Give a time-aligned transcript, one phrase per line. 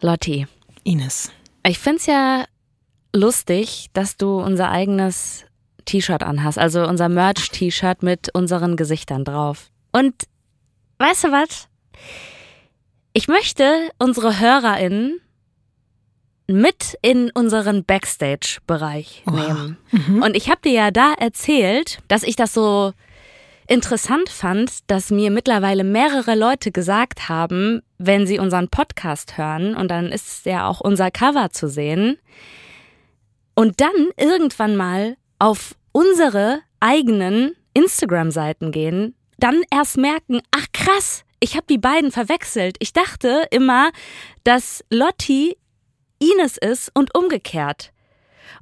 [0.00, 0.46] Lotti,
[0.84, 1.30] Ines.
[1.66, 2.44] ich find's ja
[3.14, 5.44] lustig, dass du unser eigenes
[5.84, 9.70] T-Shirt anhast, also unser Merch-T-Shirt mit unseren Gesichtern drauf.
[9.92, 10.14] Und
[10.98, 11.68] weißt du was?
[13.12, 15.20] Ich möchte unsere HörerInnen
[16.46, 19.76] mit in unseren Backstage-Bereich nehmen.
[20.22, 22.92] Und ich habe dir ja da erzählt, dass ich das so
[23.68, 29.90] interessant fand, dass mir mittlerweile mehrere Leute gesagt haben, wenn sie unseren Podcast hören, und
[29.90, 32.18] dann ist ja auch unser Cover zu sehen,
[33.54, 41.54] und dann irgendwann mal auf unsere eigenen Instagram-Seiten gehen, dann erst merken, ach krass, ich
[41.56, 42.76] habe die beiden verwechselt.
[42.80, 43.90] Ich dachte immer,
[44.44, 45.56] dass Lotti
[46.18, 47.92] Ines ist und umgekehrt.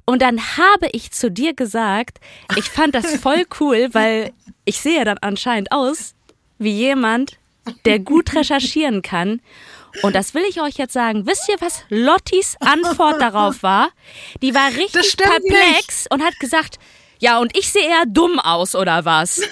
[0.05, 2.19] Und dann habe ich zu dir gesagt,
[2.55, 4.33] ich fand das voll cool, weil
[4.65, 6.13] ich sehe dann anscheinend aus
[6.59, 7.37] wie jemand,
[7.85, 9.41] der gut recherchieren kann.
[10.01, 11.25] Und das will ich euch jetzt sagen.
[11.25, 13.89] Wisst ihr, was Lottis Antwort darauf war?
[14.41, 16.77] Die war richtig perplex und hat gesagt,
[17.19, 19.41] ja, und ich sehe eher dumm aus, oder was?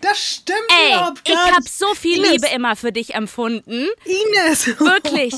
[0.00, 1.76] Das stimmt Ey, überhaupt ich gar habe nicht.
[1.76, 3.88] so viel Ines, Liebe immer für dich empfunden.
[4.04, 4.66] Ines.
[4.78, 5.34] Wirklich.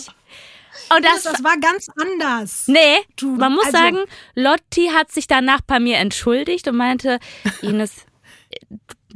[0.96, 2.64] Ines, das, das war ganz anders.
[2.68, 3.98] nee, Du, man muss also- sagen,
[4.34, 7.18] Lotti hat sich danach bei mir entschuldigt und meinte,
[7.62, 7.92] Ines,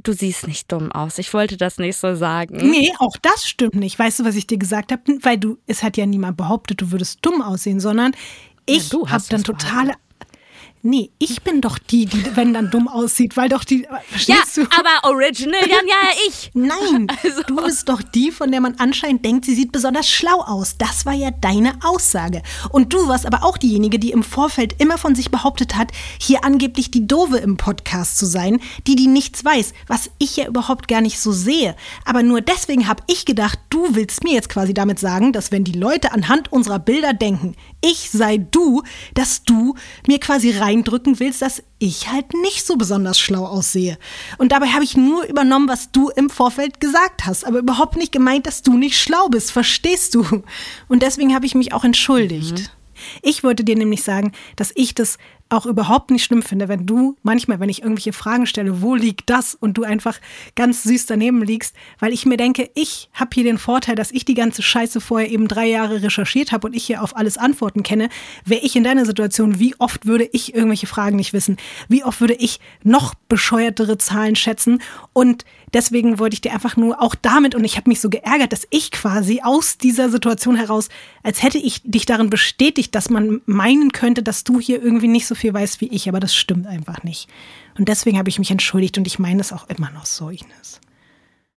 [0.02, 1.18] du siehst nicht dumm aus.
[1.18, 2.56] Ich wollte das nicht so sagen.
[2.70, 3.98] Nee, auch das stimmt nicht.
[3.98, 5.02] Weißt du, was ich dir gesagt habe?
[5.22, 8.12] Weil du, es hat ja niemand behauptet, du würdest dumm aussehen, sondern
[8.66, 9.94] ich du habe dann totale.
[10.82, 13.82] Nee, ich bin doch die, die, wenn dann dumm aussieht, weil doch die.
[13.82, 14.62] Ja, Verstehst du?
[14.62, 15.94] aber original dann ja
[16.26, 16.50] ich.
[16.54, 20.40] Nein, Also- du bist doch die, von der man anscheinend denkt, sie sieht besonders schlau
[20.40, 20.76] aus.
[20.78, 22.42] Das war ja deine Aussage.
[22.70, 26.44] Und du warst aber auch diejenige, die im Vorfeld immer von sich behauptet hat, hier
[26.44, 30.88] angeblich die Dove im Podcast zu sein, die die nichts weiß, was ich ja überhaupt
[30.88, 31.76] gar nicht so sehe.
[32.06, 35.64] Aber nur deswegen habe ich gedacht, du willst mir jetzt quasi damit sagen, dass wenn
[35.64, 38.82] die Leute anhand unserer Bilder denken, ich sei du,
[39.14, 39.74] dass du
[40.06, 43.98] mir quasi reindrücken willst, dass ich halt nicht so besonders schlau aussehe.
[44.38, 48.12] Und dabei habe ich nur übernommen, was du im Vorfeld gesagt hast, aber überhaupt nicht
[48.12, 50.24] gemeint, dass du nicht schlau bist, verstehst du?
[50.88, 52.70] Und deswegen habe ich mich auch entschuldigt.
[53.22, 55.18] Ich wollte dir nämlich sagen, dass ich das
[55.50, 59.28] auch überhaupt nicht schlimm finde, wenn du manchmal, wenn ich irgendwelche Fragen stelle, wo liegt
[59.28, 60.18] das und du einfach
[60.54, 64.24] ganz süß daneben liegst, weil ich mir denke, ich habe hier den Vorteil, dass ich
[64.24, 67.82] die ganze Scheiße vorher eben drei Jahre recherchiert habe und ich hier auf alles Antworten
[67.82, 68.08] kenne.
[68.44, 71.56] Wäre ich in deiner Situation, wie oft würde ich irgendwelche Fragen nicht wissen?
[71.88, 74.80] Wie oft würde ich noch bescheuertere Zahlen schätzen?
[75.12, 78.52] Und deswegen wollte ich dir einfach nur auch damit, und ich habe mich so geärgert,
[78.52, 80.88] dass ich quasi aus dieser Situation heraus,
[81.22, 85.26] als hätte ich dich darin bestätigt, dass man meinen könnte, dass du hier irgendwie nicht
[85.26, 87.28] so viel weißt wie ich, aber das stimmt einfach nicht.
[87.78, 90.80] Und deswegen habe ich mich entschuldigt und ich meine es auch immer noch so, Ines.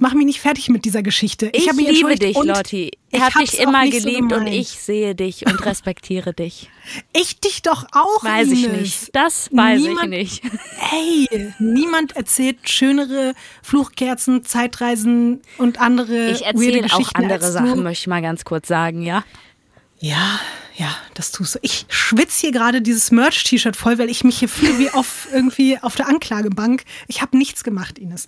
[0.03, 1.49] Mach mich nicht fertig mit dieser Geschichte.
[1.53, 2.91] Ich, mich liebe dich, Lotti.
[3.09, 6.69] Ich ich habe dich immer nicht so geliebt und ich sehe dich und respektiere dich.
[7.13, 9.15] Ich dich doch auch, Weiß ich nicht.
[9.15, 10.43] Das weiß Niemand- ich nicht.
[10.77, 18.07] Hey, niemand erzählt schönere Fluchkerzen, Zeitreisen und andere Ich erzähle auch andere Sachen, möchte ich
[18.07, 19.23] mal ganz kurz sagen, ja?
[19.99, 20.41] Ja,
[20.75, 21.59] ja, das tust du.
[21.61, 25.77] Ich schwitze hier gerade dieses Merch-T-Shirt voll, weil ich mich hier fühle wie auf irgendwie
[25.79, 26.83] auf der Anklagebank.
[27.07, 28.27] Ich habe nichts gemacht, Ines.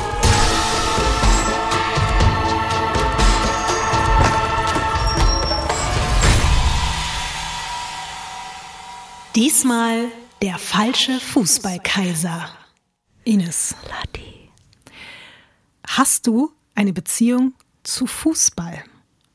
[9.35, 10.05] Diesmal
[10.41, 12.49] der falsche Fußballkaiser.
[13.23, 14.49] Ines, Lotti.
[15.87, 17.53] hast du eine Beziehung
[17.83, 18.83] zu Fußball?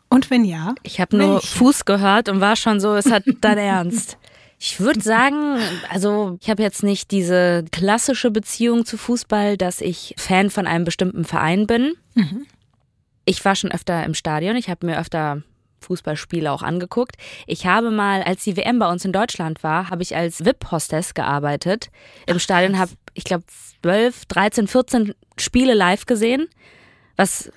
[0.09, 1.41] Und wenn ja, Ich habe nur?
[1.41, 4.19] Fuß gehört und war schon so, es hat dein Ernst.
[4.59, 5.59] Ich würde sagen,
[5.91, 10.85] also ich habe jetzt nicht diese klassische Beziehung zu Fußball, dass ich Fan von einem
[10.85, 11.93] bestimmten Verein bin.
[13.27, 15.43] Ich war schon öfter im Stadion, ich habe mir öfter
[15.81, 17.17] Fußballspiele auch angeguckt.
[17.47, 21.15] Ich habe mal, als die WM bei uns in Deutschland war, habe ich als VIP-Hostess
[21.15, 21.91] gearbeitet.
[22.27, 23.45] Im Stadion habe ich glaube
[23.83, 26.49] 12, 13, 14 Spiele live gesehen.
[27.17, 27.51] Was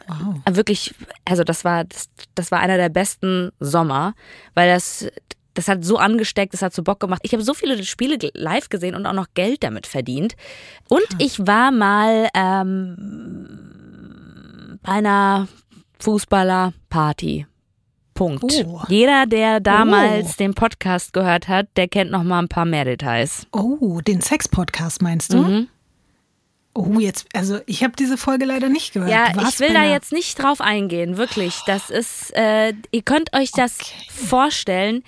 [0.49, 0.95] wirklich,
[1.25, 4.13] also das war, das, das war einer der besten Sommer,
[4.53, 5.07] weil das,
[5.53, 7.19] das hat so angesteckt, das hat so Bock gemacht.
[7.23, 10.35] Ich habe so viele Spiele live gesehen und auch noch Geld damit verdient.
[10.87, 13.59] Und ich war mal ähm,
[14.81, 15.49] bei einer
[15.99, 17.45] Fußballerparty.
[18.19, 18.43] Punkt.
[18.67, 18.81] Oh.
[18.89, 23.47] Jeder, der damals den Podcast gehört hat, der kennt noch mal ein paar mehr Details.
[23.53, 25.37] Oh, den Sex-Podcast meinst du?
[25.37, 25.67] Mhm.
[26.73, 29.09] Oh, jetzt, also ich habe diese Folge leider nicht gehört.
[29.09, 31.61] Ja, warst ich will da jetzt nicht drauf eingehen, wirklich.
[31.65, 33.77] Das ist, äh, ihr könnt euch das
[34.09, 35.05] vorstellen.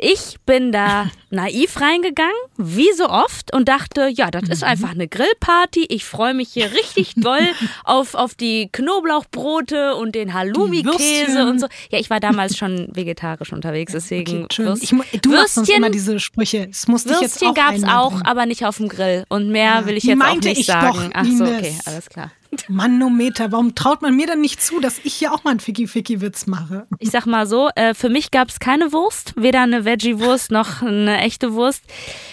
[0.00, 4.52] Ich bin da naiv reingegangen, wie so oft, und dachte, ja, das Mhm.
[4.52, 5.86] ist einfach eine Grillparty.
[5.88, 7.46] Ich freue mich hier richtig doll
[7.84, 10.88] auf, auf die Knoblauchbrote und den Halloumi-Käse
[11.34, 11.48] Würstchen.
[11.48, 11.66] und so.
[11.90, 14.62] Ja, ich war damals schon vegetarisch unterwegs, deswegen Okay.
[14.64, 16.68] Würst- Ich, du Würstchen, immer diese Sprüche.
[16.68, 19.24] Das musste ich jetzt Würstchen auch gab's einmal auch, aber nicht auf dem Grill.
[19.28, 20.86] Und mehr Ja, will ich jetzt auch nicht ich sagen.
[20.96, 22.30] doch, Ach so, okay, alles klar.
[22.68, 26.46] Manometer, warum traut man mir dann nicht zu, dass ich hier auch mal einen Ficky-Ficky-Witz
[26.46, 26.86] mache?
[26.98, 30.82] Ich sag mal so, äh, für mich gab es keine Wurst, weder eine Veggie-Wurst noch
[30.82, 31.82] eine echte Wurst.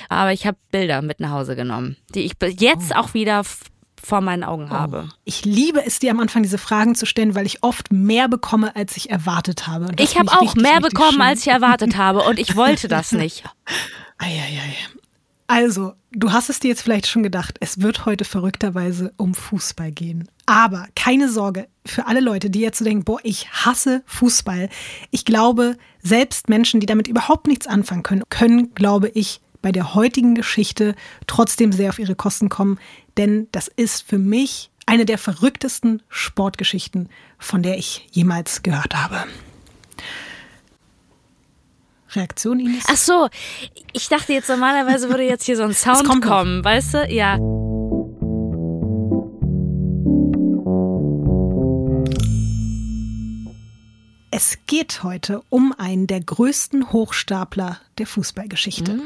[0.09, 3.00] Aber ich habe Bilder mit nach Hause genommen, die ich jetzt Oh.
[3.00, 3.44] auch wieder
[4.01, 5.09] vor meinen Augen habe.
[5.23, 8.75] Ich liebe es, dir am Anfang diese Fragen zu stellen, weil ich oft mehr bekomme,
[8.75, 9.88] als ich erwartet habe.
[9.95, 11.21] Das Ich habe auch richtig, mehr bekommen, schön.
[11.21, 13.44] als ich erwartet habe und ich wollte das nicht.
[14.19, 14.75] Eieiei.
[15.47, 19.92] Also, du hast es dir jetzt vielleicht schon gedacht, es wird heute verrückterweise um Fußball
[19.92, 20.27] gehen.
[20.47, 24.69] Aber keine Sorge, für alle Leute, die jetzt so denken, boah, ich hasse Fußball.
[25.12, 29.95] Ich glaube, selbst Menschen, die damit überhaupt nichts anfangen können, können, glaube ich, bei der
[29.95, 30.95] heutigen Geschichte
[31.27, 32.80] trotzdem sehr auf ihre Kosten kommen.
[33.18, 37.09] Denn das ist für mich eine der verrücktesten Sportgeschichten,
[37.39, 39.25] von der ich jemals gehört habe.
[42.15, 42.85] Reaktion, Ines?
[42.88, 43.27] Ach so,
[43.94, 47.06] ich dachte jetzt normalerweise würde jetzt hier so ein Sound kommen, weißt du?
[47.09, 47.38] Ja.
[54.38, 59.00] Es geht heute um einen der größten Hochstapler der Fußballgeschichte.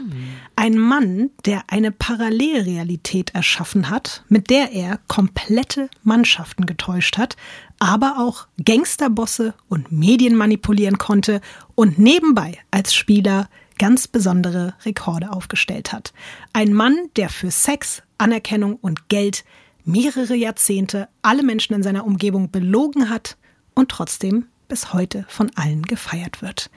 [0.56, 7.38] Ein Mann, der eine Parallelrealität erschaffen hat, mit der er komplette Mannschaften getäuscht hat,
[7.78, 11.42] aber auch Gangsterbosse und Medien manipulieren konnte
[11.76, 16.12] und nebenbei als Spieler ganz besondere Rekorde aufgestellt hat.
[16.54, 19.46] Ein Mann, der für Sex, Anerkennung und Geld
[19.86, 23.38] mehrere Jahrzehnte alle Menschen in seiner Umgebung belogen hat
[23.76, 26.70] und trotzdem bis heute von allen gefeiert wird.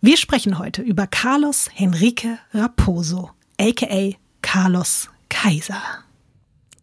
[0.00, 5.82] Wir sprechen heute über Carlos Henrique Raposo, aka Carlos Kaiser.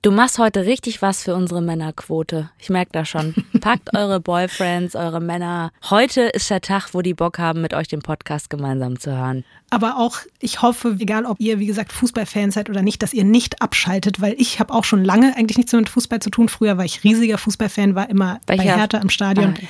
[0.02, 2.50] Du machst heute richtig was für unsere Männerquote.
[2.60, 3.34] Ich merke das schon.
[3.62, 5.72] Packt eure Boyfriends, eure Männer.
[5.90, 9.46] Heute ist der Tag, wo die Bock haben, mit euch den Podcast gemeinsam zu hören.
[9.72, 13.24] Aber auch, ich hoffe, egal ob ihr, wie gesagt, Fußballfans seid oder nicht, dass ihr
[13.24, 16.50] nicht abschaltet, weil ich habe auch schon lange eigentlich nichts mehr mit Fußball zu tun.
[16.50, 18.76] Früher war ich riesiger Fußballfan, war immer bei Welcher?
[18.76, 19.56] Hertha im Stadion.
[19.58, 19.68] Ah.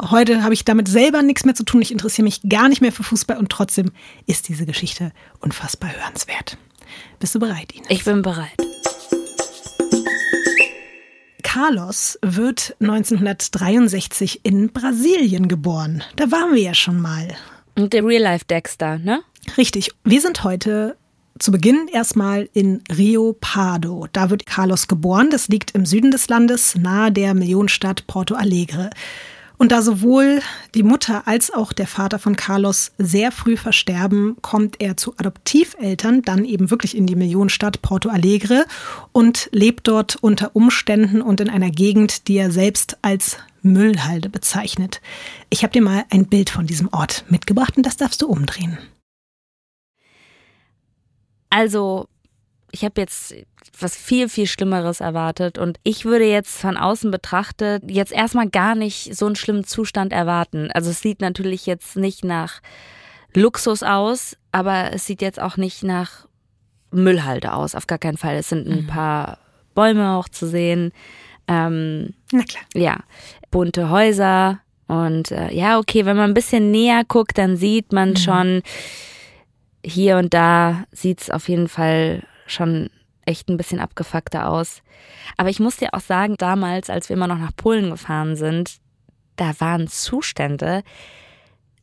[0.00, 1.82] Heute habe ich damit selber nichts mehr zu tun.
[1.82, 3.90] Ich interessiere mich gar nicht mehr für Fußball und trotzdem
[4.26, 6.56] ist diese Geschichte unfassbar hörenswert.
[7.18, 7.90] Bist du bereit, Ines?
[7.90, 8.56] Ich bin bereit.
[11.42, 16.04] Carlos wird 1963 in Brasilien geboren.
[16.14, 17.34] Da waren wir ja schon mal.
[17.74, 19.22] Und der Real Life Dexter, ne?
[19.56, 19.90] Richtig.
[20.04, 20.96] Wir sind heute
[21.40, 24.06] zu Beginn erstmal in Rio Pardo.
[24.12, 25.30] Da wird Carlos geboren.
[25.30, 28.90] Das liegt im Süden des Landes, nahe der Millionenstadt Porto Alegre.
[29.58, 30.40] Und da sowohl
[30.76, 36.22] die Mutter als auch der Vater von Carlos sehr früh versterben, kommt er zu Adoptiveltern,
[36.22, 38.66] dann eben wirklich in die Millionenstadt Porto Alegre
[39.10, 45.00] und lebt dort unter Umständen und in einer Gegend, die er selbst als Müllhalde bezeichnet.
[45.50, 48.78] Ich habe dir mal ein Bild von diesem Ort mitgebracht und das darfst du umdrehen.
[51.50, 52.06] Also,
[52.70, 53.34] ich habe jetzt
[53.80, 58.74] was viel, viel Schlimmeres erwartet und ich würde jetzt von außen betrachtet jetzt erstmal gar
[58.74, 60.70] nicht so einen schlimmen Zustand erwarten.
[60.72, 62.60] Also es sieht natürlich jetzt nicht nach
[63.34, 66.26] Luxus aus, aber es sieht jetzt auch nicht nach
[66.90, 68.36] Müllhalde aus, auf gar keinen Fall.
[68.36, 69.38] Es sind ein paar
[69.74, 70.92] Bäume auch zu sehen.
[71.46, 72.64] Ähm, Na klar.
[72.74, 72.96] ja,
[73.50, 78.16] bunte Häuser und äh, ja, okay, wenn man ein bisschen näher guckt, dann sieht man
[78.16, 78.62] schon
[79.84, 82.90] hier und da sieht's auf jeden Fall schon
[83.28, 84.82] echt ein bisschen abgefuckter aus.
[85.36, 88.78] Aber ich muss dir auch sagen, damals, als wir immer noch nach Polen gefahren sind,
[89.36, 90.82] da waren Zustände,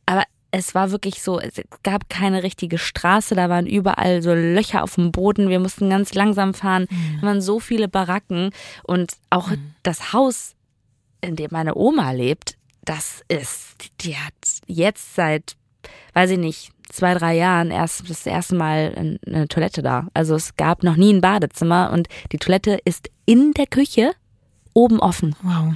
[0.04, 4.82] aber es war wirklich so, es gab keine richtige Straße, da waren überall so Löcher
[4.82, 6.86] auf dem Boden, wir mussten ganz langsam fahren,
[7.20, 8.50] da waren so viele Baracken
[8.82, 9.50] und auch
[9.82, 10.54] das Haus,
[11.20, 14.34] in dem meine Oma lebt, das ist, die hat
[14.66, 15.56] jetzt seit,
[16.14, 20.08] weiß ich nicht, zwei, drei Jahren erst das erste Mal eine Toilette da.
[20.14, 24.12] Also es gab noch nie ein Badezimmer und die Toilette ist in der Küche
[24.72, 25.34] oben offen.
[25.42, 25.74] Wow.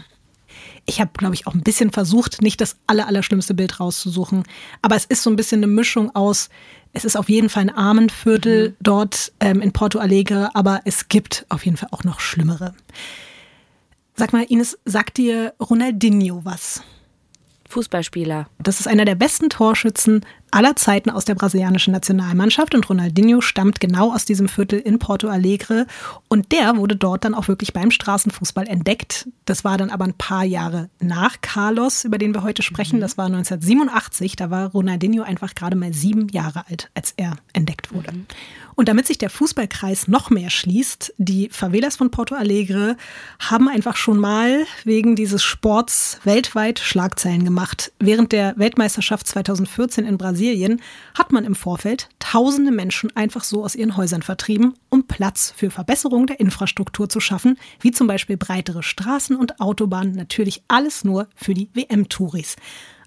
[0.86, 4.44] Ich habe, glaube ich, auch ein bisschen versucht, nicht das aller, allerschlimmste Bild rauszusuchen.
[4.82, 6.48] Aber es ist so ein bisschen eine Mischung aus,
[6.92, 11.46] es ist auf jeden Fall ein Armenviertel dort ähm, in Porto Alegre, aber es gibt
[11.48, 12.74] auf jeden Fall auch noch schlimmere.
[14.16, 16.82] Sag mal, Ines, sagt dir Ronaldinho was?
[17.68, 18.48] Fußballspieler.
[18.58, 23.80] Das ist einer der besten Torschützen aller Zeiten aus der brasilianischen Nationalmannschaft und Ronaldinho stammt
[23.80, 25.86] genau aus diesem Viertel in Porto Alegre
[26.28, 29.28] und der wurde dort dann auch wirklich beim Straßenfußball entdeckt.
[29.44, 32.96] Das war dann aber ein paar Jahre nach Carlos, über den wir heute sprechen.
[32.96, 33.00] Mhm.
[33.00, 37.92] Das war 1987, da war Ronaldinho einfach gerade mal sieben Jahre alt, als er entdeckt
[37.92, 38.12] wurde.
[38.12, 38.26] Mhm.
[38.76, 42.96] Und damit sich der Fußballkreis noch mehr schließt, die Favelas von Porto Alegre
[43.38, 47.92] haben einfach schon mal wegen dieses Sports weltweit Schlagzeilen gemacht.
[47.98, 50.39] Während der Weltmeisterschaft 2014 in Brasilien
[51.14, 55.70] hat man im Vorfeld tausende Menschen einfach so aus ihren Häusern vertrieben, um Platz für
[55.70, 61.28] Verbesserung der Infrastruktur zu schaffen, wie zum Beispiel breitere Straßen und Autobahnen, natürlich alles nur
[61.34, 62.56] für die WM-Touris.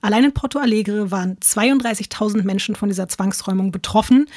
[0.02, 4.28] Allein in Porto Alegre waren 32.000 Menschen von dieser Zwangsräumung betroffen.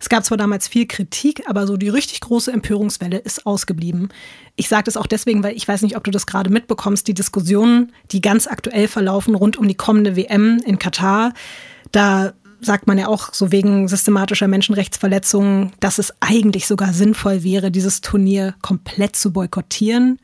[0.00, 4.08] Es gab zwar damals viel Kritik, aber so die richtig große Empörungswelle ist ausgeblieben.
[4.56, 7.12] Ich sage das auch deswegen, weil ich weiß nicht, ob du das gerade mitbekommst, die
[7.12, 11.34] Diskussionen, die ganz aktuell verlaufen rund um die kommende WM in Katar.
[11.92, 17.70] Da sagt man ja auch so wegen systematischer Menschenrechtsverletzungen, dass es eigentlich sogar sinnvoll wäre,
[17.70, 20.18] dieses Turnier komplett zu boykottieren.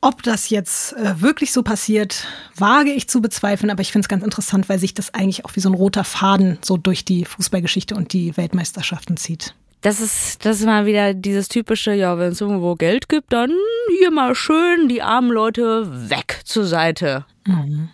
[0.00, 4.08] Ob das jetzt äh, wirklich so passiert, wage ich zu bezweifeln, aber ich finde es
[4.08, 7.24] ganz interessant, weil sich das eigentlich auch wie so ein roter Faden so durch die
[7.24, 9.54] Fußballgeschichte und die Weltmeisterschaften zieht.
[9.82, 13.52] Das ist, das ist mal wieder dieses typische, ja, wenn es irgendwo Geld gibt, dann
[13.98, 17.24] hier mal schön die armen Leute weg zur Seite.
[17.46, 17.88] Mhm.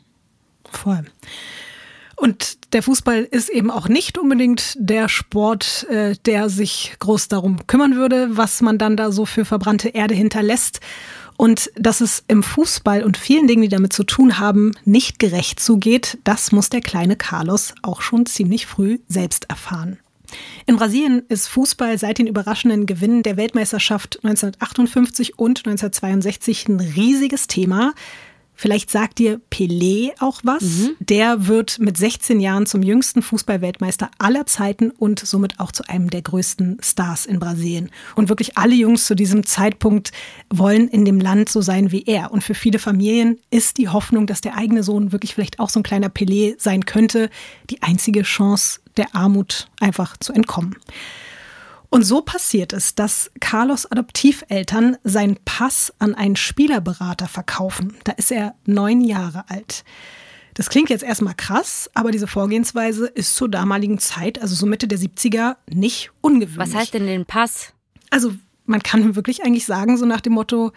[0.71, 1.05] Voll.
[2.19, 7.67] Und der Fußball ist eben auch nicht unbedingt der Sport, äh, der sich groß darum
[7.67, 10.81] kümmern würde, was man dann da so für verbrannte Erde hinterlässt.
[11.37, 15.61] Und dass es im Fußball und vielen Dingen, die damit zu tun haben, nicht gerecht
[15.61, 19.99] zugeht, das muss der kleine Carlos auch schon ziemlich früh selbst erfahren.
[20.67, 27.47] In Brasilien ist Fußball seit den überraschenden Gewinnen der Weltmeisterschaft 1958 und 1962 ein riesiges
[27.47, 27.95] Thema.
[28.61, 30.63] Vielleicht sagt dir Pelé auch was.
[30.63, 30.97] Mhm.
[30.99, 36.11] Der wird mit 16 Jahren zum jüngsten Fußballweltmeister aller Zeiten und somit auch zu einem
[36.11, 37.91] der größten Stars in Brasilien.
[38.17, 40.11] Und wirklich alle Jungs zu diesem Zeitpunkt
[40.51, 42.33] wollen in dem Land so sein wie er.
[42.33, 45.79] Und für viele Familien ist die Hoffnung, dass der eigene Sohn wirklich vielleicht auch so
[45.79, 47.31] ein kleiner Pelé sein könnte,
[47.71, 50.75] die einzige Chance der Armut einfach zu entkommen.
[51.91, 57.97] Und so passiert es, dass Carlos Adoptiveltern seinen Pass an einen Spielerberater verkaufen.
[58.05, 59.85] Da ist er neun Jahre alt.
[60.55, 64.89] Das klingt jetzt erstmal krass, aber diese Vorgehensweise ist zur damaligen Zeit, also so Mitte
[64.89, 66.59] der 70er, nicht ungewöhnlich.
[66.59, 67.73] Was heißt denn den Pass?
[68.11, 68.33] Also
[68.67, 70.73] man kann wirklich eigentlich sagen, so nach dem Motto,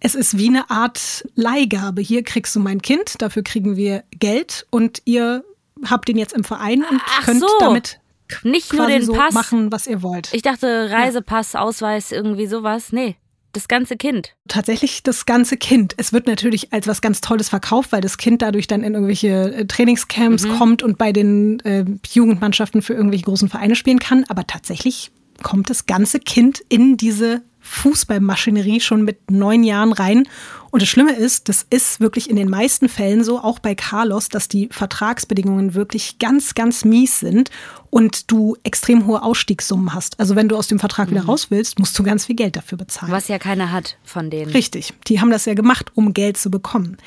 [0.00, 2.02] es ist wie eine Art Leihgabe.
[2.02, 5.44] Hier kriegst du mein Kind, dafür kriegen wir Geld und ihr
[5.84, 7.48] habt den jetzt im Verein und Ach könnt so.
[7.60, 8.00] damit
[8.42, 10.30] nicht nur den so Pass machen, was ihr wollt.
[10.32, 12.92] Ich dachte Reisepass, Ausweis, irgendwie sowas.
[12.92, 13.16] Nee,
[13.52, 14.34] das ganze Kind.
[14.46, 15.94] Tatsächlich das ganze Kind.
[15.96, 19.54] Es wird natürlich als was ganz Tolles verkauft, weil das Kind dadurch dann in irgendwelche
[19.54, 20.58] äh, Trainingscamps mhm.
[20.58, 24.24] kommt und bei den äh, Jugendmannschaften für irgendwelche großen Vereine spielen kann.
[24.28, 25.10] Aber tatsächlich
[25.42, 30.28] kommt das ganze Kind in diese Fußballmaschinerie schon mit neun Jahren rein.
[30.70, 34.28] Und das Schlimme ist, das ist wirklich in den meisten Fällen so, auch bei Carlos,
[34.28, 37.50] dass die Vertragsbedingungen wirklich ganz, ganz mies sind
[37.90, 40.20] und du extrem hohe Ausstiegssummen hast.
[40.20, 41.12] Also wenn du aus dem Vertrag mhm.
[41.12, 43.12] wieder raus willst, musst du ganz viel Geld dafür bezahlen.
[43.12, 44.52] Was ja keiner hat von denen.
[44.52, 44.92] Richtig.
[45.06, 46.98] Die haben das ja gemacht, um Geld zu bekommen.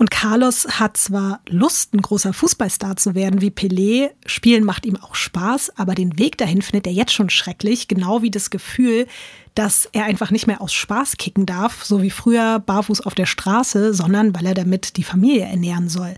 [0.00, 4.96] Und Carlos hat zwar Lust, ein großer Fußballstar zu werden wie Pelé, Spielen macht ihm
[4.96, 9.06] auch Spaß, aber den Weg dahin findet er jetzt schon schrecklich, genau wie das Gefühl,
[9.54, 13.26] dass er einfach nicht mehr aus Spaß kicken darf, so wie früher barfuß auf der
[13.26, 16.14] Straße, sondern weil er damit die Familie ernähren soll.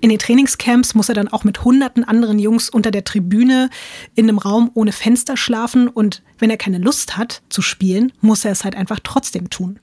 [0.00, 3.68] In den Trainingscamps muss er dann auch mit hunderten anderen Jungs unter der Tribüne
[4.14, 8.46] in einem Raum ohne Fenster schlafen und wenn er keine Lust hat zu spielen, muss
[8.46, 9.78] er es halt einfach trotzdem tun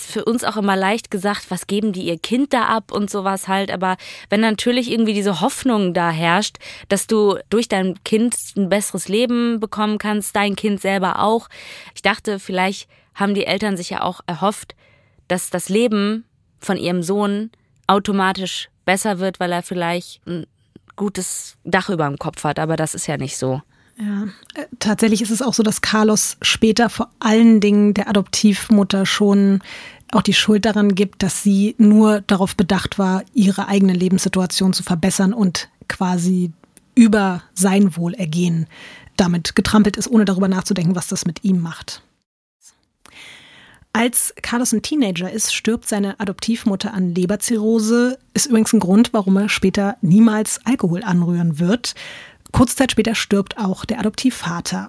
[0.00, 3.48] für uns auch immer leicht gesagt, was geben die ihr Kind da ab und sowas
[3.48, 3.70] halt.
[3.70, 3.96] Aber
[4.30, 9.60] wenn natürlich irgendwie diese Hoffnung da herrscht, dass du durch dein Kind ein besseres Leben
[9.60, 11.48] bekommen kannst, dein Kind selber auch.
[11.94, 14.74] Ich dachte, vielleicht haben die Eltern sich ja auch erhofft,
[15.28, 16.24] dass das Leben
[16.58, 17.50] von ihrem Sohn
[17.86, 20.46] automatisch besser wird, weil er vielleicht ein
[20.96, 22.58] gutes Dach über dem Kopf hat.
[22.58, 23.62] Aber das ist ja nicht so.
[23.98, 24.24] Ja,
[24.54, 29.60] äh, tatsächlich ist es auch so, dass Carlos später vor allen Dingen der Adoptivmutter schon
[30.12, 34.82] auch die Schuld daran gibt, dass sie nur darauf bedacht war, ihre eigene Lebenssituation zu
[34.82, 36.52] verbessern und quasi
[36.94, 38.66] über sein Wohlergehen
[39.16, 42.02] damit getrampelt ist, ohne darüber nachzudenken, was das mit ihm macht.
[43.92, 48.18] Als Carlos ein Teenager ist, stirbt seine Adoptivmutter an Leberzirrhose.
[48.34, 51.94] Ist übrigens ein Grund, warum er später niemals Alkohol anrühren wird.
[52.56, 54.88] Kurz Zeit später stirbt auch der Adoptivvater.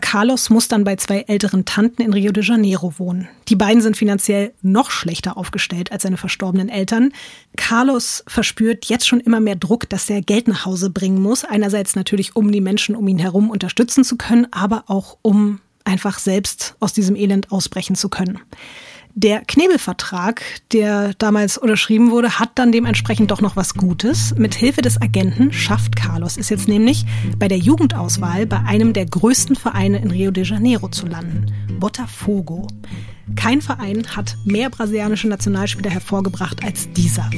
[0.00, 3.28] Carlos muss dann bei zwei älteren Tanten in Rio de Janeiro wohnen.
[3.48, 7.12] Die beiden sind finanziell noch schlechter aufgestellt als seine verstorbenen Eltern.
[7.56, 11.44] Carlos verspürt jetzt schon immer mehr Druck, dass er Geld nach Hause bringen muss.
[11.44, 16.20] Einerseits natürlich, um die Menschen um ihn herum unterstützen zu können, aber auch um einfach
[16.20, 18.38] selbst aus diesem Elend ausbrechen zu können.
[19.20, 24.32] Der Knebelvertrag, der damals unterschrieben wurde, hat dann dementsprechend doch noch was Gutes.
[24.36, 27.04] Mit Hilfe des Agenten schafft Carlos es jetzt nämlich,
[27.36, 32.68] bei der Jugendauswahl bei einem der größten Vereine in Rio de Janeiro zu landen, Botafogo.
[33.34, 37.28] Kein Verein hat mehr brasilianische Nationalspieler hervorgebracht als dieser.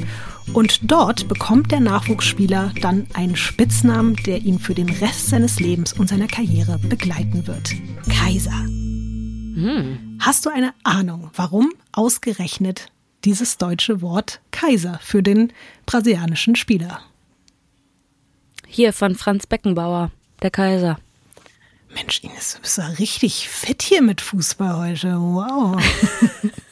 [0.52, 5.94] Und dort bekommt der Nachwuchsspieler dann einen Spitznamen, der ihn für den Rest seines Lebens
[5.94, 7.72] und seiner Karriere begleiten wird.
[8.06, 8.66] Kaiser.
[9.54, 10.09] Hm.
[10.20, 12.92] Hast du eine Ahnung, warum ausgerechnet
[13.24, 15.50] dieses deutsche Wort Kaiser für den
[15.86, 17.00] brasilianischen Spieler?
[18.66, 20.10] Hier von Franz Beckenbauer,
[20.42, 20.98] der Kaiser.
[21.94, 25.18] Mensch, Ines, du bist ja richtig fit hier mit Fußball heute.
[25.18, 25.82] Wow.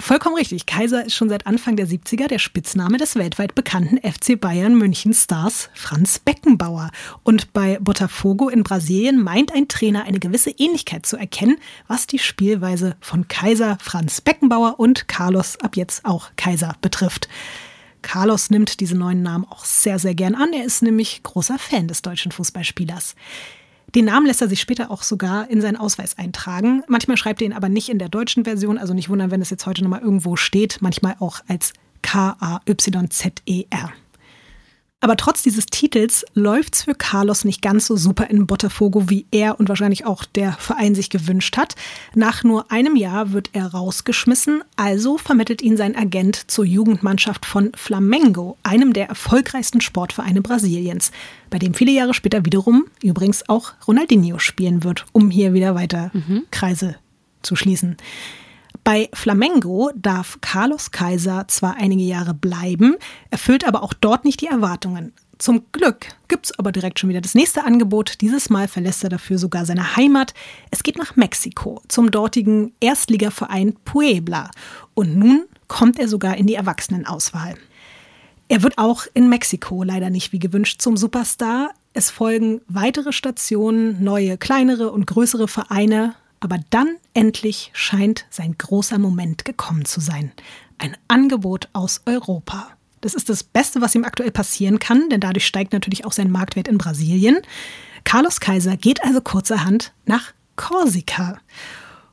[0.00, 0.64] Vollkommen richtig.
[0.64, 5.12] Kaiser ist schon seit Anfang der 70er der Spitzname des weltweit bekannten FC Bayern München
[5.12, 6.90] Stars Franz Beckenbauer.
[7.22, 12.18] Und bei Botafogo in Brasilien meint ein Trainer eine gewisse Ähnlichkeit zu erkennen, was die
[12.18, 17.28] Spielweise von Kaiser Franz Beckenbauer und Carlos ab jetzt auch Kaiser betrifft.
[18.00, 20.54] Carlos nimmt diese neuen Namen auch sehr, sehr gern an.
[20.54, 23.16] Er ist nämlich großer Fan des deutschen Fußballspielers.
[23.94, 26.82] Den Namen lässt er sich später auch sogar in seinen Ausweis eintragen.
[26.86, 29.50] Manchmal schreibt er ihn aber nicht in der deutschen Version, also nicht wundern, wenn es
[29.50, 33.92] jetzt heute nochmal irgendwo steht, manchmal auch als K-A-Y-Z-E-R.
[35.02, 39.58] Aber trotz dieses Titels läuft's für Carlos nicht ganz so super in Botafogo, wie er
[39.58, 41.74] und wahrscheinlich auch der Verein sich gewünscht hat.
[42.14, 47.72] Nach nur einem Jahr wird er rausgeschmissen, also vermittelt ihn sein Agent zur Jugendmannschaft von
[47.74, 51.12] Flamengo, einem der erfolgreichsten Sportvereine Brasiliens,
[51.48, 56.10] bei dem viele Jahre später wiederum übrigens auch Ronaldinho spielen wird, um hier wieder weiter
[56.12, 56.44] mhm.
[56.50, 56.96] Kreise
[57.42, 57.96] zu schließen.
[58.84, 62.96] Bei Flamengo darf Carlos Kaiser zwar einige Jahre bleiben,
[63.30, 65.12] erfüllt aber auch dort nicht die Erwartungen.
[65.40, 68.20] Zum Glück gibt es aber direkt schon wieder das nächste Angebot.
[68.20, 70.34] Dieses Mal verlässt er dafür sogar seine Heimat.
[70.70, 74.50] Es geht nach Mexiko zum dortigen Erstligaverein Puebla.
[74.92, 77.54] Und nun kommt er sogar in die Erwachsenenauswahl.
[78.48, 81.70] Er wird auch in Mexiko leider nicht wie gewünscht zum Superstar.
[81.94, 86.16] Es folgen weitere Stationen, neue, kleinere und größere Vereine.
[86.40, 90.32] Aber dann endlich scheint sein großer Moment gekommen zu sein.
[90.78, 92.68] Ein Angebot aus Europa.
[93.02, 96.30] Das ist das Beste, was ihm aktuell passieren kann, denn dadurch steigt natürlich auch sein
[96.30, 97.38] Marktwert in Brasilien.
[98.04, 101.38] Carlos Kaiser geht also kurzerhand nach Korsika.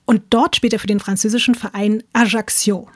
[0.06, 2.88] Und dort spielt er für den französischen Verein Ajaccio.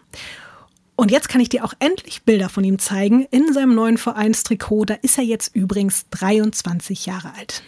[0.95, 4.85] Und jetzt kann ich dir auch endlich Bilder von ihm zeigen in seinem neuen Vereinstrikot.
[4.85, 7.63] Da ist er jetzt übrigens 23 Jahre alt.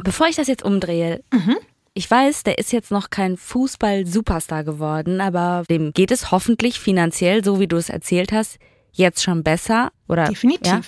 [0.00, 1.56] Bevor ich das jetzt umdrehe, mhm.
[1.98, 7.42] Ich weiß, der ist jetzt noch kein Fußball-Superstar geworden, aber dem geht es hoffentlich finanziell,
[7.42, 8.58] so wie du es erzählt hast,
[8.92, 9.92] jetzt schon besser.
[10.06, 10.66] Oder, Definitiv.
[10.66, 10.80] Ja?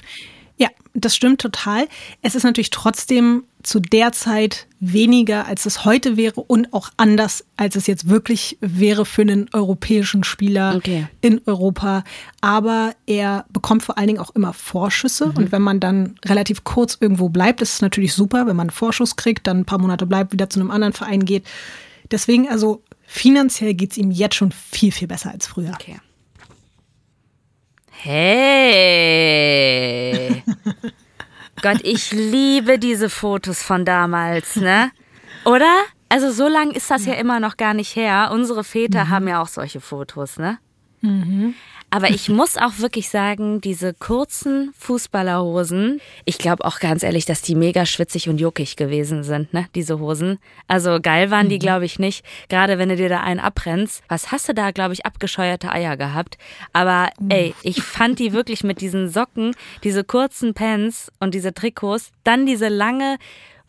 [0.58, 1.86] Ja, das stimmt total.
[2.20, 7.44] Es ist natürlich trotzdem zu der Zeit weniger, als es heute wäre und auch anders,
[7.56, 11.06] als es jetzt wirklich wäre für einen europäischen Spieler okay.
[11.20, 12.02] in Europa.
[12.40, 15.26] Aber er bekommt vor allen Dingen auch immer Vorschüsse.
[15.28, 15.36] Mhm.
[15.36, 18.70] Und wenn man dann relativ kurz irgendwo bleibt, ist es natürlich super, wenn man einen
[18.70, 21.44] Vorschuss kriegt, dann ein paar Monate bleibt, wieder zu einem anderen Verein geht.
[22.10, 25.72] Deswegen also finanziell geht es ihm jetzt schon viel, viel besser als früher.
[25.74, 25.98] Okay.
[28.00, 29.24] Hey!
[31.62, 34.92] Gott, ich liebe diese Fotos von damals, ne?
[35.44, 35.82] Oder?
[36.08, 38.30] Also so lang ist das ja immer noch gar nicht her.
[38.32, 39.10] Unsere Väter mhm.
[39.10, 40.58] haben ja auch solche Fotos, ne?
[41.00, 41.54] Mhm.
[41.90, 47.40] Aber ich muss auch wirklich sagen, diese kurzen Fußballerhosen, ich glaube auch ganz ehrlich, dass
[47.40, 50.38] die mega schwitzig und juckig gewesen sind, ne, diese Hosen.
[50.66, 51.60] Also geil waren die, mhm.
[51.60, 52.24] glaube ich, nicht.
[52.50, 54.02] Gerade wenn du dir da einen abbrennst.
[54.08, 56.36] Was hast du da, glaube ich, abgescheuerte Eier gehabt?
[56.74, 57.30] Aber mhm.
[57.30, 62.44] ey, ich fand die wirklich mit diesen Socken, diese kurzen Pants und diese Trikots, dann
[62.44, 63.16] diese lange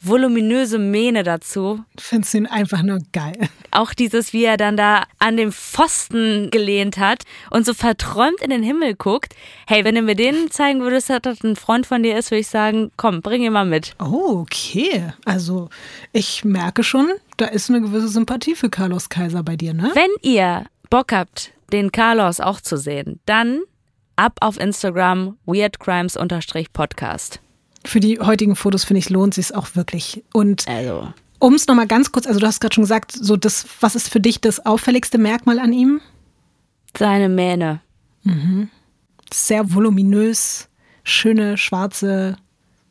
[0.01, 1.83] voluminöse Mähne dazu.
[1.97, 3.49] Findest ihn einfach nur geil.
[3.71, 8.49] Auch dieses, wie er dann da an dem Pfosten gelehnt hat und so verträumt in
[8.49, 9.35] den Himmel guckt.
[9.67, 12.39] Hey, wenn du mir den zeigen würdest, dass das ein Freund von dir ist, würde
[12.41, 13.95] ich sagen, komm, bring ihn mal mit.
[13.99, 15.13] Oh, okay.
[15.25, 15.69] Also,
[16.13, 19.91] ich merke schon, da ist eine gewisse Sympathie für Carlos Kaiser bei dir, ne?
[19.93, 23.61] Wenn ihr Bock habt, den Carlos auch zu sehen, dann
[24.15, 27.41] ab auf Instagram weirdcrimes-podcast
[27.89, 30.23] für die heutigen Fotos, finde ich, lohnt sich auch wirklich.
[30.33, 31.13] Und also.
[31.39, 34.09] um es nochmal ganz kurz, also du hast gerade schon gesagt, so das, was ist
[34.09, 36.01] für dich das auffälligste Merkmal an ihm?
[36.97, 37.81] Seine Mähne.
[38.23, 38.69] Mhm.
[39.31, 40.69] Sehr voluminös,
[41.03, 42.37] schöne, schwarze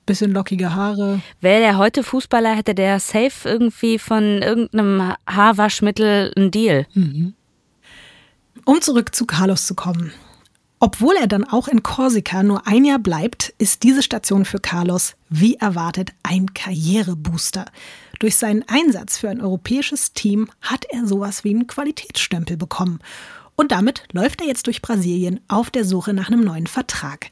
[0.08, 1.20] bisschen lockige Haare.
[1.40, 6.86] Wäre der heute Fußballer, hätte der safe irgendwie von irgendeinem Haarwaschmittel einen Deal.
[6.94, 7.34] Mhm.
[8.64, 10.12] Um zurück zu Carlos zu kommen.
[10.80, 15.14] Obwohl er dann auch in Korsika nur ein Jahr bleibt, ist diese Station für Carlos
[15.28, 17.66] wie erwartet ein Karrierebooster.
[18.20, 23.00] Durch seinen Einsatz für ein europäisches Team hat er sowas wie einen Qualitätsstempel bekommen.
[23.56, 27.30] Und damit läuft er jetzt durch Brasilien auf der Suche nach einem neuen Vertrag.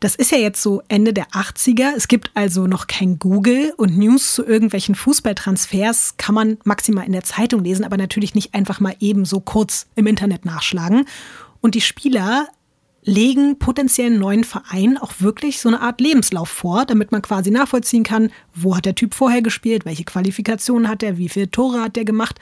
[0.00, 1.92] Das ist ja jetzt so Ende der 80er.
[1.96, 7.12] Es gibt also noch kein Google und News zu irgendwelchen Fußballtransfers kann man maximal in
[7.12, 11.06] der Zeitung lesen, aber natürlich nicht einfach mal eben so kurz im Internet nachschlagen.
[11.60, 12.48] Und die Spieler
[13.06, 18.02] legen potenziellen neuen Vereinen auch wirklich so eine Art Lebenslauf vor, damit man quasi nachvollziehen
[18.02, 21.96] kann, wo hat der Typ vorher gespielt, welche Qualifikationen hat er, wie viele Tore hat
[21.96, 22.40] er gemacht.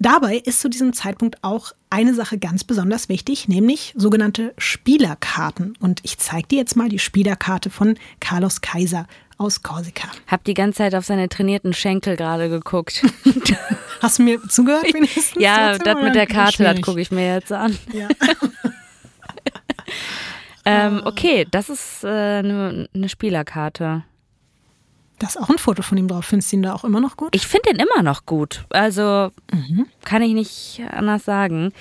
[0.00, 5.74] Dabei ist zu diesem Zeitpunkt auch eine Sache ganz besonders wichtig, nämlich sogenannte Spielerkarten.
[5.78, 9.06] Und ich zeige dir jetzt mal die Spielerkarte von Carlos Kaiser
[9.36, 10.08] aus Korsika.
[10.26, 13.02] Hab die ganze Zeit auf seine trainierten Schenkel gerade geguckt.
[14.00, 15.32] Hast du mir zugehört wenigstens?
[15.36, 17.78] Ja, das mit der Karte, das gucke ich mir jetzt an.
[17.92, 18.08] Ja.
[20.64, 24.04] Ähm, okay, das ist eine äh, ne Spielerkarte.
[25.18, 26.24] Da ist auch ein Foto von ihm drauf.
[26.24, 27.34] Findest du ihn da auch immer noch gut?
[27.34, 28.64] Ich finde ihn immer noch gut.
[28.70, 29.86] Also mhm.
[30.02, 31.72] kann ich nicht anders sagen.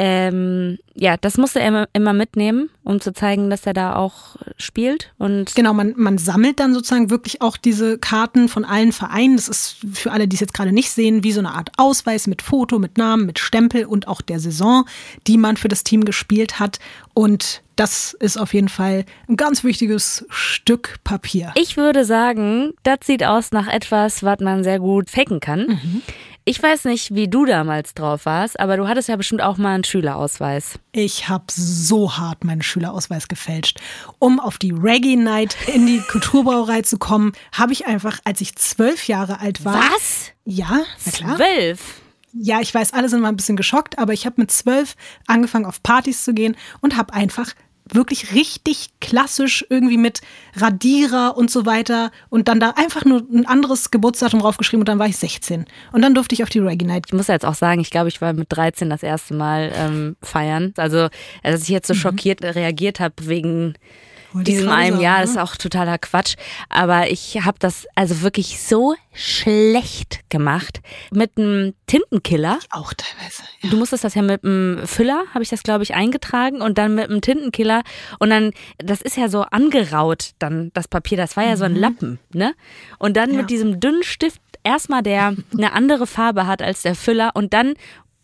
[0.00, 5.12] Ähm, ja, das musste er immer mitnehmen, um zu zeigen, dass er da auch spielt.
[5.18, 9.34] Und genau, man, man sammelt dann sozusagen wirklich auch diese Karten von allen Vereinen.
[9.34, 12.28] Das ist für alle, die es jetzt gerade nicht sehen, wie so eine Art Ausweis
[12.28, 14.84] mit Foto, mit Namen, mit Stempel und auch der Saison,
[15.26, 16.78] die man für das Team gespielt hat.
[17.12, 21.52] Und das ist auf jeden Fall ein ganz wichtiges Stück Papier.
[21.56, 25.66] Ich würde sagen, das sieht aus nach etwas, was man sehr gut faken kann.
[25.66, 26.02] Mhm.
[26.48, 29.74] Ich weiß nicht, wie du damals drauf warst, aber du hattest ja bestimmt auch mal
[29.74, 30.78] einen Schülerausweis.
[30.92, 33.80] Ich habe so hart meinen Schülerausweis gefälscht.
[34.18, 38.56] Um auf die Reggae Night in die Kulturbrauerei zu kommen, habe ich einfach, als ich
[38.56, 39.74] zwölf Jahre alt war.
[39.74, 40.32] Was?
[40.46, 41.36] Ja, na klar.
[41.36, 41.80] Zwölf?
[42.32, 45.66] Ja, ich weiß, alle sind mal ein bisschen geschockt, aber ich habe mit zwölf angefangen,
[45.66, 47.52] auf Partys zu gehen und habe einfach
[47.94, 50.20] wirklich richtig klassisch irgendwie mit
[50.56, 54.98] Radierer und so weiter und dann da einfach nur ein anderes Geburtsdatum draufgeschrieben und dann
[54.98, 55.66] war ich 16.
[55.92, 57.04] Und dann durfte ich auf die Reggae Night.
[57.06, 59.72] Ich muss ja jetzt auch sagen, ich glaube, ich war mit 13 das erste Mal
[59.74, 60.72] ähm, feiern.
[60.76, 61.08] Also,
[61.42, 61.98] als ich jetzt so mhm.
[61.98, 63.74] schockiert reagiert habe wegen
[64.34, 66.36] diesem einem Jahr, das ist auch totaler Quatsch.
[66.68, 72.58] Aber ich habe das also wirklich so schlecht gemacht mit einem Tintenkiller.
[72.70, 73.42] Auch teilweise.
[73.60, 73.70] Ja.
[73.70, 76.94] Du musstest das ja mit einem Füller, habe ich das glaube ich eingetragen und dann
[76.94, 77.82] mit einem Tintenkiller
[78.18, 81.72] und dann, das ist ja so angeraut dann das Papier, das war ja so ein
[81.72, 81.80] mhm.
[81.80, 82.54] Lappen, ne?
[82.98, 83.38] Und dann ja.
[83.38, 87.74] mit diesem dünnen Stift erstmal der eine andere Farbe hat als der Füller und dann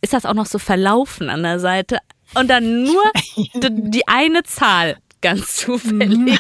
[0.01, 1.99] ist das auch noch so verlaufen an der Seite
[2.35, 3.03] und dann nur
[3.53, 6.19] die eine Zahl ganz zufällig.
[6.19, 6.39] Mhm.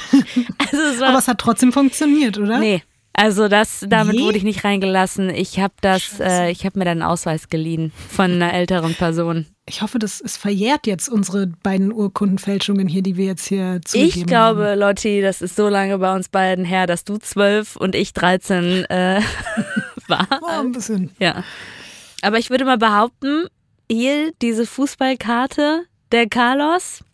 [0.58, 2.58] Also es war, Aber es hat trotzdem funktioniert, oder?
[2.58, 2.82] Nee.
[3.16, 4.22] Also das, damit nee?
[4.22, 5.30] wurde ich nicht reingelassen.
[5.30, 9.46] Ich habe das, äh, ich habe mir dann einen Ausweis geliehen von einer älteren Person.
[9.66, 14.18] Ich hoffe, das ist verjährt jetzt unsere beiden Urkundenfälschungen hier, die wir jetzt hier zugegeben
[14.18, 14.80] Ich glaube, haben.
[14.80, 18.84] Lotti, das ist so lange bei uns beiden her, dass du zwölf und ich dreizehn
[18.86, 19.20] äh,
[20.08, 20.26] war.
[20.42, 21.10] Oh, ein bisschen.
[21.20, 21.44] Ja.
[22.20, 23.46] Aber ich würde mal behaupten,
[23.88, 27.04] hier diese Fußballkarte der Carlos,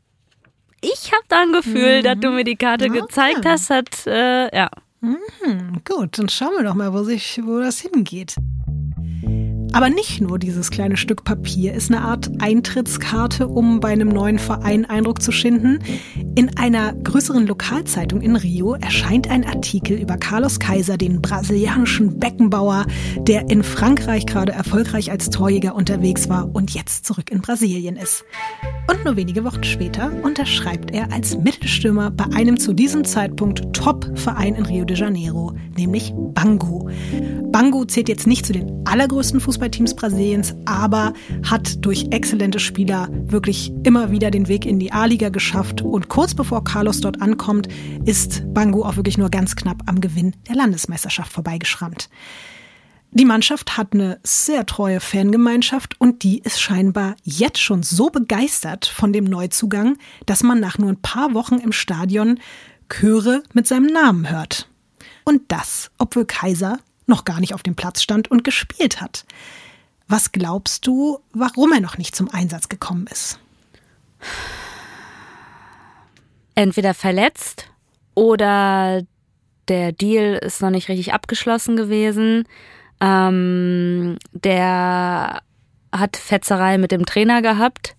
[0.81, 2.05] ich habe da ein Gefühl, mhm.
[2.05, 3.01] dass du mir die Karte okay.
[3.01, 4.71] gezeigt hast, hat, äh, ja.
[5.01, 8.37] Mhm, gut, dann schauen wir doch mal, wo, sich, wo das hingeht.
[9.73, 14.39] Aber nicht nur dieses kleine Stück Papier ist eine Art Eintrittskarte, um bei einem neuen
[14.39, 15.79] Verein Eindruck zu schinden.
[16.35, 22.87] In einer größeren Lokalzeitung in Rio erscheint ein Artikel über Carlos Kaiser, den brasilianischen Beckenbauer,
[23.19, 28.25] der in Frankreich gerade erfolgreich als Torjäger unterwegs war und jetzt zurück in Brasilien ist.
[28.91, 34.57] Und nur wenige Wochen später unterschreibt er als Mittelstürmer bei einem zu diesem Zeitpunkt Top-Verein
[34.57, 36.91] in Rio de Janeiro, nämlich Bangu.
[37.53, 41.13] Bangu zählt jetzt nicht zu den allergrößten Fußball Fußballteams Brasiliens, aber
[41.45, 45.83] hat durch exzellente Spieler wirklich immer wieder den Weg in die A-Liga geschafft.
[45.83, 47.69] Und kurz bevor Carlos dort ankommt,
[48.07, 52.09] ist Bangu auch wirklich nur ganz knapp am Gewinn der Landesmeisterschaft vorbeigeschrammt.
[53.11, 58.87] Die Mannschaft hat eine sehr treue Fangemeinschaft und die ist scheinbar jetzt schon so begeistert
[58.87, 62.41] von dem Neuzugang, dass man nach nur ein paar Wochen im Stadion
[62.89, 64.71] Chöre mit seinem Namen hört.
[65.25, 66.79] Und das, obwohl Kaiser
[67.11, 69.27] noch gar nicht auf dem Platz stand und gespielt hat.
[70.09, 73.39] Was glaubst du, warum er noch nicht zum Einsatz gekommen ist?
[76.55, 77.69] Entweder verletzt
[78.15, 79.03] oder
[79.69, 82.45] der Deal ist noch nicht richtig abgeschlossen gewesen.
[83.01, 85.43] Ähm, der
[85.93, 87.95] hat Fetzerei mit dem Trainer gehabt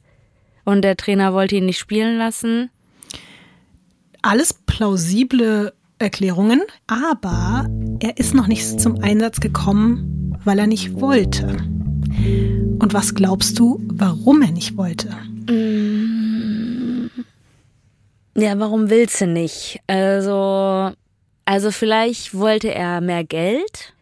[0.65, 2.69] und der Trainer wollte ihn nicht spielen lassen.
[4.21, 7.67] Alles plausible Erklärungen, aber
[8.01, 11.47] er ist noch nicht zum Einsatz gekommen, weil er nicht wollte.
[12.79, 15.09] Und was glaubst du, warum er nicht wollte?
[18.35, 19.79] Ja, warum willst du nicht?
[19.85, 20.91] Also,
[21.45, 23.93] also vielleicht wollte er mehr Geld.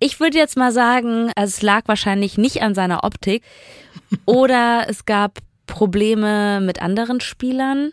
[0.00, 3.42] Ich würde jetzt mal sagen, es lag wahrscheinlich nicht an seiner Optik
[4.26, 7.92] oder es gab Probleme mit anderen Spielern.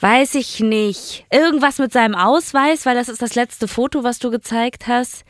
[0.00, 1.26] Weiß ich nicht.
[1.30, 5.24] Irgendwas mit seinem Ausweis, weil das ist das letzte Foto, was du gezeigt hast.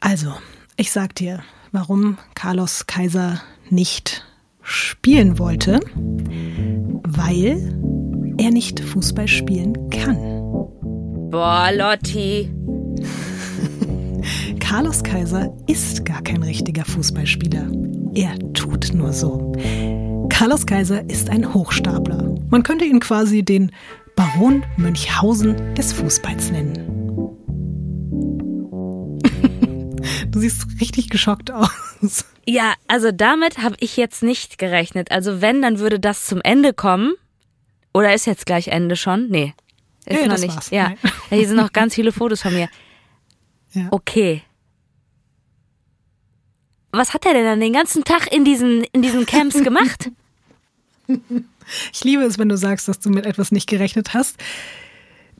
[0.00, 0.32] Also,
[0.76, 4.24] ich sag dir, warum Carlos Kaiser nicht
[4.62, 5.80] spielen wollte,
[7.02, 7.76] weil
[8.38, 10.16] er nicht Fußball spielen kann.
[11.30, 12.54] Boah, Lotti.
[14.60, 17.66] Carlos Kaiser ist gar kein richtiger Fußballspieler.
[18.14, 19.52] Er tut nur so.
[20.28, 22.34] Carlos Kaiser ist ein Hochstapler.
[22.50, 23.72] Man könnte ihn quasi den
[24.16, 26.90] Baron Münchhausen des Fußballs nennen.
[30.30, 32.24] Du siehst richtig geschockt aus.
[32.44, 35.10] Ja, also damit habe ich jetzt nicht gerechnet.
[35.12, 37.14] Also wenn, dann würde das zum Ende kommen.
[37.94, 39.28] Oder ist jetzt gleich Ende schon?
[39.30, 39.54] Nee.
[40.06, 40.54] Ist Ja, noch nicht.
[40.54, 40.70] war's.
[40.70, 40.90] Ja.
[41.02, 41.10] Ja.
[41.36, 42.68] Hier sind noch ganz viele Fotos von mir.
[43.72, 43.86] Ja.
[43.92, 44.42] Okay.
[46.96, 50.10] Was hat er denn dann den ganzen Tag in diesen, in diesen Camps gemacht?
[51.94, 54.36] Ich liebe es, wenn du sagst, dass du mit etwas nicht gerechnet hast.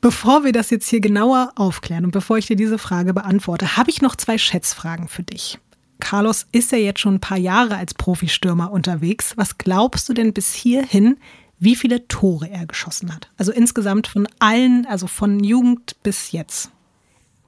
[0.00, 3.90] Bevor wir das jetzt hier genauer aufklären und bevor ich dir diese Frage beantworte, habe
[3.90, 5.58] ich noch zwei Schätzfragen für dich.
[6.00, 9.36] Carlos ist ja jetzt schon ein paar Jahre als Profistürmer unterwegs.
[9.36, 11.18] Was glaubst du denn bis hierhin,
[11.58, 13.28] wie viele Tore er geschossen hat?
[13.36, 16.70] Also insgesamt von allen, also von Jugend bis jetzt.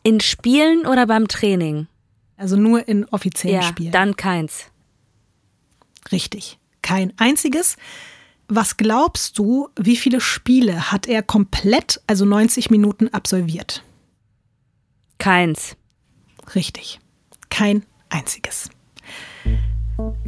[0.03, 1.87] In Spielen oder beim Training?
[2.37, 3.93] Also nur in offiziellen Ja, Spielen.
[3.93, 4.67] dann keins.
[6.13, 6.59] Richtig.
[6.83, 7.77] Kein einziges.
[8.49, 13.83] Was glaubst du, wie viele Spiele hat er komplett, also 90 Minuten, absolviert?
[15.19, 15.77] Keins.
[16.55, 17.01] Richtig.
[17.49, 18.71] Kein einziges.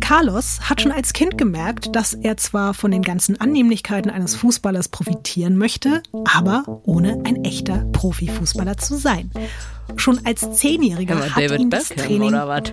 [0.08, 4.88] Carlos hat schon als Kind gemerkt, dass er zwar von den ganzen Annehmlichkeiten eines Fußballers
[4.88, 9.30] profitieren möchte, aber ohne ein echter Profifußballer zu sein.
[9.96, 12.72] Schon als Zehnjähriger hat ihn das Training was?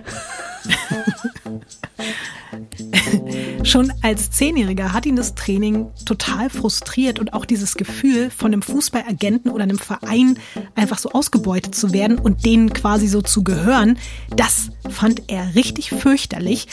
[3.66, 8.62] Schon als Zehnjähriger hat ihn das Training total frustriert und auch dieses Gefühl, von einem
[8.62, 10.38] Fußballagenten oder einem Verein
[10.76, 13.98] einfach so ausgebeutet zu werden und denen quasi so zu gehören,
[14.36, 16.68] das fand er richtig fürchterlich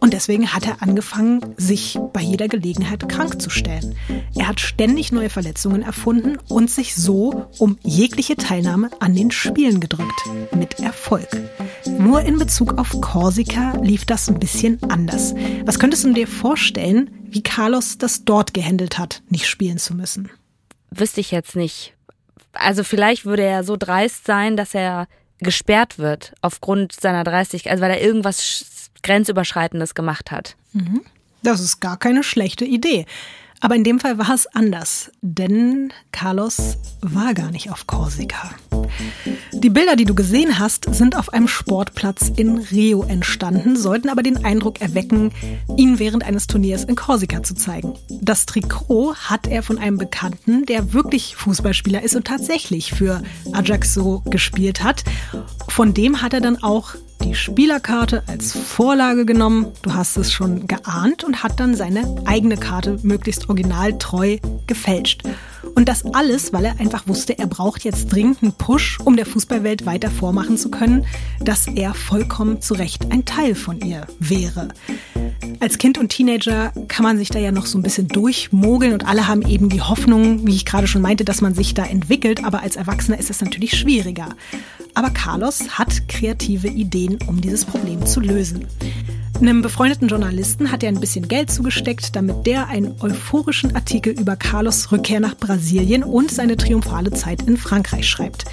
[0.00, 3.94] und deswegen hat er angefangen, sich bei jeder Gelegenheit krank zu stellen.
[4.34, 9.80] Er hat ständig neue Verletzungen erfunden und sich so um jegliche Teilnahme an den Spielen
[9.80, 10.22] gedrückt.
[10.56, 11.28] Mit Erfolg.
[11.98, 15.34] Nur in Bezug auf Korsika lief das ein bisschen anders.
[15.66, 20.30] Was könntest du dir vorstellen, wie Carlos das dort gehandelt hat, nicht spielen zu müssen?
[20.90, 21.94] Wüsste ich jetzt nicht.
[22.52, 25.06] Also vielleicht würde er so dreist sein, dass er
[25.40, 28.64] gesperrt wird aufgrund seiner Dreistigkeit, also weil er irgendwas sch-
[29.02, 30.56] grenzüberschreitendes gemacht hat.
[31.42, 33.06] Das ist gar keine schlechte Idee.
[33.60, 38.50] Aber in dem Fall war es anders, denn Carlos war gar nicht auf Korsika.
[39.52, 44.22] Die Bilder, die du gesehen hast, sind auf einem Sportplatz in Rio entstanden, sollten aber
[44.22, 45.32] den Eindruck erwecken,
[45.76, 47.94] ihn während eines Turniers in Korsika zu zeigen.
[48.08, 54.22] Das Trikot hat er von einem Bekannten, der wirklich Fußballspieler ist und tatsächlich für Ajaxo
[54.26, 55.02] gespielt hat.
[55.68, 60.66] Von dem hat er dann auch die Spielerkarte als Vorlage genommen, du hast es schon
[60.66, 65.22] geahnt, und hat dann seine eigene Karte möglichst originaltreu gefälscht.
[65.74, 69.26] Und das alles, weil er einfach wusste, er braucht jetzt dringend einen Push, um der
[69.26, 71.04] Fußballwelt weiter vormachen zu können,
[71.40, 74.68] dass er vollkommen zu Recht ein Teil von ihr wäre.
[75.60, 79.06] Als Kind und Teenager kann man sich da ja noch so ein bisschen durchmogeln und
[79.06, 82.44] alle haben eben die Hoffnung, wie ich gerade schon meinte, dass man sich da entwickelt,
[82.44, 84.28] aber als Erwachsener ist es natürlich schwieriger.
[84.94, 88.66] Aber Carlos hat kreative Ideen, um dieses Problem zu lösen.
[89.40, 94.34] Einem befreundeten Journalisten hat er ein bisschen Geld zugesteckt, damit der einen euphorischen Artikel über
[94.34, 98.44] Carlos Rückkehr nach Brasilien und seine triumphale Zeit in Frankreich schreibt.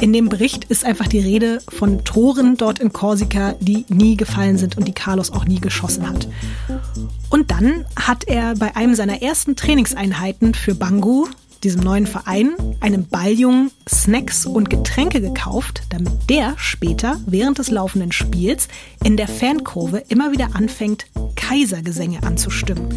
[0.00, 4.56] In dem Bericht ist einfach die Rede von Toren dort in Korsika, die nie gefallen
[4.56, 6.26] sind und die Carlos auch nie geschossen hat.
[7.28, 11.26] Und dann hat er bei einem seiner ersten Trainingseinheiten für Bangu,
[11.64, 18.12] diesem neuen Verein, einem Balljungen Snacks und Getränke gekauft, damit der später während des laufenden
[18.12, 18.68] Spiels
[19.04, 22.88] in der Fankurve immer wieder anfängt, Kaisergesänge anzustimmen.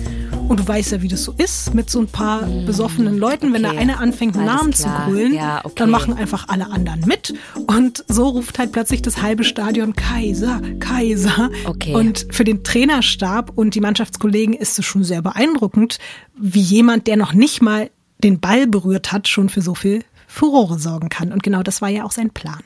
[0.48, 3.54] Und du weißt ja, wie das so ist mit so ein paar besoffenen Leuten.
[3.54, 3.74] Wenn okay.
[3.74, 5.06] der eine anfängt, Alles Namen klar.
[5.06, 5.76] zu grölen, Ja, okay.
[5.78, 7.34] dann machen einfach alle anderen mit.
[7.68, 11.50] Und so ruft halt plötzlich das halbe Stadion Kaiser, Kaiser.
[11.66, 11.96] Okay.
[11.96, 16.00] Und für den Trainerstab und die Mannschaftskollegen ist es schon sehr beeindruckend,
[16.38, 17.90] wie jemand, der noch nicht mal
[18.24, 21.32] den Ball berührt hat, schon für so viel Furore sorgen kann.
[21.32, 22.64] Und genau das war ja auch sein Plan.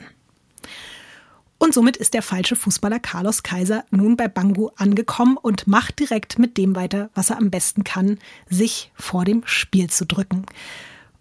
[1.57, 6.37] Und somit ist der falsche Fußballer Carlos Kaiser nun bei Bangu angekommen und macht direkt
[6.37, 10.45] mit dem weiter, was er am besten kann, sich vor dem Spiel zu drücken.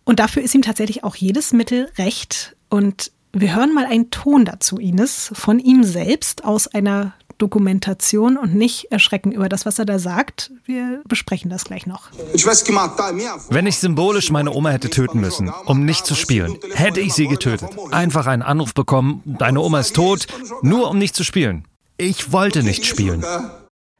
[0.04, 2.56] Und dafür ist ihm tatsächlich auch jedes Mittel recht.
[2.68, 8.54] Und wir hören mal einen Ton dazu, Ines, von ihm selbst aus einer Dokumentation und
[8.54, 10.52] nicht erschrecken über das, was er da sagt.
[10.64, 12.10] Wir besprechen das gleich noch.
[13.50, 17.28] Wenn ich symbolisch meine Oma hätte töten müssen, um nicht zu spielen, hätte ich sie
[17.28, 17.70] getötet.
[17.90, 20.26] Einfach einen Anruf bekommen, deine Oma ist tot,
[20.62, 21.64] nur um nicht zu spielen.
[21.96, 23.24] Ich wollte nicht spielen.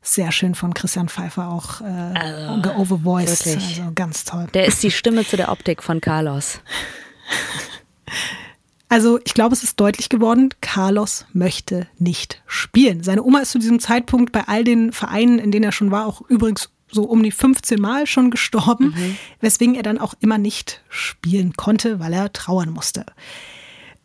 [0.02, 3.46] Sehr schön von Christian Pfeiffer auch äh, also, geovervoiced.
[3.46, 4.46] Also ganz toll.
[4.52, 6.60] Der ist die Stimme zu der Optik von Carlos.
[8.88, 13.02] Also ich glaube, es ist deutlich geworden, Carlos möchte nicht spielen.
[13.02, 16.06] Seine Oma ist zu diesem Zeitpunkt bei all den Vereinen, in denen er schon war,
[16.06, 19.16] auch übrigens so um die 15 Mal schon gestorben, mhm.
[19.40, 23.04] weswegen er dann auch immer nicht spielen konnte, weil er trauern musste.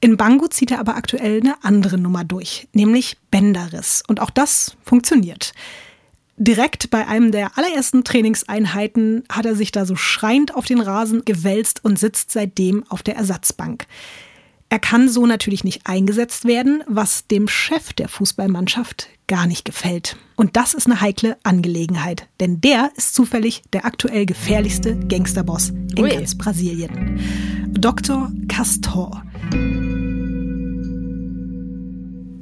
[0.02, 4.02] In Bangu zieht er aber aktuell eine andere Nummer durch, nämlich Bänderriss.
[4.08, 5.52] Und auch das funktioniert.
[6.38, 11.26] Direkt bei einem der allerersten Trainingseinheiten hat er sich da so schreiend auf den Rasen
[11.26, 13.88] gewälzt und sitzt seitdem auf der Ersatzbank.
[14.72, 20.16] Er kann so natürlich nicht eingesetzt werden, was dem Chef der Fußballmannschaft gar nicht gefällt.
[20.36, 26.04] Und das ist eine heikle Angelegenheit, denn der ist zufällig der aktuell gefährlichste Gangsterboss in
[26.04, 26.10] Ui.
[26.10, 27.20] ganz Brasilien.
[27.72, 28.32] Dr.
[28.48, 29.24] Castor.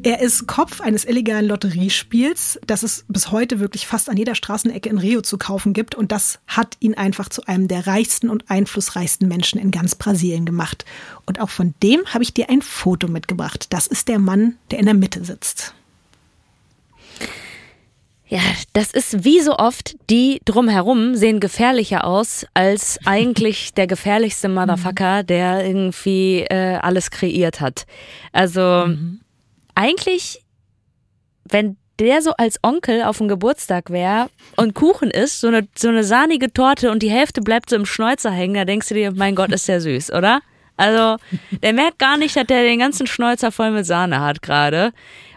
[0.08, 4.88] Er ist Kopf eines illegalen Lotteriespiels, das es bis heute wirklich fast an jeder Straßenecke
[4.88, 5.96] in Rio zu kaufen gibt.
[5.96, 10.46] Und das hat ihn einfach zu einem der reichsten und einflussreichsten Menschen in ganz Brasilien
[10.46, 10.86] gemacht.
[11.26, 13.65] Und auch von dem habe ich dir ein Foto mitgebracht.
[13.74, 15.74] Das ist der Mann, der in der Mitte sitzt.
[18.30, 18.39] Ja,
[18.72, 25.24] das ist wie so oft, die drumherum sehen gefährlicher aus als eigentlich der gefährlichste Motherfucker,
[25.24, 27.86] der irgendwie äh, alles kreiert hat.
[28.32, 29.20] Also mhm
[29.78, 30.44] eigentlich,
[31.46, 35.88] wenn der so als Onkel auf dem Geburtstag wäre und Kuchen isst, so eine, so
[35.90, 39.12] eine sahnige Torte und die Hälfte bleibt so im Schnäuzer hängen, da denkst du dir,
[39.12, 40.42] mein Gott, ist der süß, oder?
[40.78, 41.18] Also,
[41.63, 44.94] der merkt gar nicht, dass der den ganzen Schnäuzer voll mit Sahne hat gerade.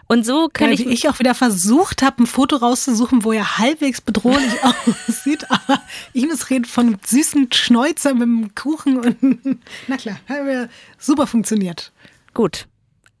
[0.07, 0.87] Und so kann Geil, ich.
[0.87, 4.51] Ich auch wieder versucht habe, ein Foto rauszusuchen, wo er halbwegs bedrohlich
[5.07, 5.49] aussieht.
[5.49, 5.81] Aber
[6.13, 11.91] Ines redet von süßen Schnäuzer mit dem Kuchen und na klar, hat super funktioniert.
[12.33, 12.67] Gut.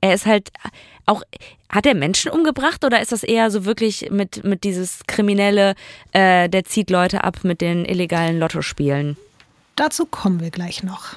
[0.01, 0.49] Er ist halt
[1.05, 1.23] auch,
[1.69, 5.75] hat er Menschen umgebracht oder ist das eher so wirklich mit, mit dieses Kriminelle,
[6.11, 9.17] äh, der zieht Leute ab mit den illegalen Lottospielen?
[9.75, 11.15] Dazu kommen wir gleich noch.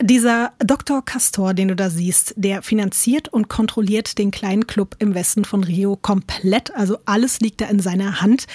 [0.00, 1.02] Dieser Dr.
[1.02, 5.64] Castor, den du da siehst, der finanziert und kontrolliert den kleinen Club im Westen von
[5.64, 6.74] Rio komplett.
[6.76, 8.46] Also alles liegt da in seiner Hand.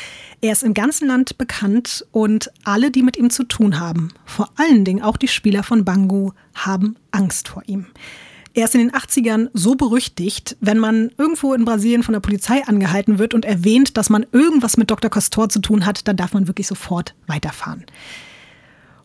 [0.42, 4.52] Er ist im ganzen Land bekannt und alle, die mit ihm zu tun haben, vor
[4.56, 7.88] allen Dingen auch die Spieler von Bangu, haben Angst vor ihm.
[8.54, 12.64] Er ist in den 80ern so berüchtigt, wenn man irgendwo in Brasilien von der Polizei
[12.66, 15.10] angehalten wird und erwähnt, dass man irgendwas mit Dr.
[15.10, 17.86] Castor zu tun hat, dann darf man wirklich sofort weiterfahren.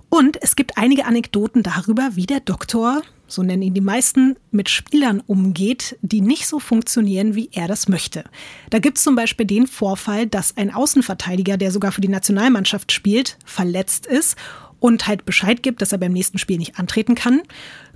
[0.09, 4.69] Und es gibt einige Anekdoten darüber, wie der Doktor, so nennen ihn die meisten, mit
[4.69, 8.25] Spielern umgeht, die nicht so funktionieren, wie er das möchte.
[8.71, 12.93] Da gibt es zum Beispiel den Vorfall, dass ein Außenverteidiger, der sogar für die Nationalmannschaft
[12.93, 14.37] spielt, verletzt ist
[14.81, 17.43] und halt Bescheid gibt, dass er beim nächsten Spiel nicht antreten kann.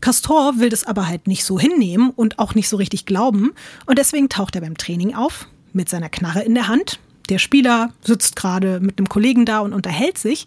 [0.01, 3.53] Castor will das aber halt nicht so hinnehmen und auch nicht so richtig glauben
[3.87, 6.99] und deswegen taucht er beim Training auf mit seiner Knarre in der Hand.
[7.29, 10.47] Der Spieler sitzt gerade mit einem Kollegen da und unterhält sich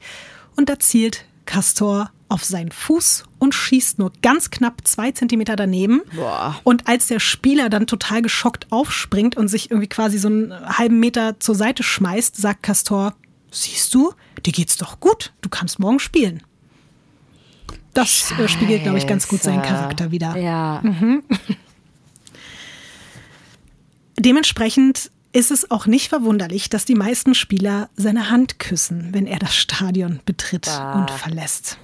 [0.55, 6.01] und da zielt Castor auf seinen Fuß und schießt nur ganz knapp zwei Zentimeter daneben.
[6.15, 6.59] Boah.
[6.63, 10.99] Und als der Spieler dann total geschockt aufspringt und sich irgendwie quasi so einen halben
[10.99, 13.13] Meter zur Seite schmeißt, sagt Castor,
[13.53, 14.13] siehst du,
[14.45, 16.43] dir geht's doch gut, du kannst morgen spielen.
[17.93, 18.43] Das Scheiße.
[18.43, 20.35] Äh, spiegelt, glaube ich, ganz gut seinen Charakter wieder.
[20.35, 20.81] Ja.
[20.83, 21.23] Mhm.
[24.17, 29.39] Dementsprechend ist es auch nicht verwunderlich, dass die meisten Spieler seine Hand küssen, wenn er
[29.39, 30.99] das Stadion betritt ah.
[30.99, 31.77] und verlässt.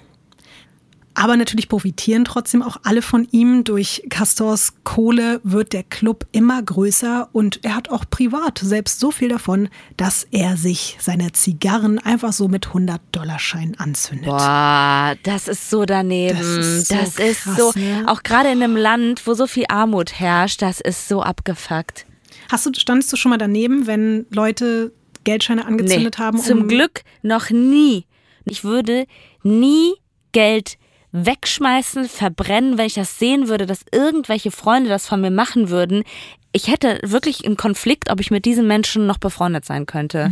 [1.20, 3.66] Aber natürlich profitieren trotzdem auch alle von ihm.
[3.66, 9.12] Durch Castors Kohle wird der Club immer größer und er hat auch privat selbst so
[9.12, 9.68] viel davon,
[9.98, 14.28] dass er sich seine Zigarren einfach so mit 100-Dollar-Schein anzündet.
[14.28, 16.38] Boah, das ist so daneben.
[16.38, 18.06] Das ist so, das ist krass, so ne?
[18.08, 22.06] auch gerade in einem Land, wo so viel Armut herrscht, das ist so abgefuckt.
[22.50, 24.94] Hast du, standest du schon mal daneben, wenn Leute
[25.26, 26.38] Geldscheine angezündet nee, haben?
[26.38, 28.06] Um zum Glück noch nie.
[28.46, 29.06] Ich würde
[29.44, 29.96] nie
[30.32, 30.78] Geld
[31.12, 36.04] wegschmeißen, verbrennen, wenn ich das sehen würde, dass irgendwelche Freunde das von mir machen würden.
[36.52, 40.32] Ich hätte wirklich einen Konflikt, ob ich mit diesen Menschen noch befreundet sein könnte.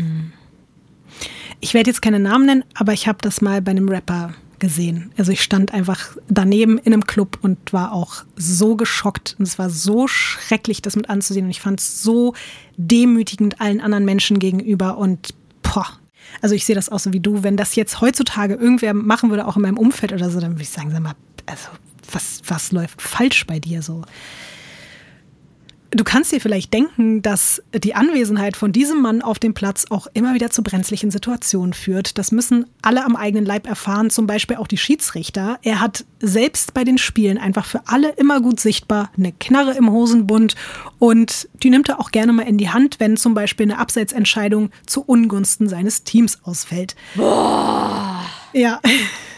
[1.60, 5.12] Ich werde jetzt keine Namen nennen, aber ich habe das mal bei einem Rapper gesehen.
[5.18, 9.36] Also ich stand einfach daneben in einem Club und war auch so geschockt.
[9.38, 11.46] Und es war so schrecklich, das mit anzusehen.
[11.46, 12.34] Und ich fand es so
[12.76, 14.98] demütigend allen anderen Menschen gegenüber.
[14.98, 15.88] Und boah,
[16.42, 17.44] also ich sehe das auch so wie du.
[17.44, 20.64] Wenn das jetzt heutzutage irgendwer machen würde, auch in meinem Umfeld oder so, dann würde
[20.64, 21.16] ich sagen, sag mal,
[21.46, 21.70] also
[22.12, 24.04] was, was läuft falsch bei dir so?
[25.92, 30.08] Du kannst dir vielleicht denken, dass die Anwesenheit von diesem Mann auf dem Platz auch
[30.14, 32.18] immer wieder zu brenzlichen Situationen führt.
[32.18, 35.60] Das müssen alle am eigenen Leib erfahren, zum Beispiel auch die Schiedsrichter.
[35.64, 39.90] Er hat selbst bei den Spielen einfach für alle immer gut sichtbar eine Knarre im
[39.90, 40.56] Hosenbund
[41.00, 44.72] und die nimmt er auch gerne mal in die Hand, wenn zum Beispiel eine Abseitsentscheidung
[44.86, 46.96] zu Ungunsten seines Teams ausfällt.
[47.16, 48.26] Boah.
[48.52, 48.82] Ja.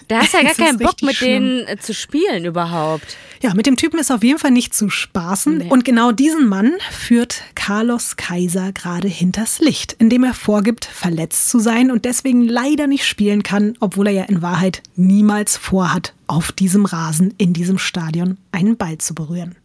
[0.10, 1.44] Da hast ja gar keinen Bock, mit schlimm.
[1.44, 3.16] denen äh, zu spielen überhaupt.
[3.42, 5.60] Ja, mit dem Typen ist auf jeden Fall nicht zu spaßen.
[5.60, 5.70] Nee.
[5.70, 11.60] Und genau diesen Mann führt Carlos Kaiser gerade hinters Licht, indem er vorgibt, verletzt zu
[11.60, 16.52] sein und deswegen leider nicht spielen kann, obwohl er ja in Wahrheit niemals vorhat, auf
[16.52, 19.56] diesem Rasen in diesem Stadion einen Ball zu berühren.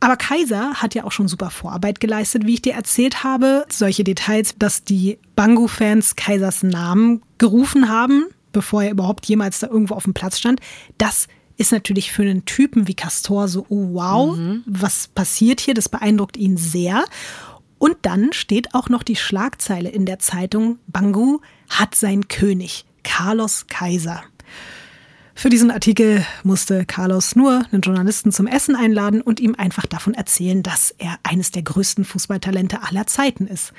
[0.00, 3.66] Aber Kaiser hat ja auch schon super Vorarbeit geleistet, wie ich dir erzählt habe.
[3.68, 9.94] Solche Details, dass die Bangu-Fans Kaisers Namen gerufen haben, bevor er überhaupt jemals da irgendwo
[9.94, 10.60] auf dem Platz stand.
[10.98, 14.62] Das ist natürlich für einen Typen wie Castor so, oh wow, mhm.
[14.66, 15.74] was passiert hier?
[15.74, 17.04] Das beeindruckt ihn sehr.
[17.78, 23.66] Und dann steht auch noch die Schlagzeile in der Zeitung, Bangu hat sein König, Carlos
[23.66, 24.22] Kaiser.
[25.34, 30.14] Für diesen Artikel musste Carlos nur einen Journalisten zum Essen einladen und ihm einfach davon
[30.14, 33.72] erzählen, dass er eines der größten Fußballtalente aller Zeiten ist.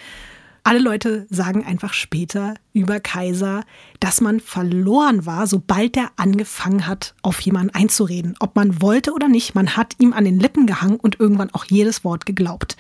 [0.65, 3.65] Alle Leute sagen einfach später über Kaiser,
[3.99, 8.35] dass man verloren war, sobald er angefangen hat, auf jemanden einzureden.
[8.39, 11.65] Ob man wollte oder nicht, man hat ihm an den Lippen gehangen und irgendwann auch
[11.65, 12.77] jedes Wort geglaubt.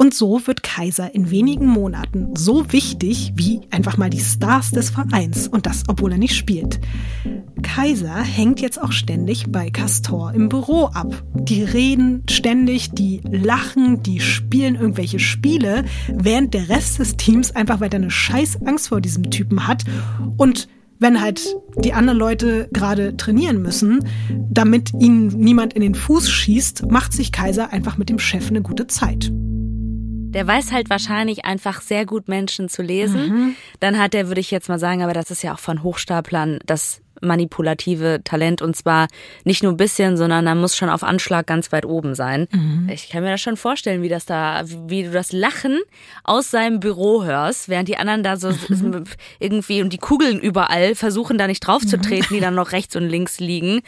[0.00, 4.90] Und so wird Kaiser in wenigen Monaten so wichtig wie einfach mal die Stars des
[4.90, 6.78] Vereins und das, obwohl er nicht spielt.
[7.62, 11.24] Kaiser hängt jetzt auch ständig bei Castor im Büro ab.
[11.34, 17.80] Die reden ständig, die lachen, die spielen irgendwelche Spiele, während der Rest des Teams einfach
[17.80, 19.82] weiter eine scheiß Angst vor diesem Typen hat
[20.36, 20.68] und
[21.00, 24.04] wenn halt die anderen Leute gerade trainieren müssen,
[24.50, 28.62] damit ihnen niemand in den Fuß schießt, macht sich Kaiser einfach mit dem Chef eine
[28.62, 29.32] gute Zeit.
[30.30, 33.28] Der weiß halt wahrscheinlich einfach sehr gut Menschen zu lesen.
[33.28, 33.56] Mhm.
[33.80, 36.58] Dann hat er, würde ich jetzt mal sagen, aber das ist ja auch von Hochstaplern
[36.66, 39.08] das manipulative Talent und zwar
[39.44, 42.46] nicht nur ein bisschen, sondern er muss schon auf Anschlag ganz weit oben sein.
[42.52, 42.88] Mhm.
[42.92, 45.80] Ich kann mir das schon vorstellen, wie das da, wie du das Lachen
[46.24, 49.04] aus seinem Büro hörst, während die anderen da so mhm.
[49.38, 52.96] irgendwie und die Kugeln überall versuchen da nicht drauf zu treten, die dann noch rechts
[52.96, 53.80] und links liegen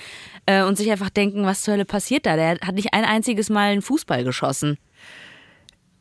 [0.46, 2.36] äh, und sich einfach denken, was zur Hölle passiert da?
[2.36, 4.78] Der hat nicht ein einziges Mal einen Fußball geschossen.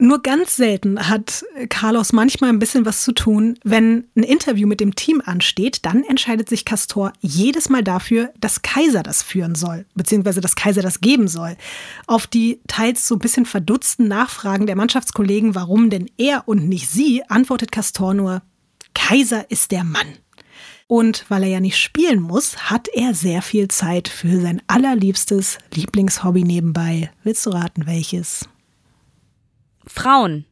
[0.01, 3.59] Nur ganz selten hat Carlos manchmal ein bisschen was zu tun.
[3.65, 8.61] Wenn ein Interview mit dem Team ansteht, dann entscheidet sich Castor jedes Mal dafür, dass
[8.61, 11.57] Kaiser das führen soll, beziehungsweise dass Kaiser das geben soll.
[12.07, 16.89] Auf die teils so ein bisschen verdutzten Nachfragen der Mannschaftskollegen, warum denn er und nicht
[16.89, 18.41] sie, antwortet Castor nur,
[18.93, 20.07] Kaiser ist der Mann.
[20.87, 25.57] Und weil er ja nicht spielen muss, hat er sehr viel Zeit für sein allerliebstes
[25.73, 27.11] Lieblingshobby nebenbei.
[27.25, 28.47] Willst du raten, welches?
[29.89, 30.45] Frauen.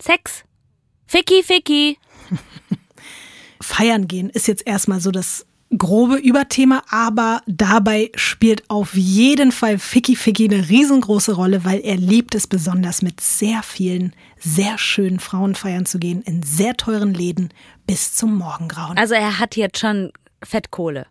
[0.00, 0.44] Sex.
[1.06, 1.98] Ficky, Ficky.
[3.60, 5.46] Feiern gehen ist jetzt erstmal so das
[5.76, 11.96] grobe Überthema, aber dabei spielt auf jeden Fall Ficky Ficky eine riesengroße Rolle, weil er
[11.96, 17.14] liebt es besonders mit sehr vielen, sehr schönen Frauen feiern zu gehen, in sehr teuren
[17.14, 17.52] Läden
[17.86, 18.96] bis zum Morgengrauen.
[18.96, 20.12] Also er hat jetzt schon
[20.42, 21.06] Fettkohle.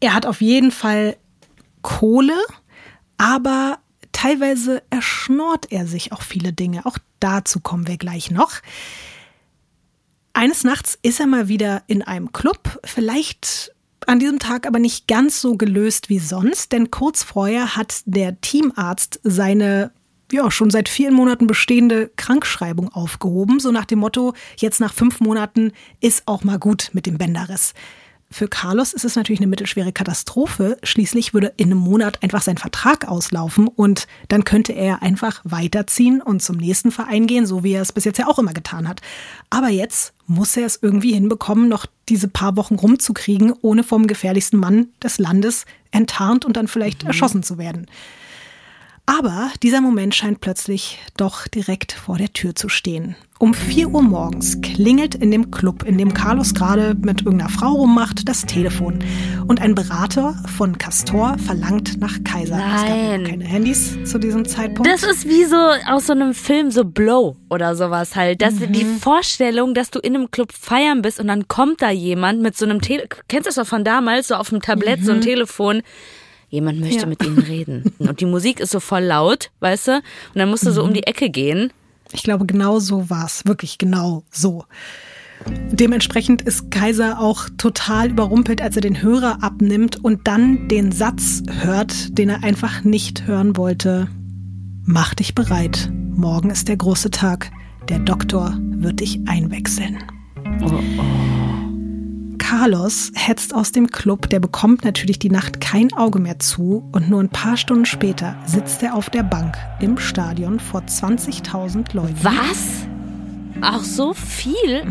[0.00, 1.16] Er hat auf jeden Fall
[1.80, 2.36] Kohle,
[3.16, 3.78] aber
[4.16, 6.86] Teilweise erschnort er sich auch viele Dinge.
[6.86, 8.62] Auch dazu kommen wir gleich noch.
[10.32, 13.72] Eines Nachts ist er mal wieder in einem Club, vielleicht
[14.06, 18.40] an diesem Tag aber nicht ganz so gelöst wie sonst, denn kurz vorher hat der
[18.40, 19.92] Teamarzt seine
[20.32, 25.20] ja, schon seit vielen Monaten bestehende Krankschreibung aufgehoben, so nach dem Motto, jetzt nach fünf
[25.20, 27.74] Monaten ist auch mal gut mit dem Bänderriss.
[28.30, 30.78] Für Carlos ist es natürlich eine mittelschwere Katastrophe.
[30.82, 36.20] Schließlich würde in einem Monat einfach sein Vertrag auslaufen und dann könnte er einfach weiterziehen
[36.20, 38.88] und zum nächsten Verein gehen, so wie er es bis jetzt ja auch immer getan
[38.88, 39.00] hat.
[39.48, 44.58] Aber jetzt muss er es irgendwie hinbekommen, noch diese paar Wochen rumzukriegen, ohne vom gefährlichsten
[44.58, 47.08] Mann des Landes enttarnt und dann vielleicht mhm.
[47.08, 47.86] erschossen zu werden.
[49.08, 53.14] Aber dieser Moment scheint plötzlich doch direkt vor der Tür zu stehen.
[53.38, 57.72] Um 4 Uhr morgens klingelt in dem Club, in dem Carlos gerade mit irgendeiner Frau
[57.72, 58.98] rummacht, das Telefon.
[59.46, 62.56] Und ein Berater von Castor verlangt nach Kaiser.
[62.56, 62.72] Nein.
[62.74, 64.90] Es gab ja keine Handys zu diesem Zeitpunkt.
[64.90, 68.42] Das ist wie so aus so einem Film, so Blow oder sowas halt.
[68.42, 72.42] Das, Die Vorstellung, dass du in einem Club feiern bist und dann kommt da jemand
[72.42, 73.08] mit so einem Telefon.
[73.28, 75.82] Kennst du das doch von damals, so auf dem Tablett, so ein Telefon.
[76.56, 77.06] Jemand möchte Ja.
[77.06, 77.92] mit ihnen reden.
[77.98, 79.92] Und die Musik ist so voll laut, weißt du?
[79.96, 80.02] Und
[80.36, 81.70] dann musst du so um die Ecke gehen.
[82.12, 83.44] Ich glaube, genau so war es.
[83.44, 84.64] Wirklich genau so.
[85.70, 91.42] Dementsprechend ist Kaiser auch total überrumpelt, als er den Hörer abnimmt und dann den Satz
[91.60, 94.08] hört, den er einfach nicht hören wollte.
[94.84, 95.90] Mach dich bereit.
[95.92, 97.50] Morgen ist der große Tag.
[97.90, 99.98] Der Doktor wird dich einwechseln.
[102.48, 107.10] Carlos hetzt aus dem Club, der bekommt natürlich die Nacht kein Auge mehr zu und
[107.10, 112.14] nur ein paar Stunden später sitzt er auf der Bank im Stadion vor 20.000 Leuten.
[112.22, 112.86] Was?
[113.62, 114.86] Auch so viel?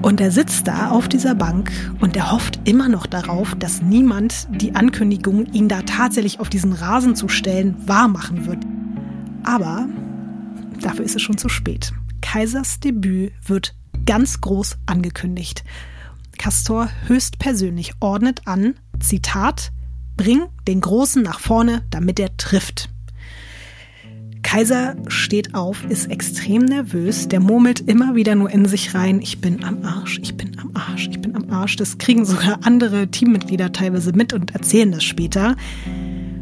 [0.00, 1.70] Und er sitzt da auf dieser Bank
[2.00, 6.72] und er hofft immer noch darauf, dass niemand die Ankündigung, ihn da tatsächlich auf diesen
[6.72, 8.64] Rasen zu stellen, wahrmachen wird.
[9.44, 9.86] Aber
[10.80, 11.92] dafür ist es schon zu spät.
[12.22, 13.74] Kaisers Debüt wird
[14.04, 15.64] ganz groß angekündigt.
[16.38, 19.72] Castor höchstpersönlich ordnet an, Zitat,
[20.16, 22.88] bring den Großen nach vorne, damit er trifft.
[24.42, 29.40] Kaiser steht auf, ist extrem nervös, der murmelt immer wieder nur in sich rein, ich
[29.40, 31.76] bin am Arsch, ich bin am Arsch, ich bin am Arsch.
[31.76, 35.56] Das kriegen sogar andere Teammitglieder teilweise mit und erzählen das später.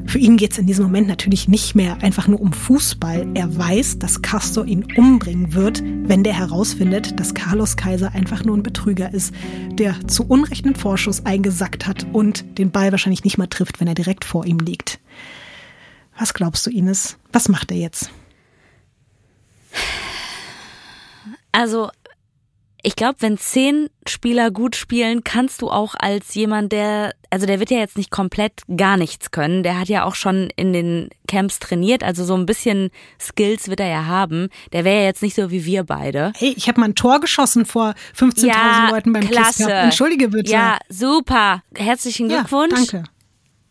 [0.07, 3.28] Für ihn geht es in diesem Moment natürlich nicht mehr einfach nur um Fußball.
[3.34, 8.57] Er weiß, dass Castor ihn umbringen wird, wenn der herausfindet, dass Carlos Kaiser einfach nur
[8.57, 9.34] ein Betrüger ist,
[9.72, 13.88] der zu Unrecht einen Vorschuss eingesackt hat und den Ball wahrscheinlich nicht mal trifft, wenn
[13.88, 14.98] er direkt vor ihm liegt.
[16.18, 17.16] Was glaubst du, Ines?
[17.32, 18.11] Was macht er jetzt?
[21.53, 21.90] Also,
[22.83, 27.59] ich glaube, wenn zehn Spieler gut spielen, kannst du auch als jemand, der, also der
[27.61, 29.62] wird ja jetzt nicht komplett gar nichts können.
[29.62, 33.81] Der hat ja auch schon in den Camps trainiert, also so ein bisschen Skills wird
[33.81, 34.49] er ja haben.
[34.72, 36.33] Der wäre ja jetzt nicht so wie wir beide.
[36.37, 39.70] Hey, ich habe mal ein Tor geschossen vor 15.000 Leuten beim klasse.
[39.72, 40.51] Entschuldige bitte.
[40.51, 41.62] Ja, super.
[41.76, 42.74] Herzlichen Ja, Glückwunsch.
[42.74, 43.05] danke.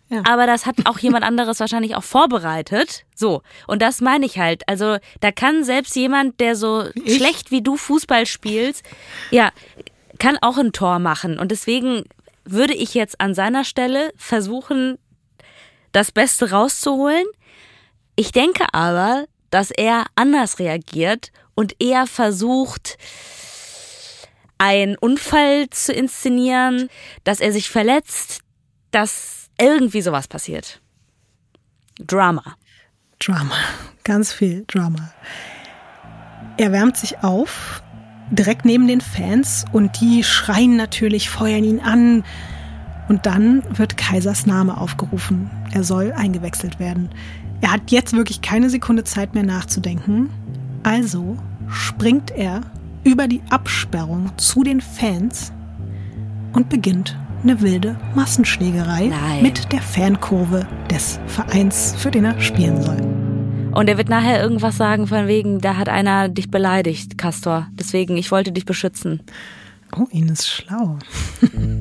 [0.10, 0.24] Ja.
[0.28, 3.06] Aber das hat auch jemand anderes wahrscheinlich auch vorbereitet.
[3.16, 3.44] So.
[3.68, 4.68] Und das meine ich halt.
[4.68, 7.18] Also, da kann selbst jemand, der so ich?
[7.18, 8.84] schlecht wie du Fußball spielst,
[9.30, 9.52] ja,
[10.18, 11.40] kann auch ein Tor machen.
[11.40, 12.04] Und deswegen
[12.44, 14.98] würde ich jetzt an seiner Stelle versuchen,
[15.92, 17.26] das Beste rauszuholen.
[18.16, 22.98] Ich denke aber, dass er anders reagiert und eher versucht,
[24.58, 26.90] einen Unfall zu inszenieren,
[27.24, 28.42] dass er sich verletzt,
[28.92, 30.82] dass irgendwie sowas passiert.
[32.00, 32.56] Drama.
[33.20, 33.56] Drama.
[34.04, 35.12] Ganz viel Drama.
[36.58, 37.82] Er wärmt sich auf,
[38.32, 42.24] direkt neben den Fans, und die schreien natürlich, feuern ihn an.
[43.08, 45.50] Und dann wird Kaisers Name aufgerufen.
[45.72, 47.10] Er soll eingewechselt werden.
[47.62, 50.30] Er hat jetzt wirklich keine Sekunde Zeit mehr nachzudenken.
[50.84, 51.38] Also
[51.68, 52.62] springt er
[53.04, 55.52] über die Absperrung zu den Fans
[56.54, 59.44] und beginnt eine wilde Massenschlägerei Nein.
[59.44, 62.98] mit der Fankurve des Vereins, für den er spielen soll.
[63.74, 67.68] Und er wird nachher irgendwas sagen von wegen, da hat einer dich beleidigt, Castor.
[67.72, 69.22] Deswegen, ich wollte dich beschützen.
[69.96, 71.00] Oh, Ines schlau.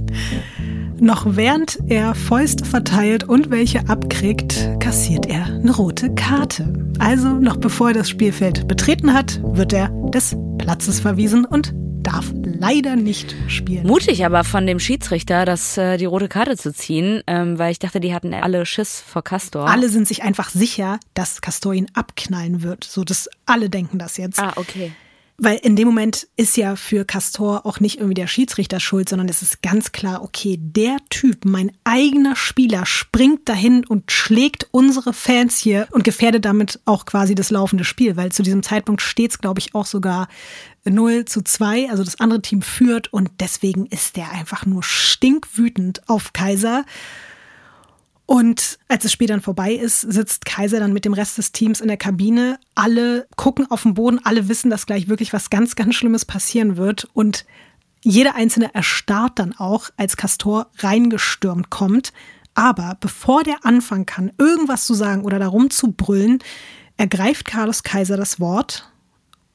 [1.01, 6.73] Noch während er Fäuste verteilt und welche abkriegt, kassiert er eine rote Karte.
[6.99, 11.73] Also noch bevor er das Spielfeld betreten hat, wird er des Platzes verwiesen und
[12.09, 13.87] darf leider nicht spielen.
[13.87, 17.79] Mutig aber von dem Schiedsrichter, das, äh, die rote Karte zu ziehen, ähm, weil ich
[17.79, 19.69] dachte, die hatten alle Schiss vor Castor.
[19.69, 22.85] Alle sind sich einfach sicher, dass Castor ihn abknallen wird.
[22.85, 24.41] So, dass alle denken das jetzt.
[24.41, 24.93] Ah, okay.
[25.41, 29.28] Weil in dem Moment ist ja für Castor auch nicht irgendwie der Schiedsrichter schuld, sondern
[29.28, 35.12] es ist ganz klar, okay, der Typ, mein eigener Spieler, springt dahin und schlägt unsere
[35.12, 39.30] Fans hier und gefährdet damit auch quasi das laufende Spiel, weil zu diesem Zeitpunkt steht
[39.30, 40.26] es, glaube ich, auch sogar
[40.84, 46.09] 0 zu 2, also das andere Team führt und deswegen ist der einfach nur stinkwütend
[46.09, 46.84] auf Kaiser.
[48.31, 51.81] Und als das Spiel dann vorbei ist, sitzt Kaiser dann mit dem Rest des Teams
[51.81, 52.61] in der Kabine.
[52.74, 56.76] Alle gucken auf den Boden, alle wissen, dass gleich wirklich was ganz, ganz Schlimmes passieren
[56.76, 57.09] wird.
[57.14, 57.47] Und
[58.03, 62.12] jeder Einzelne erstarrt dann auch, als Castor reingestürmt kommt.
[62.53, 66.41] Aber bevor der anfangen kann, irgendwas zu sagen oder darum zu brüllen,
[66.99, 68.93] ergreift Carlos Kaiser das Wort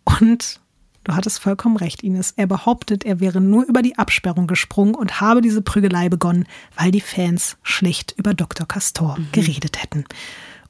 [0.04, 0.62] und
[1.04, 2.32] du hattest vollkommen recht, Ines.
[2.36, 6.46] Er behauptet, er wäre nur über die Absperrung gesprungen und habe diese Prügelei begonnen,
[6.76, 8.68] weil die Fans schlicht über Dr.
[8.68, 9.28] Castor mhm.
[9.32, 10.06] geredet hätten.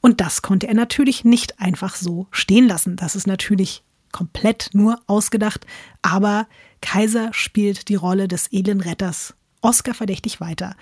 [0.00, 2.96] Und das konnte er natürlich nicht einfach so stehen lassen.
[2.96, 3.82] Das ist natürlich
[4.12, 5.66] komplett nur ausgedacht,
[6.02, 6.46] aber
[6.80, 10.76] Kaiser spielt die Rolle des edlen Retters Oscar verdächtig weiter.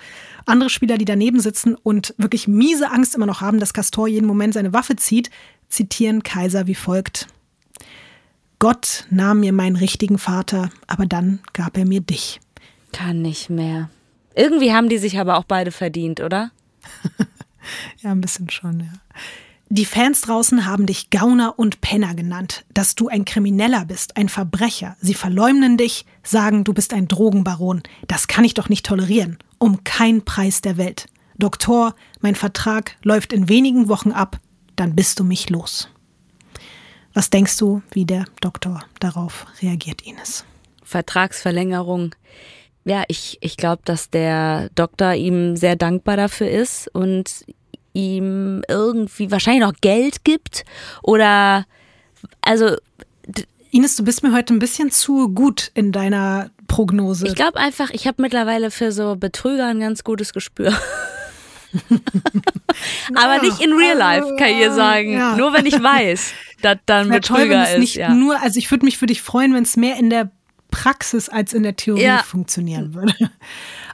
[0.45, 4.27] Andere Spieler, die daneben sitzen und wirklich miese Angst immer noch haben, dass Castor jeden
[4.27, 5.31] Moment seine Waffe zieht,
[5.69, 7.29] zitieren Kaiser wie folgt.
[8.63, 12.39] Gott nahm mir meinen richtigen Vater, aber dann gab er mir dich.
[12.93, 13.91] Kann nicht mehr.
[14.37, 16.53] Irgendwie haben die sich aber auch beide verdient, oder?
[18.03, 18.93] ja, ein bisschen schon, ja.
[19.69, 24.29] Die Fans draußen haben dich Gauner und Penner genannt, dass du ein Krimineller bist, ein
[24.29, 24.97] Verbrecher.
[25.01, 27.83] Sie verleumden dich, sagen, du bist ein Drogenbaron.
[28.07, 29.39] Das kann ich doch nicht tolerieren.
[29.59, 31.09] Um keinen Preis der Welt.
[31.37, 34.39] Doktor, mein Vertrag läuft in wenigen Wochen ab,
[34.77, 35.89] dann bist du mich los.
[37.15, 40.45] Was denkst du, wie der Doktor darauf reagiert, Ines?
[40.83, 42.15] Vertragsverlängerung.
[42.85, 47.45] Ja, ich, ich glaube, dass der Doktor ihm sehr dankbar dafür ist und
[47.93, 50.65] ihm irgendwie wahrscheinlich noch Geld gibt
[51.03, 51.67] oder
[52.41, 52.77] also
[53.71, 57.27] Ines, du bist mir heute ein bisschen zu gut in deiner Prognose.
[57.27, 60.73] Ich glaube einfach, ich habe mittlerweile für so Betrüger ein ganz gutes Gespür.
[63.14, 65.12] Aber ja, nicht in real life, kann ich dir sagen.
[65.12, 65.37] Ja.
[65.37, 67.79] Nur wenn ich weiß, dass dann Betrüger toll, ist.
[67.79, 68.14] Nicht ja.
[68.14, 70.31] nur, also ich würde mich für dich freuen, wenn es mehr in der
[70.70, 73.14] Praxis als in der Theorie funktionieren würde.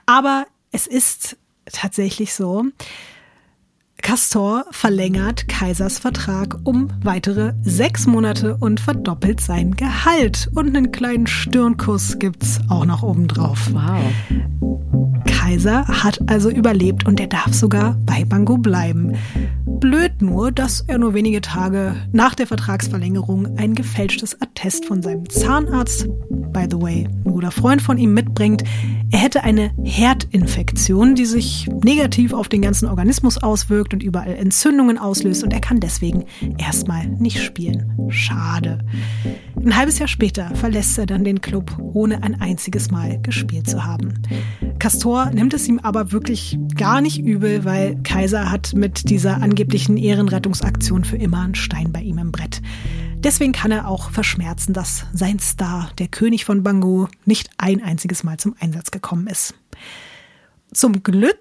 [0.07, 1.37] Aber es ist
[1.73, 2.65] tatsächlich so,
[4.03, 10.49] Castor verlängert Kaisers Vertrag um weitere sechs Monate und verdoppelt sein Gehalt.
[10.55, 13.71] Und einen kleinen Stirnkuss gibt's auch noch obendrauf.
[13.73, 14.01] Wow.
[15.27, 19.15] Kaiser hat also überlebt und er darf sogar bei Bango bleiben.
[19.65, 25.29] Blöd nur, dass er nur wenige Tage nach der Vertragsverlängerung ein gefälschtes Attest von seinem
[25.31, 26.07] Zahnarzt,
[26.53, 28.65] by the way, ein guter Freund von ihm, mitbringt.
[29.11, 34.99] Er hätte eine Herdinfektion, die sich negativ auf den ganzen Organismus auswirkt und überall Entzündungen
[34.99, 36.25] auslöst und er kann deswegen
[36.59, 37.93] erstmal nicht spielen.
[38.11, 38.79] Schade.
[39.57, 43.85] Ein halbes Jahr später verlässt er dann den Club, ohne ein einziges Mal gespielt zu
[43.85, 44.15] haben.
[44.79, 49.97] Castor nimmt es ihm aber wirklich gar nicht übel, weil Kaiser hat mit dieser angeblichen
[49.97, 52.63] Ehrenrettungsaktion für immer einen Stein bei ihm im Brett.
[53.19, 58.23] Deswegen kann er auch verschmerzen, dass sein Star, der König von Bango, nicht ein einziges
[58.23, 59.55] Mal zum Einsatz gekommen ist.
[60.73, 61.39] Zum Glück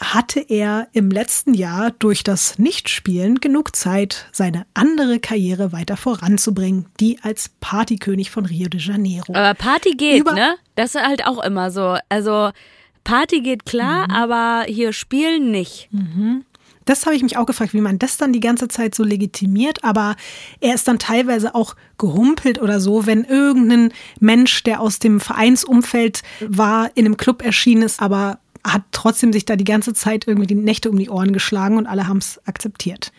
[0.00, 6.86] hatte er im letzten Jahr durch das Nichtspielen genug Zeit, seine andere Karriere weiter voranzubringen,
[7.00, 9.34] die als Partykönig von Rio de Janeiro.
[9.34, 10.54] Aber Party geht, Über ne?
[10.76, 11.96] Das ist halt auch immer so.
[12.08, 12.50] Also
[13.02, 14.14] Party geht klar, mhm.
[14.14, 15.88] aber hier spielen nicht.
[15.90, 16.44] Mhm.
[16.84, 19.84] Das habe ich mich auch gefragt, wie man das dann die ganze Zeit so legitimiert.
[19.84, 20.16] Aber
[20.60, 26.22] er ist dann teilweise auch gehumpelt oder so, wenn irgendein Mensch, der aus dem Vereinsumfeld
[26.40, 28.38] war, in einem Club erschienen ist, aber
[28.72, 31.86] hat trotzdem sich da die ganze Zeit irgendwie die Nächte um die Ohren geschlagen und
[31.86, 33.12] alle haben es akzeptiert.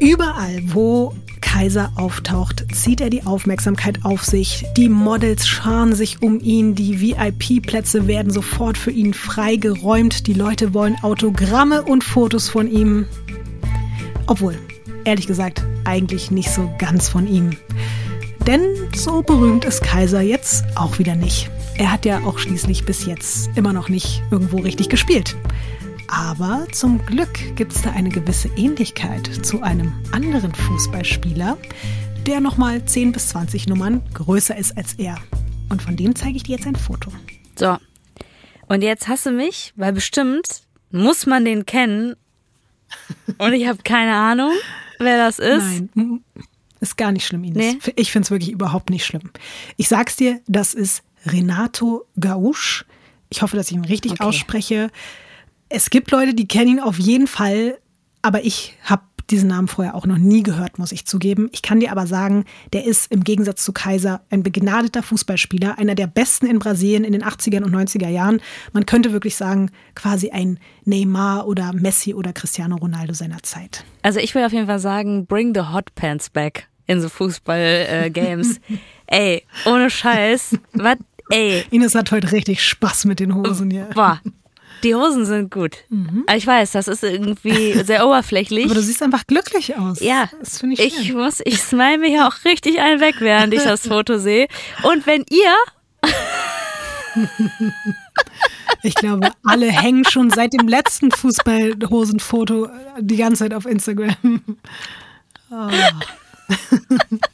[0.00, 4.64] Überall, wo Kaiser auftaucht, zieht er die Aufmerksamkeit auf sich.
[4.76, 10.26] Die Models scharen sich um ihn, die VIP-Plätze werden sofort für ihn freigeräumt.
[10.26, 13.06] Die Leute wollen Autogramme und Fotos von ihm.
[14.26, 14.58] Obwohl,
[15.04, 17.56] ehrlich gesagt, eigentlich nicht so ganz von ihm.
[18.46, 21.50] Denn so berühmt ist Kaiser jetzt auch wieder nicht.
[21.78, 25.34] Er hat ja auch schließlich bis jetzt immer noch nicht irgendwo richtig gespielt.
[26.06, 31.58] Aber zum Glück gibt es da eine gewisse Ähnlichkeit zu einem anderen Fußballspieler,
[32.24, 35.16] der nochmal 10 bis 20 Nummern größer ist als er.
[35.68, 37.10] Und von dem zeige ich dir jetzt ein Foto.
[37.56, 37.76] So.
[38.68, 42.14] Und jetzt hasse mich, weil bestimmt muss man den kennen.
[43.38, 44.52] Und ich habe keine Ahnung,
[45.00, 45.82] wer das ist.
[45.94, 46.22] Nein,
[46.80, 47.56] ist gar nicht schlimm, Ines.
[47.56, 47.92] Nee.
[47.96, 49.30] Ich finde es wirklich überhaupt nicht schlimm.
[49.76, 52.84] Ich sag's dir, das ist Renato Gausch.
[53.28, 54.24] Ich hoffe, dass ich ihn richtig okay.
[54.24, 54.90] ausspreche.
[55.68, 57.78] Es gibt Leute, die kennen ihn auf jeden Fall,
[58.22, 61.48] aber ich habe diesen Namen vorher auch noch nie gehört, muss ich zugeben.
[61.52, 65.94] Ich kann dir aber sagen, der ist im Gegensatz zu Kaiser ein begnadeter Fußballspieler, einer
[65.94, 68.40] der besten in Brasilien in den 80er und 90er Jahren.
[68.72, 73.84] Man könnte wirklich sagen, quasi ein Neymar oder Messi oder Cristiano Ronaldo seiner Zeit.
[74.02, 78.60] Also ich will auf jeden Fall sagen, bring the hot pants back in so Fußball-Games.
[78.68, 80.56] Äh, ey, ohne Scheiß.
[80.74, 80.98] Was?
[81.30, 81.64] Ey.
[81.70, 83.88] Ines hat heute richtig Spaß mit den Hosen hier.
[83.94, 84.20] Boah,
[84.82, 85.76] die Hosen sind gut.
[85.88, 86.24] Mhm.
[86.34, 88.66] Ich weiß, das ist irgendwie sehr oberflächlich.
[88.66, 90.00] Aber du siehst einfach glücklich aus.
[90.00, 90.98] Ja, das finde ich.
[90.98, 94.48] Ich muss, ich smile mir ja auch richtig einen weg, während ich das Foto sehe.
[94.82, 95.54] Und wenn ihr
[98.82, 102.68] Ich glaube, alle hängen schon seit dem letzten Fußballhosenfoto
[103.00, 104.40] die ganze Zeit auf Instagram.
[105.50, 105.68] Oh.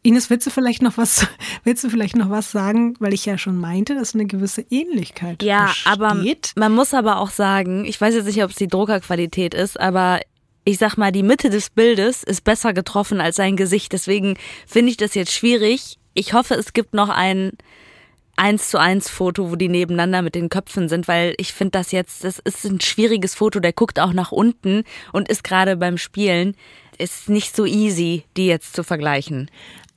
[0.01, 1.27] Ines, willst du vielleicht noch was,
[1.63, 5.43] willst du vielleicht noch was sagen, weil ich ja schon meinte, dass eine gewisse Ähnlichkeit
[5.43, 5.87] ja, besteht.
[5.87, 6.23] aber
[6.55, 10.19] man muss aber auch sagen, ich weiß jetzt nicht, ob es die Druckerqualität ist, aber
[10.63, 13.91] ich sag mal, die Mitte des Bildes ist besser getroffen als sein Gesicht.
[13.91, 14.37] Deswegen
[14.67, 15.97] finde ich das jetzt schwierig.
[16.13, 17.53] Ich hoffe, es gibt noch ein
[18.35, 21.91] eins zu eins Foto, wo die nebeneinander mit den Köpfen sind, weil ich finde das
[21.91, 23.59] jetzt, das ist ein schwieriges Foto.
[23.59, 26.55] Der guckt auch nach unten und ist gerade beim Spielen.
[26.97, 29.49] Ist nicht so easy, die jetzt zu vergleichen.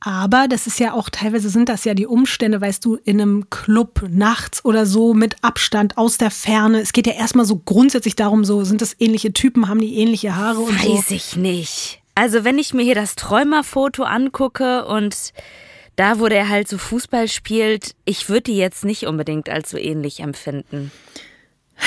[0.04, 3.50] Aber das ist ja auch, teilweise sind das ja die Umstände, weißt du, in einem
[3.50, 6.80] Club nachts oder so mit Abstand aus der Ferne.
[6.80, 10.34] Es geht ja erstmal so grundsätzlich darum, so sind das ähnliche Typen, haben die ähnliche
[10.34, 10.92] Haare und Weiß so.
[10.94, 12.02] Weiß ich nicht.
[12.16, 15.32] Also wenn ich mir hier das Träumerfoto angucke und
[15.94, 19.78] da, wo der halt so Fußball spielt, ich würde die jetzt nicht unbedingt als so
[19.78, 20.90] ähnlich empfinden.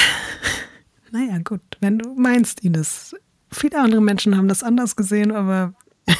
[1.12, 3.16] Naja, gut, wenn du meinst, Ines.
[3.50, 5.74] Viele andere Menschen haben das anders gesehen, aber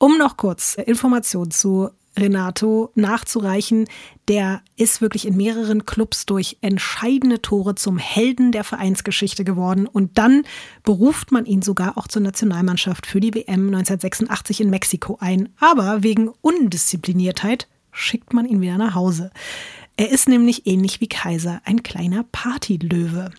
[0.00, 3.86] um noch kurz Informationen zu Renato nachzureichen,
[4.28, 10.18] der ist wirklich in mehreren Clubs durch entscheidende Tore zum Helden der Vereinsgeschichte geworden und
[10.18, 10.42] dann
[10.82, 15.50] beruft man ihn sogar auch zur Nationalmannschaft für die WM 1986 in Mexiko ein.
[15.60, 19.30] Aber wegen Undiszipliniertheit schickt man ihn wieder nach Hause.
[19.96, 23.30] Er ist nämlich ähnlich wie Kaiser ein kleiner Partylöwe.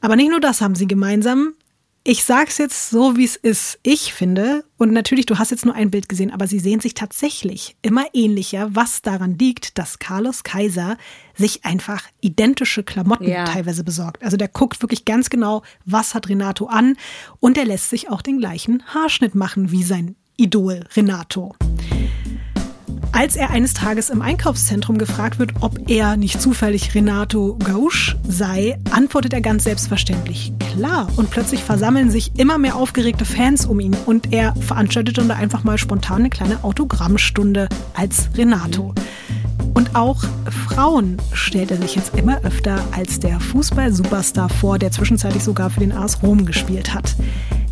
[0.00, 1.52] Aber nicht nur das haben sie gemeinsam,
[2.06, 3.80] ich sag's jetzt so, wie es ist.
[3.82, 6.94] Ich finde, und natürlich, du hast jetzt nur ein Bild gesehen, aber sie sehen sich
[6.94, 10.98] tatsächlich immer ähnlicher, was daran liegt, dass Carlos Kaiser
[11.34, 13.44] sich einfach identische Klamotten ja.
[13.44, 14.22] teilweise besorgt.
[14.22, 16.96] Also der guckt wirklich ganz genau, was hat Renato an
[17.40, 21.56] und er lässt sich auch den gleichen Haarschnitt machen wie sein Idol Renato.
[23.18, 28.78] Als er eines Tages im Einkaufszentrum gefragt wird, ob er nicht zufällig Renato Gauche sei,
[28.90, 31.08] antwortet er ganz selbstverständlich, klar.
[31.16, 35.64] Und plötzlich versammeln sich immer mehr aufgeregte Fans um ihn und er veranstaltet dann einfach
[35.64, 38.94] mal spontan eine kleine Autogrammstunde als Renato.
[39.72, 40.22] Und auch
[40.68, 45.80] Frauen stellt er sich jetzt immer öfter als der Fußball-Superstar vor, der zwischenzeitlich sogar für
[45.80, 47.16] den AS Rom gespielt hat.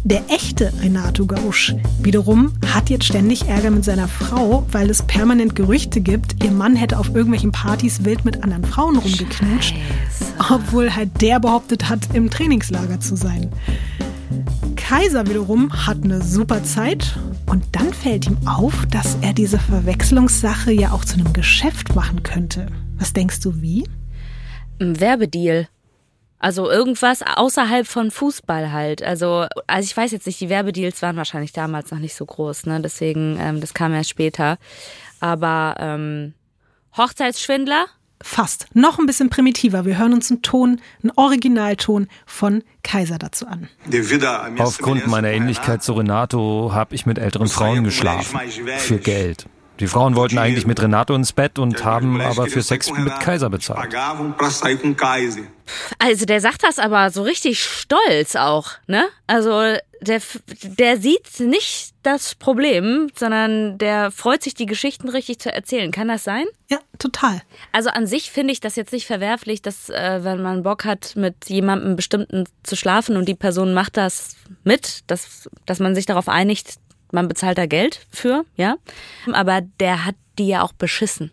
[0.07, 5.57] Der echte Renato Gauche wiederum hat jetzt ständig Ärger mit seiner Frau, weil es permanent
[5.57, 10.35] Gerüchte gibt, ihr Mann hätte auf irgendwelchen Partys wild mit anderen Frauen rumgeknutscht, Scheiße.
[10.53, 13.51] obwohl halt der behauptet hat, im Trainingslager zu sein.
[14.77, 20.71] Kaiser wiederum hat eine super Zeit und dann fällt ihm auf, dass er diese Verwechslungssache
[20.71, 22.67] ja auch zu einem Geschäft machen könnte.
[22.99, 23.85] Was denkst du, wie?
[24.79, 25.67] Ein Werbedeal.
[26.45, 29.03] Also irgendwas außerhalb von Fußball halt.
[29.03, 32.67] Also, also ich weiß jetzt nicht, die Werbedeals waren wahrscheinlich damals noch nicht so groß,
[32.67, 32.83] ne?
[32.83, 34.59] Deswegen, ähm, das kam erst später.
[35.21, 36.35] Aber ähm,
[36.99, 37.87] Hochzeitsschwindler?
[38.21, 38.67] Fast.
[38.75, 39.87] Noch ein bisschen primitiver.
[39.87, 43.71] Wir hören uns einen Ton, einen Originalton von Kaiser dazu an.
[44.59, 48.39] Aufgrund meiner Ähnlichkeit zu Renato habe ich mit älteren Frauen geschlafen.
[48.81, 49.47] Für Geld.
[49.81, 53.51] Die Frauen wollten eigentlich mit Renato ins Bett und haben aber für Sex mit Kaiser
[53.51, 53.93] bezahlt.
[55.99, 59.07] Also der sagt das aber so richtig stolz auch, ne?
[59.27, 60.21] Also der,
[60.63, 65.91] der sieht nicht das Problem, sondern der freut sich, die Geschichten richtig zu erzählen.
[65.91, 66.45] Kann das sein?
[66.71, 67.41] Ja, total.
[67.73, 71.17] Also an sich finde ich das jetzt nicht verwerflich, dass äh, wenn man Bock hat,
[71.17, 76.05] mit jemandem bestimmten zu schlafen und die Person macht das mit, dass, dass man sich
[76.05, 76.75] darauf einigt,
[77.13, 78.77] man bezahlt da Geld für, ja.
[79.33, 81.31] Aber der hat die ja auch beschissen.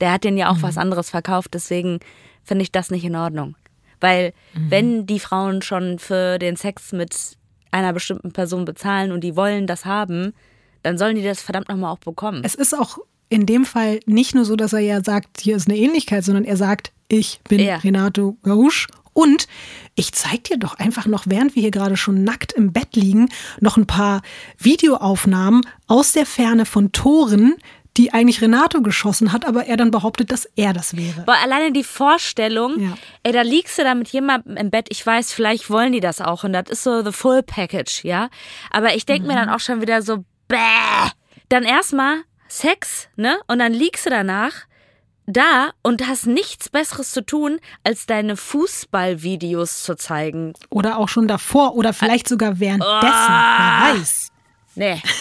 [0.00, 0.62] Der hat denen ja auch mhm.
[0.62, 2.00] was anderes verkauft, deswegen
[2.42, 3.56] finde ich das nicht in Ordnung.
[4.00, 4.70] Weil mhm.
[4.70, 7.36] wenn die Frauen schon für den Sex mit
[7.70, 10.34] einer bestimmten Person bezahlen und die wollen das haben,
[10.82, 12.42] dann sollen die das verdammt nochmal auch bekommen.
[12.44, 12.98] Es ist auch
[13.28, 16.44] in dem Fall nicht nur so, dass er ja sagt, hier ist eine Ähnlichkeit, sondern
[16.44, 17.76] er sagt, ich bin ja.
[17.76, 19.46] Renato Garouche und
[19.94, 23.30] ich zeig dir doch einfach noch, während wir hier gerade schon nackt im Bett liegen,
[23.60, 24.20] noch ein paar
[24.58, 27.54] Videoaufnahmen aus der Ferne von Toren,
[27.96, 31.22] die eigentlich Renato geschossen hat, aber er dann behauptet, dass er das wäre.
[31.26, 32.98] Boah, alleine die Vorstellung, ja.
[33.22, 36.20] ey, da liegst du da mit jemandem im Bett, ich weiß, vielleicht wollen die das
[36.20, 38.30] auch und das ist so the full package, ja.
[38.72, 39.28] Aber ich denke mhm.
[39.28, 40.56] mir dann auch schon wieder so, bäh.
[41.48, 43.38] Dann erstmal Sex, ne?
[43.46, 44.52] Und dann liegst du danach
[45.26, 50.52] da und hast nichts Besseres zu tun, als deine Fußballvideos zu zeigen.
[50.70, 52.92] Oder auch schon davor oder vielleicht sogar währenddessen.
[52.92, 53.08] Oh.
[53.08, 54.28] Wer weiß.
[54.74, 55.02] Nee.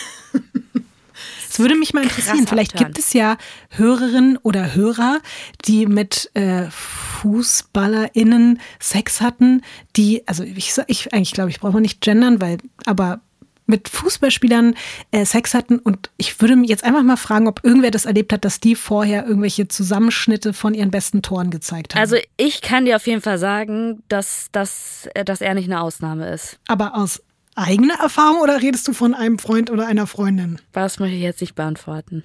[1.53, 2.47] Es würde mich mal interessieren.
[2.47, 3.37] Vielleicht gibt es ja
[3.69, 5.19] Hörerinnen oder Hörer,
[5.65, 9.61] die mit äh, FußballerInnen Sex hatten,
[9.95, 13.21] die, also ich, ich eigentlich glaube, ich brauche nicht gendern, weil, aber
[13.65, 14.75] mit Fußballspielern
[15.11, 18.33] äh, Sex hatten und ich würde mich jetzt einfach mal fragen, ob irgendwer das erlebt
[18.33, 22.01] hat, dass die vorher irgendwelche Zusammenschnitte von ihren besten Toren gezeigt haben.
[22.01, 25.81] Also ich kann dir auf jeden Fall sagen, dass, dass, äh, dass er nicht eine
[25.81, 26.59] Ausnahme ist.
[26.67, 27.21] Aber aus
[27.55, 30.59] eigene Erfahrung oder redest du von einem Freund oder einer Freundin?
[30.73, 32.23] Was möchte ich jetzt nicht beantworten?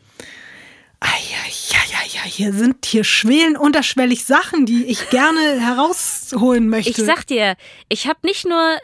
[1.01, 6.68] Ah, ja, ja, ja, ja, hier sind, hier schwelen unterschwellig Sachen, die ich gerne herausholen
[6.68, 6.91] möchte.
[6.91, 7.57] Ich sag dir,
[7.89, 8.78] ich habe nicht nur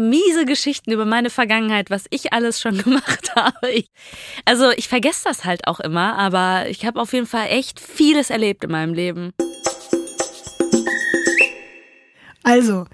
[0.00, 3.70] miese Geschichten über meine Vergangenheit, was ich alles schon gemacht habe.
[3.70, 3.86] Ich,
[4.44, 8.30] also ich vergesse das halt auch immer, aber ich habe auf jeden Fall echt vieles
[8.30, 9.32] erlebt in meinem Leben.
[12.42, 12.86] Also,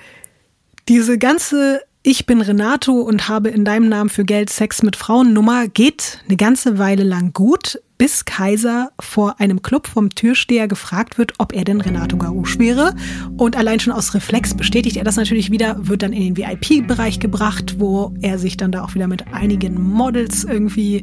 [0.89, 5.33] diese ganze ich bin Renato und habe in deinem Namen für Geld Sex mit Frauen
[5.33, 11.19] Nummer geht eine ganze Weile lang gut, bis Kaiser vor einem Club vom Türsteher gefragt
[11.19, 12.95] wird, ob er denn Renato Gauche wäre.
[13.37, 17.19] Und allein schon aus Reflex bestätigt er das natürlich wieder, wird dann in den VIP-Bereich
[17.19, 21.03] gebracht, wo er sich dann da auch wieder mit einigen Models irgendwie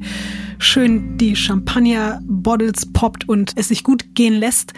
[0.57, 4.71] schön die Champagner-Bottles poppt und es sich gut gehen lässt.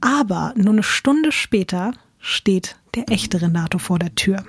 [0.00, 4.44] Aber nur eine Stunde später steht der echte Renato vor der Tür.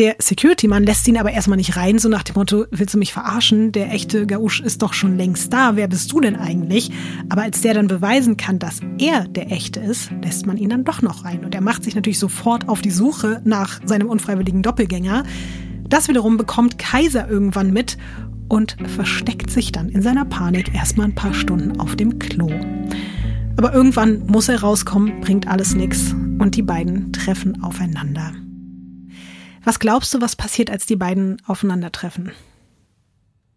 [0.00, 3.12] Der Security-Mann lässt ihn aber erstmal nicht rein, so nach dem Motto, willst du mich
[3.12, 3.70] verarschen?
[3.70, 6.90] Der echte Gauche ist doch schon längst da, wer bist du denn eigentlich?
[7.28, 10.84] Aber als der dann beweisen kann, dass er der echte ist, lässt man ihn dann
[10.84, 11.44] doch noch rein.
[11.44, 15.24] Und er macht sich natürlich sofort auf die Suche nach seinem unfreiwilligen Doppelgänger.
[15.86, 17.98] Das wiederum bekommt Kaiser irgendwann mit
[18.48, 22.50] und versteckt sich dann in seiner Panik erstmal ein paar Stunden auf dem Klo.
[23.58, 28.32] Aber irgendwann muss er rauskommen, bringt alles nichts und die beiden treffen aufeinander.
[29.62, 32.32] Was glaubst du, was passiert, als die beiden aufeinandertreffen?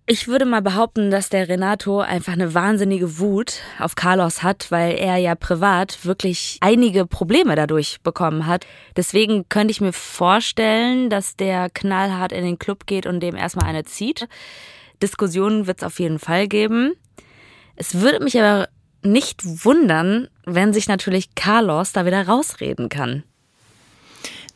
[0.06, 4.98] Ich würde mal behaupten, dass der Renato einfach eine wahnsinnige Wut auf Carlos hat, weil
[4.98, 8.68] er ja privat wirklich einige Probleme dadurch bekommen hat.
[8.98, 13.70] Deswegen könnte ich mir vorstellen, dass der knallhart in den Club geht und dem erstmal
[13.70, 14.28] eine zieht.
[15.02, 16.96] Diskussionen wird es auf jeden Fall geben.
[17.78, 18.68] Es würde mich aber
[19.04, 23.24] nicht wundern, wenn sich natürlich Carlos da wieder rausreden kann.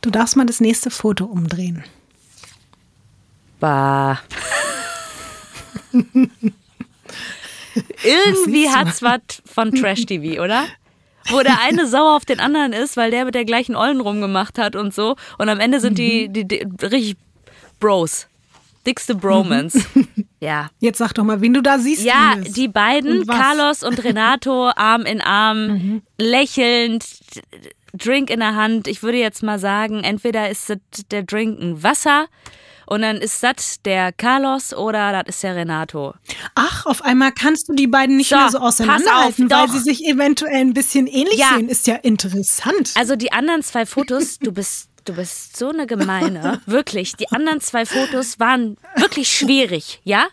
[0.00, 1.84] Du darfst mal das nächste Foto umdrehen.
[3.60, 4.20] Bah.
[8.04, 10.64] Irgendwie hat's was von Trash TV, oder?
[11.30, 14.58] Wo der eine sauer auf den anderen ist, weil der mit der gleichen Ollen rumgemacht
[14.58, 15.16] hat und so.
[15.36, 17.16] Und am Ende sind die, die, die richtig
[17.80, 18.26] Bros.
[18.86, 19.84] Dickste Bromance.
[20.40, 20.70] Ja.
[20.78, 22.04] Jetzt sag doch mal, wen du da siehst.
[22.04, 22.52] Ja, Ines.
[22.52, 23.28] die beiden, Und?
[23.28, 27.04] Carlos und Renato, Arm in Arm, lächelnd,
[27.94, 28.86] Drink in der Hand.
[28.88, 30.78] Ich würde jetzt mal sagen, entweder ist das
[31.10, 32.26] der Drink ein Wasser
[32.86, 36.14] und dann ist das der Carlos oder das ist der Renato.
[36.54, 39.80] Ach, auf einmal kannst du die beiden nicht So, mehr so auseinanderhalten, auf, weil sie
[39.80, 41.54] sich eventuell ein bisschen ähnlich Ja.
[41.56, 41.68] sehen.
[41.68, 42.92] Ist ja interessant.
[42.96, 46.60] Also die anderen zwei Fotos, du bist Du bist so eine Gemeine.
[46.66, 47.16] Wirklich.
[47.16, 50.26] Die anderen zwei Fotos waren wirklich schwierig, ja?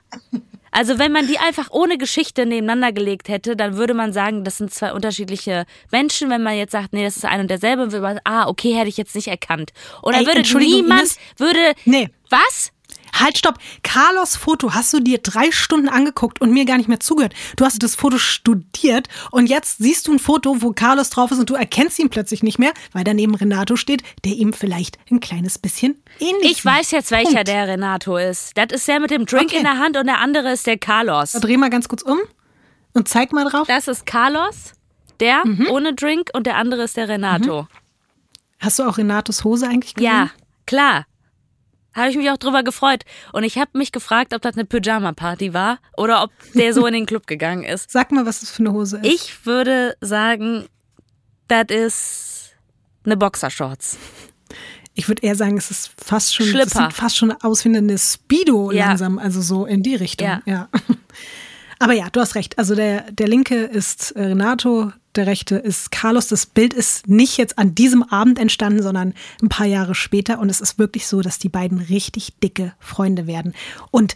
[0.76, 4.58] Also wenn man die einfach ohne Geschichte nebeneinander gelegt hätte, dann würde man sagen, das
[4.58, 6.30] sind zwei unterschiedliche Menschen.
[6.30, 8.90] Wenn man jetzt sagt, nee, das ist ein und derselbe, würde man, ah, okay, hätte
[8.90, 9.72] ich jetzt nicht erkannt.
[10.04, 12.10] Oder Ey, würde niemand, würde, Nee.
[12.30, 12.74] was?
[13.20, 13.58] Halt, stopp.
[13.84, 17.34] Carlos Foto hast du dir drei Stunden angeguckt und mir gar nicht mehr zugehört.
[17.56, 21.40] Du hast das Foto studiert und jetzt siehst du ein Foto, wo Carlos drauf ist
[21.40, 25.20] und du erkennst ihn plötzlich nicht mehr, weil daneben Renato steht, der ihm vielleicht ein
[25.20, 27.48] kleines bisschen ähnlich Ich weiß jetzt, welcher Punkt.
[27.48, 28.52] der Renato ist.
[28.56, 29.58] Das ist der mit dem Drink Okay.
[29.58, 31.32] in der Hand und der andere ist der Carlos.
[31.34, 32.20] Dreh mal ganz kurz um
[32.94, 33.68] und zeig mal drauf.
[33.68, 34.74] Das ist Carlos,
[35.20, 35.68] der Mhm.
[35.70, 37.68] ohne Drink und der andere ist der Renato.
[38.60, 40.12] Hast du auch Renatos Hose eigentlich gesehen?
[40.12, 40.30] Ja,
[40.66, 41.06] klar.
[41.96, 43.04] Habe ich mich auch drüber gefreut.
[43.32, 46.94] Und ich habe mich gefragt, ob das eine Pyjama-Party war oder ob der so in
[46.94, 47.90] den Club gegangen ist.
[47.92, 49.06] Sag mal, was das für eine Hose ist.
[49.06, 50.66] Ich würde sagen,
[51.48, 52.56] das ist
[53.06, 53.98] eine Boxershorts.
[54.94, 56.70] Ich würde eher sagen, es ist fast schon, Schlipper.
[56.84, 58.88] sieht fast schon aus wie eine Speedo Ja.
[58.88, 60.28] langsam, also so in die Richtung.
[60.28, 60.42] Ja.
[60.46, 60.70] Ja.
[61.80, 62.58] Aber ja, du hast recht.
[62.58, 66.28] Also der, der linke ist äh, Renato, der rechte ist Carlos.
[66.28, 70.40] Das Bild ist nicht jetzt an diesem Abend entstanden, sondern ein paar Jahre später.
[70.40, 73.54] Und es ist wirklich so, dass die beiden richtig dicke Freunde werden.
[73.92, 74.16] Und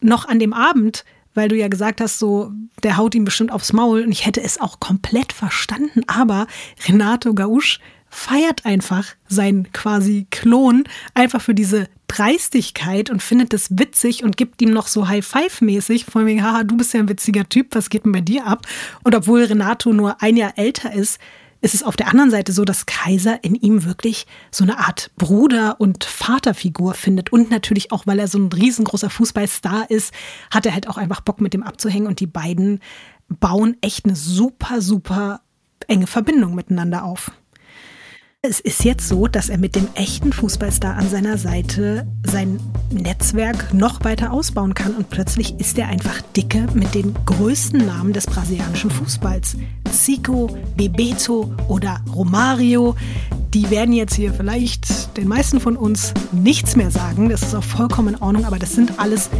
[0.00, 3.72] noch an dem Abend, weil du ja gesagt hast, so, der haut ihm bestimmt aufs
[3.72, 4.02] Maul.
[4.02, 6.02] Und ich hätte es auch komplett verstanden.
[6.06, 6.46] Aber
[6.86, 7.78] Renato Gauche
[8.18, 14.60] feiert einfach seinen quasi Klon einfach für diese Dreistigkeit und findet es witzig und gibt
[14.60, 18.04] ihm noch so High-Five-mäßig, von wegen, haha, du bist ja ein witziger Typ, was geht
[18.04, 18.66] denn bei dir ab?
[19.04, 21.20] Und obwohl Renato nur ein Jahr älter ist,
[21.60, 25.10] ist es auf der anderen Seite so, dass Kaiser in ihm wirklich so eine Art
[25.16, 27.32] Bruder- und Vaterfigur findet.
[27.32, 30.12] Und natürlich auch, weil er so ein riesengroßer Fußballstar ist,
[30.50, 32.06] hat er halt auch einfach Bock mit dem abzuhängen.
[32.06, 32.80] Und die beiden
[33.28, 35.40] bauen echt eine super, super
[35.88, 37.32] enge Verbindung miteinander auf.
[38.42, 43.74] Es ist jetzt so, dass er mit dem echten Fußballstar an seiner Seite sein Netzwerk
[43.74, 48.26] noch weiter ausbauen kann und plötzlich ist er einfach dicke mit den größten Namen des
[48.26, 49.56] brasilianischen Fußballs.
[49.90, 52.94] Zico, Bebeto oder Romario.
[53.54, 57.30] die werden jetzt hier vielleicht den meisten von uns nichts mehr sagen.
[57.30, 59.30] Das ist auch vollkommen in Ordnung, aber das sind alles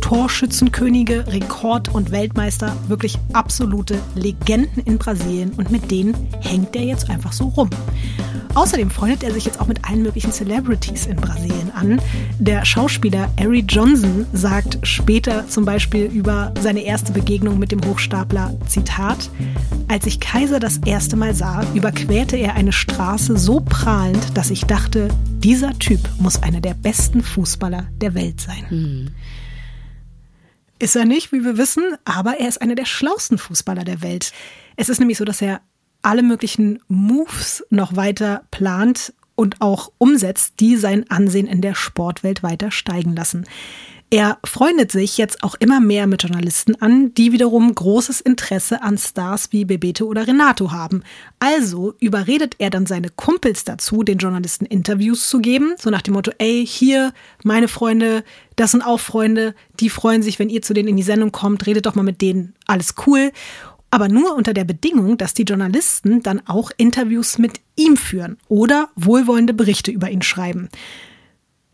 [0.00, 7.10] Torschützenkönige, Rekord- und Weltmeister, wirklich absolute Legenden in Brasilien und mit denen hängt er jetzt
[7.10, 7.68] einfach so rum.
[8.56, 12.00] Außerdem freundet er sich jetzt auch mit allen möglichen Celebrities in Brasilien an.
[12.38, 18.58] Der Schauspieler Harry Johnson sagt später zum Beispiel über seine erste Begegnung mit dem Hochstapler,
[18.66, 19.28] Zitat,
[19.88, 24.64] als ich Kaiser das erste Mal sah, überquerte er eine Straße so prahlend, dass ich
[24.64, 28.64] dachte, dieser Typ muss einer der besten Fußballer der Welt sein.
[28.70, 29.08] Mhm.
[30.78, 34.32] Ist er nicht, wie wir wissen, aber er ist einer der schlausten Fußballer der Welt.
[34.76, 35.60] Es ist nämlich so, dass er
[36.06, 42.44] alle möglichen Moves noch weiter plant und auch umsetzt, die sein Ansehen in der Sportwelt
[42.44, 43.44] weiter steigen lassen.
[44.08, 48.98] Er freundet sich jetzt auch immer mehr mit Journalisten an, die wiederum großes Interesse an
[48.98, 51.02] Stars wie Bebeto oder Renato haben.
[51.40, 56.14] Also überredet er dann seine Kumpels dazu, den Journalisten Interviews zu geben, so nach dem
[56.14, 58.22] Motto, ey, hier, meine Freunde,
[58.54, 61.66] das sind auch Freunde, die freuen sich, wenn ihr zu denen in die Sendung kommt,
[61.66, 63.32] redet doch mal mit denen, alles cool
[63.90, 68.88] aber nur unter der Bedingung, dass die Journalisten dann auch Interviews mit ihm führen oder
[68.96, 70.68] wohlwollende Berichte über ihn schreiben.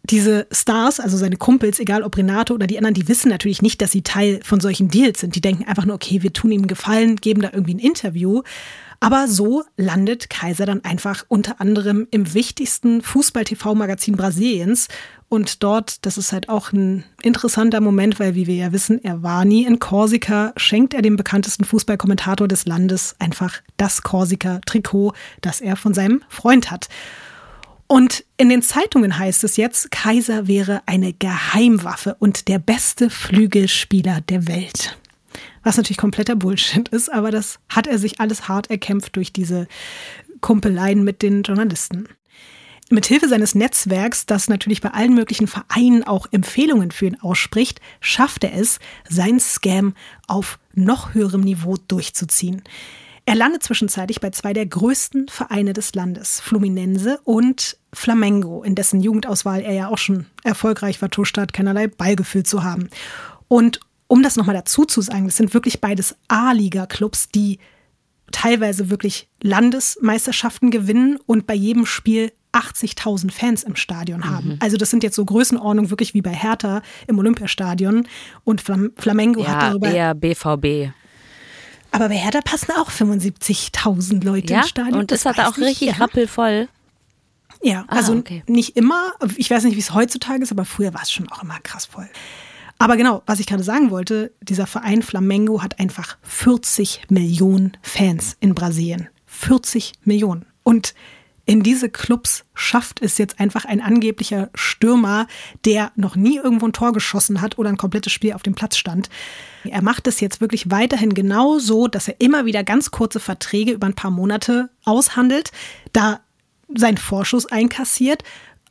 [0.05, 3.81] Diese Stars, also seine Kumpels, egal ob Renato oder die anderen, die wissen natürlich nicht,
[3.81, 5.37] dass sie Teil von solchen Deals sind.
[5.37, 8.43] Die denken einfach nur, okay, wir tun ihm Gefallen, geben da irgendwie ein Interview.
[8.99, 14.89] Aber so landet Kaiser dann einfach unter anderem im wichtigsten Fußball-TV-Magazin Brasiliens.
[15.33, 19.23] Und dort, das ist halt auch ein interessanter Moment, weil, wie wir ja wissen, er
[19.23, 25.63] war nie in Korsika, schenkt er dem bekanntesten Fußballkommentator des Landes einfach das Korsika-Trikot, das
[25.63, 26.91] er von seinem Freund hat.
[27.87, 34.21] Und in den Zeitungen heißt es jetzt, Kaiser wäre eine Geheimwaffe und der beste Flügelspieler
[34.21, 34.99] der Welt
[35.65, 39.69] was natürlich kompletter Bullshit ist, aber das hat er sich alles hart erkämpft durch diese
[40.41, 42.09] Kumpeleien mit den Journalisten.
[42.93, 48.45] Mithilfe seines Netzwerks, das natürlich bei allen möglichen Vereinen auch Empfehlungen für ihn ausspricht, schafft
[48.45, 48.79] er es,
[49.09, 49.95] seinen Scam
[50.29, 52.63] auf noch höherem Niveau durchzuziehen.
[53.25, 59.01] Er landet zwischenzeitlich bei zwei der größten Vereine des Landes, Fluminense und Flamengo, in dessen
[59.01, 62.89] Jugendauswahl er ja auch schon erfolgreich vertuscht hat, keinerlei Ballgefühl zu haben.
[63.49, 67.59] Und um das nochmal dazu zu sagen, das sind wirklich beides A-Liga-Clubs, die
[68.33, 74.51] teilweise wirklich Landesmeisterschaften gewinnen und bei jedem Spiel 80.000 Fans im Stadion haben.
[74.51, 74.57] Mhm.
[74.61, 78.07] Also das sind jetzt so Größenordnungen wirklich wie bei Hertha im Olympiastadion
[78.45, 80.93] und Flam Flamengo ja, hat darüber eher BVB.
[81.93, 84.61] Aber bei Hertha passen auch 75.000 Leute ja?
[84.61, 84.99] ins Stadion.
[84.99, 85.95] Und das, das hat auch richtig ja.
[85.95, 86.69] rappelvoll.
[87.63, 88.43] Ja, ah, also okay.
[88.47, 89.13] nicht immer.
[89.37, 91.87] Ich weiß nicht, wie es heutzutage ist, aber früher war es schon auch immer krass
[91.87, 92.09] voll.
[92.79, 98.37] Aber genau, was ich gerade sagen wollte, dieser Verein Flamengo hat einfach 40 Millionen Fans
[98.41, 99.09] in Brasilien.
[99.27, 100.47] 40 Millionen.
[100.65, 100.95] Und
[101.45, 105.27] in diese Clubs schafft es jetzt einfach ein angeblicher Stürmer,
[105.65, 108.77] der noch nie irgendwo ein Tor geschossen hat oder ein komplettes Spiel auf dem Platz
[108.77, 109.09] stand.
[109.65, 113.73] Er macht es jetzt wirklich weiterhin genau so, dass er immer wieder ganz kurze Verträge
[113.73, 115.51] über ein paar Monate aushandelt,
[115.93, 116.21] da
[116.75, 118.23] sein Vorschuss einkassiert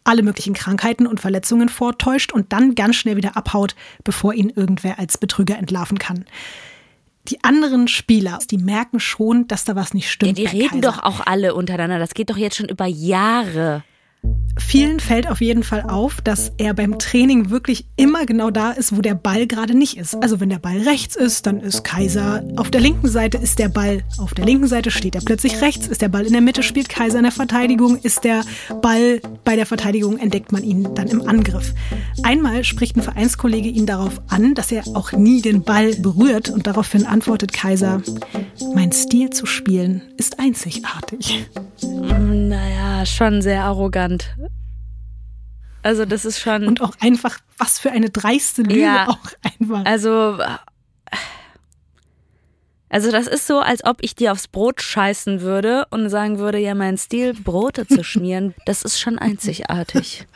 [0.03, 4.99] alle möglichen Krankheiten und Verletzungen vortäuscht und dann ganz schnell wieder abhaut, bevor ihn irgendwer
[4.99, 6.25] als Betrüger entlarven kann.
[7.27, 10.39] Die anderen Spieler, die merken schon, dass da was nicht stimmt.
[10.39, 10.97] Ja, die reden Kaiser.
[10.97, 11.99] doch auch alle untereinander.
[11.99, 13.83] Das geht doch jetzt schon über Jahre.
[14.71, 18.95] Vielen fällt auf jeden Fall auf, dass er beim Training wirklich immer genau da ist,
[18.95, 20.15] wo der Ball gerade nicht ist.
[20.21, 23.69] Also wenn der Ball rechts ist, dann ist Kaiser auf der linken Seite, ist der
[23.69, 26.63] Ball auf der linken Seite, steht er plötzlich rechts, ist der Ball in der Mitte,
[26.63, 28.43] spielt Kaiser in der Verteidigung, ist der
[28.81, 31.73] Ball bei der Verteidigung, entdeckt man ihn dann im Angriff.
[32.23, 36.67] Einmal spricht ein Vereinskollege ihn darauf an, dass er auch nie den Ball berührt und
[36.67, 38.01] daraufhin antwortet Kaiser,
[38.75, 41.47] mein Stil zu spielen ist einzigartig.
[41.81, 44.10] Naja, schon sehr arrogant.
[45.83, 46.67] Also das ist schon.
[46.67, 49.85] Und auch einfach, was für eine dreiste Lüge ja, auch einfach.
[49.85, 50.37] Also.
[52.89, 56.57] Also das ist so, als ob ich dir aufs Brot scheißen würde und sagen würde,
[56.57, 60.27] ja, mein Stil, Brote zu schmieren, das ist schon einzigartig.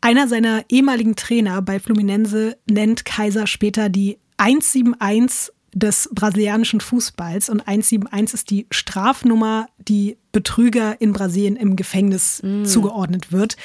[0.00, 7.66] Einer seiner ehemaligen Trainer bei Fluminense nennt Kaiser später die 171 des brasilianischen Fußballs und
[7.66, 12.64] 171 ist die Strafnummer, die Betrüger in Brasilien im Gefängnis mm.
[12.64, 13.56] zugeordnet wird.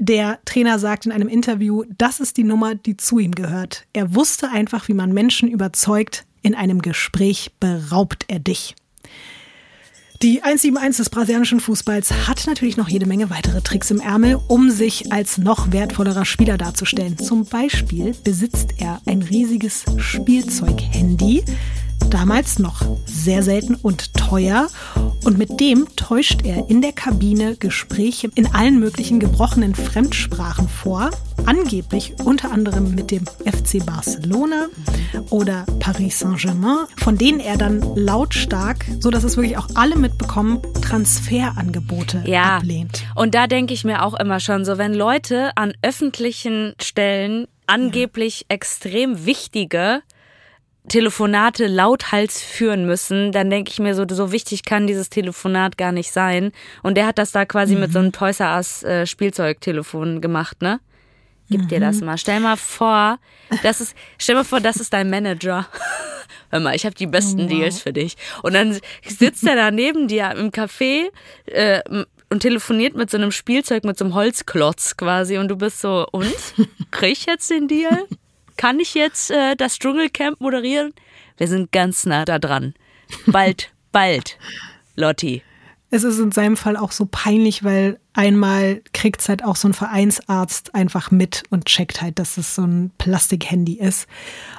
[0.00, 3.86] Der Trainer sagt in einem Interview, das ist die Nummer, die zu ihm gehört.
[3.92, 6.24] Er wusste einfach, wie man Menschen überzeugt.
[6.42, 8.76] In einem Gespräch beraubt er dich.
[10.20, 14.68] Die 171 des brasilianischen Fußballs hat natürlich noch jede Menge weitere Tricks im Ärmel, um
[14.68, 17.16] sich als noch wertvollerer Spieler darzustellen.
[17.18, 21.44] Zum Beispiel besitzt er ein riesiges Spielzeughandy,
[22.10, 24.68] damals noch sehr selten und teuer.
[25.24, 31.10] Und mit dem täuscht er in der Kabine Gespräche in allen möglichen gebrochenen Fremdsprachen vor.
[31.44, 34.66] Angeblich unter anderem mit dem FC Barcelona
[35.30, 40.60] oder Paris Saint-Germain, von denen er dann lautstark, so dass es wirklich auch alle mitbekommen,
[40.80, 42.56] Transferangebote ja.
[42.56, 43.04] ablehnt.
[43.14, 48.40] Und da denke ich mir auch immer schon so, wenn Leute an öffentlichen Stellen angeblich
[48.40, 48.54] ja.
[48.56, 50.02] extrem wichtige
[50.88, 55.92] Telefonate lauthals führen müssen, dann denke ich mir so, so wichtig kann dieses Telefonat gar
[55.92, 56.52] nicht sein.
[56.82, 57.80] Und der hat das da quasi mhm.
[57.80, 60.80] mit so einem Toys R Us äh, Spielzeugtelefon gemacht, ne?
[61.50, 61.68] Gib mhm.
[61.68, 62.06] dir das mhm.
[62.06, 62.18] mal.
[62.18, 63.18] Stell mal vor,
[63.62, 65.66] das ist, stell mal vor, das ist dein Manager.
[66.50, 67.48] Hör mal, ich habe die besten wow.
[67.48, 68.16] Deals für dich.
[68.42, 71.08] Und dann sitzt er da neben dir im Café
[71.46, 71.80] äh,
[72.30, 75.38] und telefoniert mit so einem Spielzeug, mit so einem Holzklotz quasi.
[75.38, 76.34] Und du bist so, und?
[76.90, 78.06] Krieg ich jetzt den Deal?
[78.58, 80.92] Kann ich jetzt äh, das Dschungelcamp moderieren?
[81.36, 82.74] Wir sind ganz nah da dran.
[83.26, 84.36] Bald, bald,
[84.96, 85.42] Lotti.
[85.90, 89.68] Es ist in seinem Fall auch so peinlich, weil einmal kriegt es halt auch so
[89.68, 94.08] ein Vereinsarzt einfach mit und checkt halt, dass es so ein Plastikhandy ist.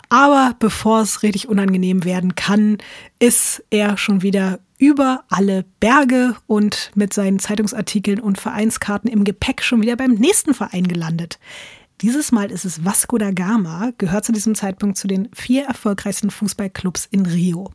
[0.07, 2.77] Aber bevor es richtig unangenehm werden kann,
[3.19, 9.61] ist er schon wieder über alle Berge und mit seinen Zeitungsartikeln und Vereinskarten im Gepäck
[9.61, 11.37] schon wieder beim nächsten Verein gelandet.
[12.01, 16.31] Dieses Mal ist es Vasco da Gama, gehört zu diesem Zeitpunkt zu den vier erfolgreichsten
[16.31, 17.73] Fußballclubs in Rio.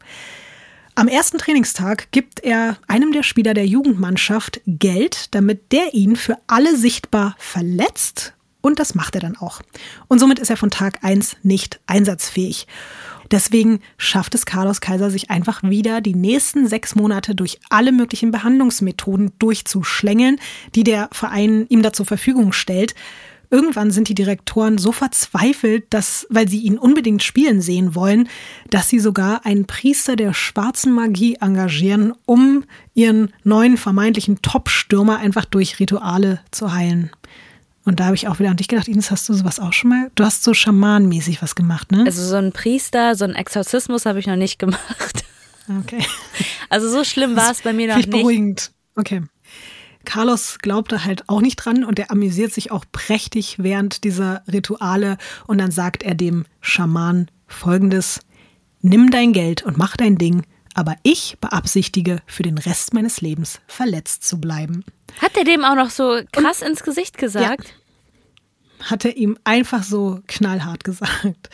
[0.95, 6.39] Am ersten Trainingstag gibt er einem der Spieler der Jugendmannschaft Geld, damit der ihn für
[6.47, 8.33] alle sichtbar verletzt.
[8.63, 9.61] Und das macht er dann auch.
[10.09, 12.67] Und somit ist er von Tag 1 nicht einsatzfähig.
[13.31, 18.31] Deswegen schafft es Carlos Kaiser, sich einfach wieder die nächsten sechs Monate durch alle möglichen
[18.31, 20.39] Behandlungsmethoden durchzuschlängeln,
[20.75, 22.95] die der Verein ihm da zur Verfügung stellt.
[23.55, 28.29] Irgendwann sind die Direktoren so verzweifelt, dass, weil sie ihn unbedingt spielen sehen wollen,
[28.69, 35.45] dass sie sogar einen Priester der schwarzen Magie engagieren, um ihren neuen vermeintlichen Top-Stürmer einfach
[35.45, 37.13] durch Rituale zu heilen.
[37.85, 39.91] Und da habe ich auch wieder an dich gedacht, Ines, hast du sowas auch schon
[39.91, 40.11] mal?
[40.17, 42.03] Du hast so schamanmäßig was gemacht, ne?
[42.05, 45.25] Also so ein Priester, so ein Exorzismus habe ich noch nicht gemacht.
[45.81, 46.05] Okay.
[46.71, 48.11] Also so schlimm war es bei mir noch nicht.
[48.11, 48.73] beruhigend.
[48.97, 49.23] Okay.
[50.05, 55.19] Carlos glaubte halt auch nicht dran und er amüsiert sich auch prächtig während dieser Rituale
[55.47, 58.21] und dann sagt er dem Schaman folgendes:
[58.81, 60.45] Nimm dein Geld und mach dein Ding,
[60.75, 64.85] aber ich beabsichtige, für den Rest meines Lebens verletzt zu bleiben.
[65.21, 67.75] Hat er dem auch noch so krass und, ins Gesicht gesagt?
[68.81, 71.51] Ja, hat er ihm einfach so knallhart gesagt.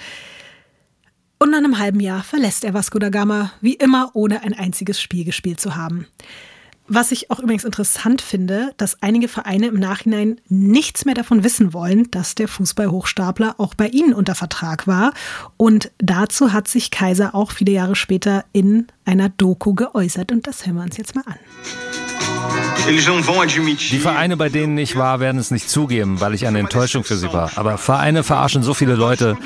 [1.38, 5.00] Und nach einem halben Jahr verlässt er Vasco da Gama, wie immer, ohne ein einziges
[5.00, 6.06] Spiel gespielt zu haben.
[6.92, 11.72] Was ich auch übrigens interessant finde, dass einige Vereine im Nachhinein nichts mehr davon wissen
[11.72, 15.12] wollen, dass der Fußballhochstapler auch bei ihnen unter Vertrag war.
[15.56, 20.32] Und dazu hat sich Kaiser auch viele Jahre später in einer Doku geäußert.
[20.32, 22.09] Und das hören wir uns jetzt mal an.
[23.90, 27.16] Die Vereine, bei denen ich war, werden es nicht zugeben, weil ich eine Enttäuschung für
[27.16, 27.50] sie war.
[27.56, 29.36] Aber Vereine verarschen so viele Leute.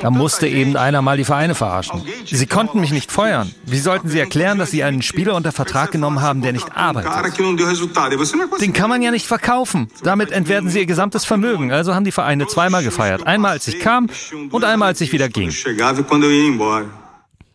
[0.00, 2.02] Da musste eben einer mal die Vereine verarschen.
[2.24, 3.50] Sie konnten mich nicht feuern.
[3.66, 7.10] Wie sollten sie erklären, dass sie einen Spieler unter Vertrag genommen haben, der nicht arbeitet?
[8.60, 9.88] Den kann man ja nicht verkaufen.
[10.02, 11.72] Damit entwerten sie ihr gesamtes Vermögen.
[11.72, 13.26] Also haben die Vereine zweimal gefeiert.
[13.26, 14.08] Einmal, als ich kam
[14.50, 15.52] und einmal, als ich wieder ging.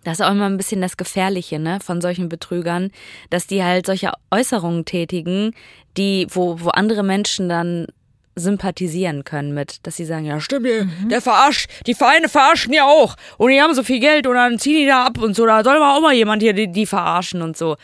[0.03, 2.91] Das ist auch immer ein bisschen das Gefährliche, ne, von solchen Betrügern,
[3.29, 5.53] dass die halt solche Äußerungen tätigen,
[5.97, 7.87] die, wo, wo andere Menschen dann
[8.35, 11.09] sympathisieren können mit, dass sie sagen, ja stimmt, mhm.
[11.09, 14.57] der verarscht, die Vereine verarschen ja auch und die haben so viel Geld und dann
[14.59, 16.85] ziehen die da ab und so, da soll mal auch mal jemand hier die, die
[16.85, 17.75] verarschen und so.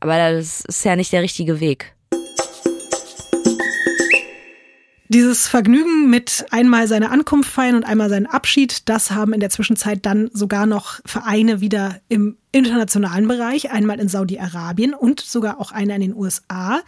[0.00, 1.94] Aber das ist ja nicht der richtige Weg.
[5.12, 9.50] Dieses Vergnügen mit einmal seine Ankunft feiern und einmal seinen Abschied, das haben in der
[9.50, 15.70] Zwischenzeit dann sogar noch Vereine wieder im internationalen Bereich, einmal in Saudi-Arabien und sogar auch
[15.70, 16.80] einer in den USA.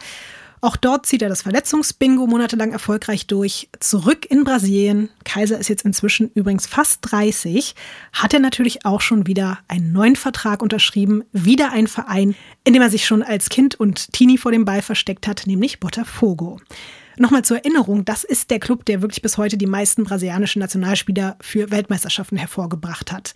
[0.59, 3.69] Auch dort zieht er das Verletzungsbingo monatelang erfolgreich durch.
[3.79, 7.75] Zurück in Brasilien, Kaiser ist jetzt inzwischen übrigens fast 30,
[8.11, 12.81] hat er natürlich auch schon wieder einen neuen Vertrag unterschrieben, wieder ein Verein, in dem
[12.81, 16.59] er sich schon als Kind und Teenie vor dem Ball versteckt hat, nämlich Botafogo.
[17.17, 21.37] Nochmal zur Erinnerung, das ist der Club, der wirklich bis heute die meisten brasilianischen Nationalspieler
[21.41, 23.33] für Weltmeisterschaften hervorgebracht hat.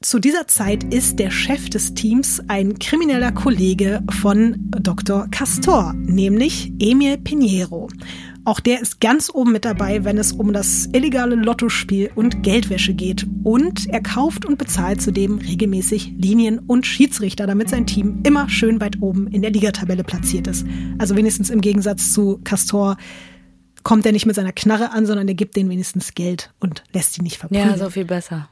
[0.00, 5.26] Zu dieser Zeit ist der Chef des Teams ein krimineller Kollege von Dr.
[5.30, 7.88] Castor, nämlich Emil Pinheiro.
[8.48, 12.94] Auch der ist ganz oben mit dabei, wenn es um das illegale Lottospiel und Geldwäsche
[12.94, 13.26] geht.
[13.44, 18.80] Und er kauft und bezahlt zudem regelmäßig Linien und Schiedsrichter, damit sein Team immer schön
[18.80, 20.64] weit oben in der Ligatabelle platziert ist.
[20.96, 22.96] Also wenigstens im Gegensatz zu Castor
[23.82, 27.12] kommt er nicht mit seiner Knarre an, sondern er gibt denen wenigstens Geld und lässt
[27.12, 27.68] sie nicht verprügeln.
[27.68, 28.48] Ja, so viel besser.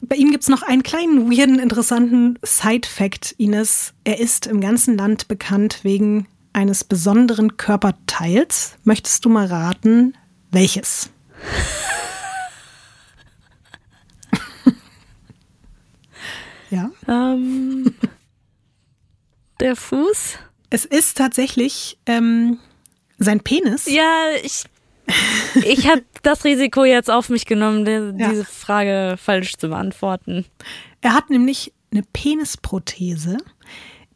[0.00, 3.94] Bei ihm gibt es noch einen kleinen, weirden, interessanten Side-Fact, Ines.
[4.02, 6.26] Er ist im ganzen Land bekannt wegen
[6.58, 8.76] eines besonderen Körperteils.
[8.82, 10.16] Möchtest du mal raten,
[10.50, 11.10] welches?
[16.70, 16.90] ja.
[17.06, 17.94] Ähm,
[19.60, 20.38] der Fuß?
[20.70, 22.58] Es ist tatsächlich ähm,
[23.18, 23.86] sein Penis.
[23.86, 24.64] Ja, ich,
[25.64, 28.30] ich habe das Risiko jetzt auf mich genommen, die, ja.
[28.30, 30.44] diese Frage falsch zu beantworten.
[31.02, 33.38] Er hat nämlich eine Penisprothese,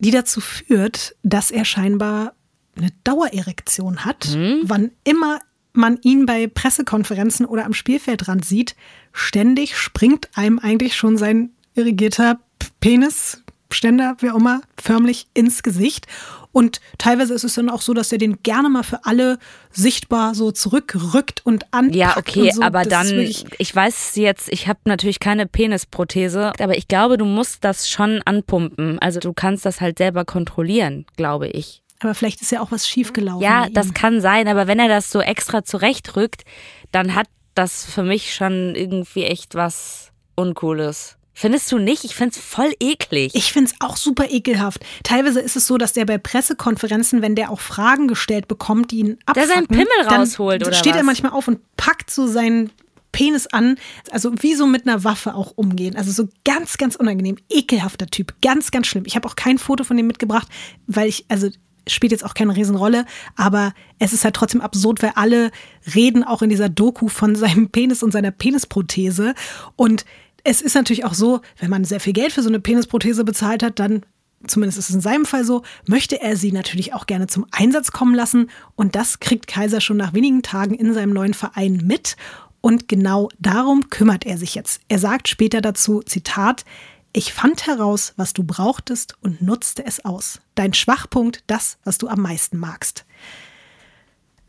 [0.02, 2.34] die dazu führt, dass er scheinbar
[2.76, 4.62] eine Dauererektion hat, mhm.
[4.64, 5.38] wann immer
[5.72, 8.76] man ihn bei Pressekonferenzen oder am Spielfeldrand sieht,
[9.12, 12.40] ständig springt einem eigentlich schon sein irrigierter
[12.80, 16.06] Penis, Ständer, wie auch immer, förmlich ins Gesicht.
[16.52, 19.38] Und teilweise ist es dann auch so, dass er den gerne mal für alle
[19.70, 21.96] sichtbar so zurückrückt und anpackt.
[21.96, 22.62] Ja, okay, so.
[22.62, 27.24] aber das dann, ich weiß jetzt, ich habe natürlich keine Penisprothese, aber ich glaube, du
[27.24, 28.98] musst das schon anpumpen.
[28.98, 31.82] Also du kannst das halt selber kontrollieren, glaube ich.
[32.00, 33.42] Aber vielleicht ist ja auch was schiefgelaufen.
[33.42, 36.42] Ja, das kann sein, aber wenn er das so extra zurechtrückt,
[36.90, 41.16] dann hat das für mich schon irgendwie echt was Uncooles.
[41.34, 42.04] Findest du nicht?
[42.04, 43.34] Ich find's voll eklig.
[43.34, 44.84] Ich find's auch super ekelhaft.
[45.02, 48.98] Teilweise ist es so, dass der bei Pressekonferenzen, wenn der auch Fragen gestellt bekommt, die
[48.98, 51.00] ihn abfacken, der seinen Pimmel rausholt oder steht was?
[51.00, 52.70] er manchmal auf und packt so seinen
[53.12, 53.76] Penis an,
[54.10, 55.96] also wie so mit einer Waffe auch umgehen.
[55.96, 59.04] Also so ganz, ganz unangenehm, ekelhafter Typ, ganz, ganz schlimm.
[59.06, 60.48] Ich habe auch kein Foto von dem mitgebracht,
[60.86, 61.48] weil ich, also
[61.86, 63.04] spielt jetzt auch keine Riesenrolle,
[63.36, 65.50] aber es ist halt trotzdem absurd, weil alle
[65.94, 69.34] reden auch in dieser Doku von seinem Penis und seiner Penisprothese
[69.76, 70.04] und
[70.44, 73.62] es ist natürlich auch so, wenn man sehr viel Geld für so eine Penisprothese bezahlt
[73.62, 74.02] hat, dann
[74.46, 77.92] zumindest ist es in seinem Fall so, möchte er sie natürlich auch gerne zum Einsatz
[77.92, 78.50] kommen lassen.
[78.74, 82.16] Und das kriegt Kaiser schon nach wenigen Tagen in seinem neuen Verein mit.
[82.60, 84.80] Und genau darum kümmert er sich jetzt.
[84.88, 86.64] Er sagt später dazu, Zitat,
[87.12, 90.40] ich fand heraus, was du brauchtest und nutzte es aus.
[90.54, 93.04] Dein Schwachpunkt, das, was du am meisten magst.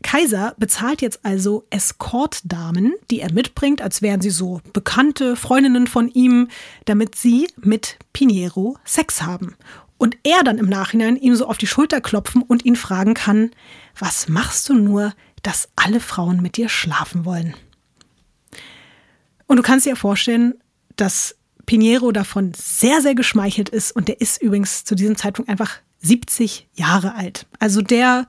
[0.04, 6.08] Kaiser bezahlt jetzt also Escort-Damen, die er mitbringt, als wären sie so bekannte Freundinnen von
[6.10, 6.48] ihm,
[6.84, 9.56] damit sie mit Pinheiro Sex haben.
[9.96, 13.50] Und er dann im Nachhinein ihm so auf die Schulter klopfen und ihn fragen kann,
[13.98, 17.54] was machst du nur, dass alle Frauen mit dir schlafen wollen?
[19.46, 20.54] Und du kannst dir vorstellen,
[20.96, 25.78] dass Pinheiro davon sehr, sehr geschmeichelt ist und der ist übrigens zu diesem Zeitpunkt einfach
[26.04, 27.46] 70 Jahre alt.
[27.58, 28.26] Also der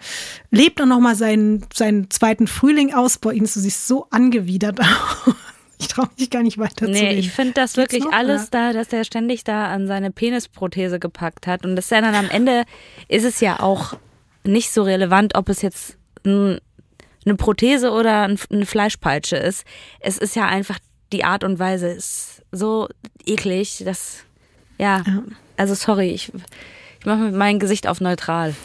[0.49, 3.17] lebt dann nochmal seinen, seinen zweiten Frühling aus.
[3.17, 4.79] Boah, Ines, du siehst so angewidert
[5.25, 5.35] aus.
[5.77, 7.19] Ich traue mich gar nicht weiter nee, zu reden.
[7.19, 8.71] ich finde das Geht's wirklich noch, alles oder?
[8.71, 11.65] da, dass er ständig da an seine Penisprothese gepackt hat.
[11.65, 12.63] Und das ist ja dann am Ende
[13.09, 13.97] ist es ja auch
[14.45, 16.59] nicht so relevant, ob es jetzt ein,
[17.25, 19.65] eine Prothese oder eine Fleischpeitsche ist.
[19.99, 20.79] Es ist ja einfach
[21.11, 22.87] die Art und Weise ist so
[23.25, 24.23] eklig, dass
[24.77, 25.23] ja, ja.
[25.57, 26.31] also sorry, ich
[27.05, 28.55] ich mache mein Gesicht auf neutral.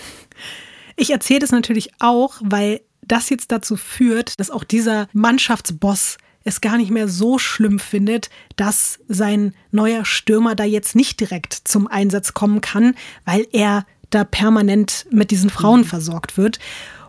[0.97, 6.63] Ich erzähle das natürlich auch, weil das jetzt dazu führt, dass auch dieser Mannschaftsboss es
[6.63, 11.87] gar nicht mehr so schlimm findet, dass sein neuer Stürmer da jetzt nicht direkt zum
[11.87, 12.95] Einsatz kommen kann,
[13.27, 15.85] weil er da permanent mit diesen Frauen mhm.
[15.85, 16.61] versorgt wird.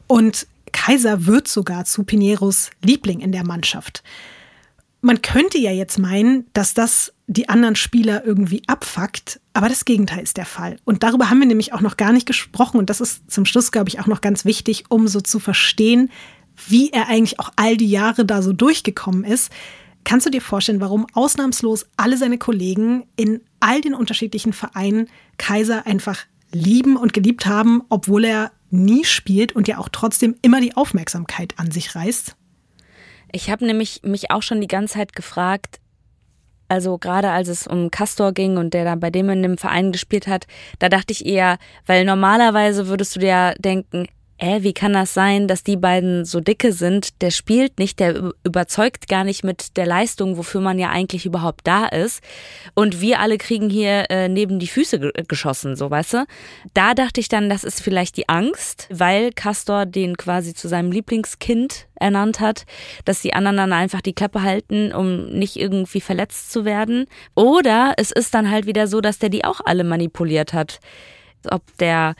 [0.07, 4.03] Und Kaiser wird sogar zu Pineros Liebling in der Mannschaft.
[5.01, 10.21] Man könnte ja jetzt meinen, dass das die anderen Spieler irgendwie abfuckt, aber das Gegenteil
[10.21, 10.77] ist der Fall.
[10.85, 12.77] Und darüber haben wir nämlich auch noch gar nicht gesprochen.
[12.77, 16.11] Und das ist zum Schluss, glaube ich, auch noch ganz wichtig, um so zu verstehen,
[16.67, 19.51] wie er eigentlich auch all die Jahre da so durchgekommen ist.
[20.03, 25.07] Kannst du dir vorstellen, warum ausnahmslos alle seine Kollegen in all den unterschiedlichen Vereinen
[25.37, 30.61] Kaiser einfach lieben und geliebt haben, obwohl er nie spielt und ja auch trotzdem immer
[30.61, 32.35] die Aufmerksamkeit an sich reißt?
[33.31, 35.79] Ich habe nämlich mich auch schon die ganze Zeit gefragt,
[36.67, 39.91] also gerade als es um Castor ging und der da bei dem in dem Verein
[39.91, 40.47] gespielt hat,
[40.79, 44.07] da dachte ich eher, weil normalerweise würdest du dir denken,
[44.41, 47.21] äh, wie kann das sein, dass die beiden so dicke sind?
[47.21, 51.61] Der spielt nicht, der überzeugt gar nicht mit der Leistung, wofür man ja eigentlich überhaupt
[51.67, 52.23] da ist.
[52.73, 56.25] Und wir alle kriegen hier äh, neben die Füße ge geschossen, so weißt du?
[56.73, 60.91] Da dachte ich dann, das ist vielleicht die Angst, weil Castor den quasi zu seinem
[60.91, 62.65] Lieblingskind ernannt hat,
[63.05, 67.05] dass die anderen dann einfach die Klappe halten, um nicht irgendwie verletzt zu werden.
[67.35, 70.79] Oder es ist dann halt wieder so, dass der die auch alle manipuliert hat.
[71.47, 72.15] Ob der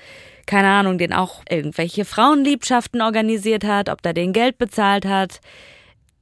[0.52, 5.40] keine Ahnung, den auch irgendwelche Frauenliebschaften organisiert hat, ob der den Geld bezahlt hat.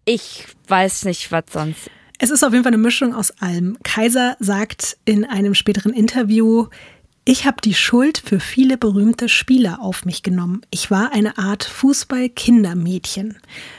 [0.06, 1.89] Ich weiß nicht, was sonst.
[2.19, 3.80] Es ist auf jeden Fall eine Mischung aus allem.
[3.81, 6.68] Kaiser sagt in einem späteren Interview,
[7.25, 10.61] Ich habe die Schuld für viele berühmte Spieler auf mich genommen.
[10.71, 13.37] Ich war eine Art Fußball-Kindermädchen.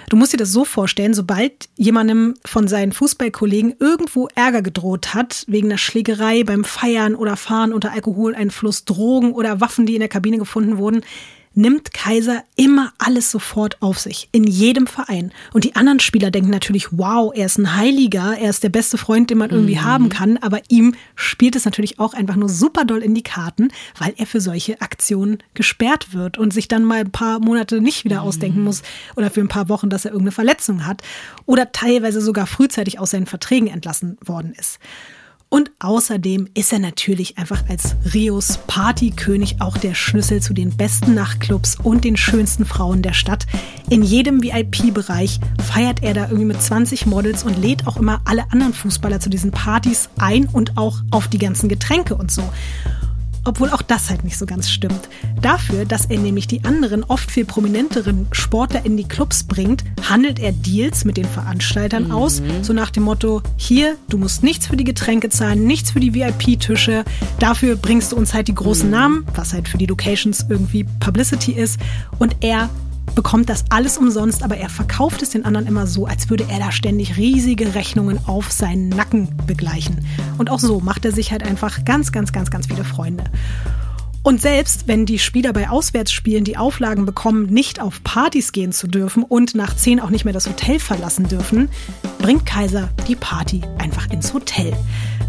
[0.09, 5.45] Du musst dir das so vorstellen, sobald jemandem von seinen Fußballkollegen irgendwo Ärger gedroht hat,
[5.49, 10.09] wegen einer Schlägerei beim Feiern oder Fahren unter Alkoholeinfluss, Drogen oder Waffen, die in der
[10.09, 11.03] Kabine gefunden wurden,
[11.55, 15.33] nimmt Kaiser immer alles sofort auf sich, in jedem Verein.
[15.53, 18.99] Und die anderen Spieler denken natürlich, wow, er ist ein Heiliger, er ist der beste
[18.99, 19.85] Freund, den man irgendwie mhm.
[19.85, 23.69] haben kann, aber ihm spielt es natürlich auch einfach nur super doll in die Karten,
[23.99, 28.05] weil er für solche Aktionen gesperrt wird und sich dann mal ein paar Monate nicht
[28.05, 28.29] wieder mhm.
[28.29, 28.83] ausdenken muss
[29.17, 31.03] oder für ein paar Wochen, dass er irgendeine Verletzung hat
[31.47, 34.79] oder teilweise sogar frühzeitig aus seinen Verträgen entlassen worden ist.
[35.53, 41.15] Und außerdem ist er natürlich einfach als Rios Partykönig auch der Schlüssel zu den besten
[41.15, 43.47] Nachtclubs und den schönsten Frauen der Stadt.
[43.89, 48.45] In jedem VIP-Bereich feiert er da irgendwie mit 20 Models und lädt auch immer alle
[48.53, 52.45] anderen Fußballer zu diesen Partys ein und auch auf die ganzen Getränke und so.
[53.45, 55.09] Obwohl auch das halt nicht so ganz stimmt.
[55.41, 60.39] Dafür, dass er nämlich die anderen, oft viel prominenteren Sportler in die Clubs bringt, handelt
[60.39, 62.13] er Deals mit den Veranstaltern mhm.
[62.13, 66.01] aus, so nach dem Motto, hier, du musst nichts für die Getränke zahlen, nichts für
[66.01, 67.05] die VIP-Tische,
[67.39, 68.93] dafür bringst du uns halt die großen mhm.
[68.93, 71.79] Namen, was halt für die Locations irgendwie Publicity ist,
[72.19, 72.69] und er
[73.15, 76.59] bekommt das alles umsonst, aber er verkauft es den anderen immer so, als würde er
[76.59, 80.07] da ständig riesige Rechnungen auf seinen Nacken begleichen.
[80.39, 83.25] Und auch so macht er sich halt einfach ganz, ganz, ganz, ganz viele Freunde.
[84.23, 88.87] Und selbst wenn die Spieler bei Auswärtsspielen die Auflagen bekommen, nicht auf Partys gehen zu
[88.87, 91.71] dürfen und nach zehn auch nicht mehr das Hotel verlassen dürfen,
[92.19, 94.75] bringt Kaiser die Party einfach ins Hotel.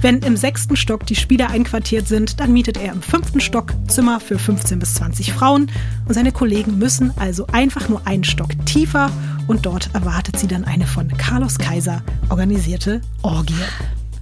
[0.02, 4.20] Wenn im sechsten Stock die Spieler einquartiert sind, dann mietet er im fünften Stock Zimmer
[4.20, 5.72] für 15 bis 20 Frauen
[6.08, 9.12] und seine Kollegen müssen also einfach nur einen Stock tiefer
[9.46, 13.54] und dort erwartet sie dann eine von Carlos Kaiser organisierte Orgie.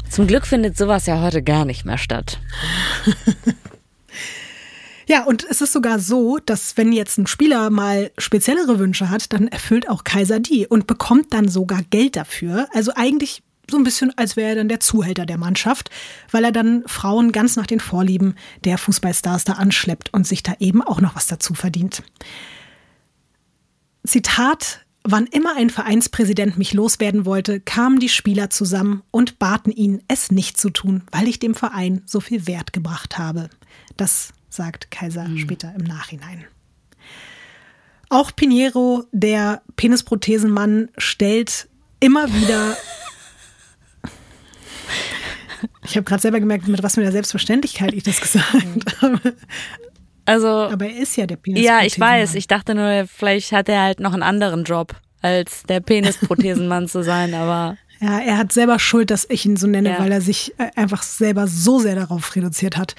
[0.09, 2.39] Zum Glück findet sowas ja heute gar nicht mehr statt.
[5.07, 9.33] Ja, und es ist sogar so, dass wenn jetzt ein Spieler mal speziellere Wünsche hat,
[9.33, 12.67] dann erfüllt auch Kaiser die und bekommt dann sogar Geld dafür.
[12.75, 15.89] Also eigentlich so ein bisschen, als wäre er dann der Zuhälter der Mannschaft,
[16.31, 20.53] weil er dann Frauen ganz nach den Vorlieben der Fußballstars da anschleppt und sich da
[20.59, 22.03] eben auch noch was dazu verdient.
[24.05, 30.03] Zitat Wann immer ein Vereinspräsident mich loswerden wollte, kamen die Spieler zusammen und baten ihn,
[30.09, 33.49] es nicht zu tun, weil ich dem Verein so viel Wert gebracht habe.
[33.95, 35.37] Das sagt Kaiser mhm.
[35.37, 36.45] später im Nachhinein.
[38.09, 41.69] Auch Pinheiro, der Penisprothesenmann, stellt
[41.99, 42.75] immer wieder
[45.89, 48.53] ich habe gerade selber gemerkt, mit was für einer Selbstverständlichkeit ich das gesagt
[49.01, 49.35] habe.
[50.25, 51.63] Also, aber er ist ja der Penis.
[51.63, 52.35] Ja, ich weiß.
[52.35, 57.03] Ich dachte nur, vielleicht hat er halt noch einen anderen Job, als der Penisprothesenmann zu
[57.03, 57.77] sein, aber.
[58.01, 59.99] Ja, er hat selber Schuld, dass ich ihn so nenne, ja.
[59.99, 62.95] weil er sich äh, einfach selber so sehr darauf reduziert hat.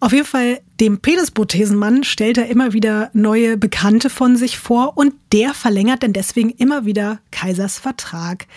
[0.00, 5.14] Auf jeden Fall, dem Penisprothesenmann stellt er immer wieder neue Bekannte von sich vor und
[5.32, 8.48] der verlängert dann deswegen immer wieder Kaisers Vertrag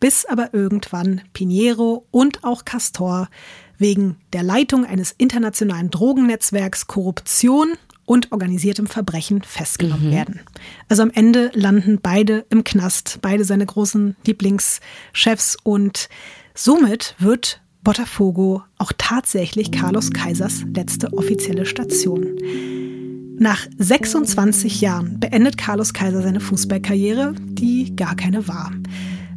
[0.00, 3.28] bis aber irgendwann Pinheiro und auch Castor
[3.78, 7.74] wegen der Leitung eines internationalen Drogennetzwerks Korruption
[8.04, 10.12] und organisiertem Verbrechen festgenommen mhm.
[10.12, 10.40] werden.
[10.88, 16.08] Also am Ende landen beide im Knast, beide seine großen Lieblingschefs und
[16.54, 22.36] somit wird Botafogo auch tatsächlich Carlos Kaisers letzte offizielle Station.
[23.38, 28.70] Nach 26 Jahren beendet Carlos Kaiser seine Fußballkarriere, die gar keine war.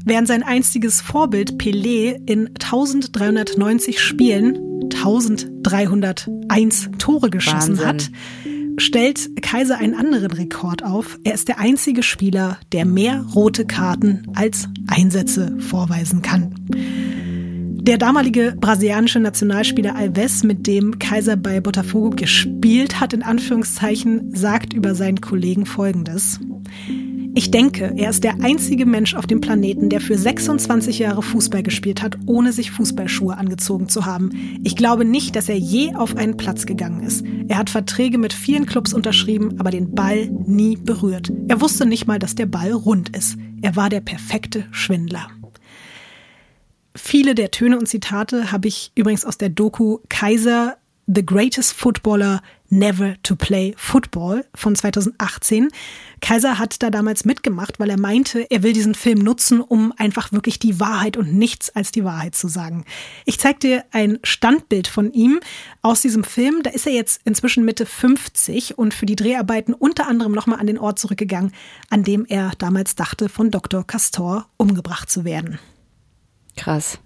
[0.05, 7.87] Während sein einstiges Vorbild Pelé in 1390 Spielen 1301 Tore geschossen Wahnsinn.
[7.87, 8.11] hat,
[8.77, 11.17] stellt Kaiser einen anderen Rekord auf.
[11.23, 16.53] Er ist der einzige Spieler, der mehr rote Karten als Einsätze vorweisen kann.
[17.85, 24.73] Der damalige brasilianische Nationalspieler Alves, mit dem Kaiser bei Botafogo gespielt hat, in Anführungszeichen, sagt
[24.73, 26.39] über seinen Kollegen Folgendes.
[27.35, 31.63] Ich denke, er ist der einzige Mensch auf dem Planeten, der für 26 Jahre Fußball
[31.63, 34.59] gespielt hat, ohne sich Fußballschuhe angezogen zu haben.
[34.63, 37.25] Ich glaube nicht, dass er je auf einen Platz gegangen ist.
[37.47, 41.31] Er hat Verträge mit vielen Clubs unterschrieben, aber den Ball nie berührt.
[41.47, 43.35] Er wusste nicht mal, dass der Ball rund ist.
[43.63, 45.27] Er war der perfekte Schwindler.
[46.95, 50.77] Viele der Töne und Zitate habe ich übrigens aus der Doku Kaiser,
[51.07, 52.41] The Greatest Footballer
[52.73, 55.69] Never to Play Football von 2018.
[56.21, 60.31] Kaiser hat da damals mitgemacht, weil er meinte, er will diesen Film nutzen, um einfach
[60.31, 62.83] wirklich die Wahrheit und nichts als die Wahrheit zu sagen.
[63.25, 65.39] Ich zeig dir ein Standbild von ihm
[65.83, 66.63] aus diesem Film.
[66.63, 70.65] Da ist er jetzt inzwischen Mitte 50 und für die Dreharbeiten unter anderem nochmal an
[70.65, 71.53] den Ort zurückgegangen,
[71.91, 73.85] an dem er damals dachte, von Dr.
[73.85, 75.59] Castor umgebracht zu werden.
[76.57, 76.97] Krass.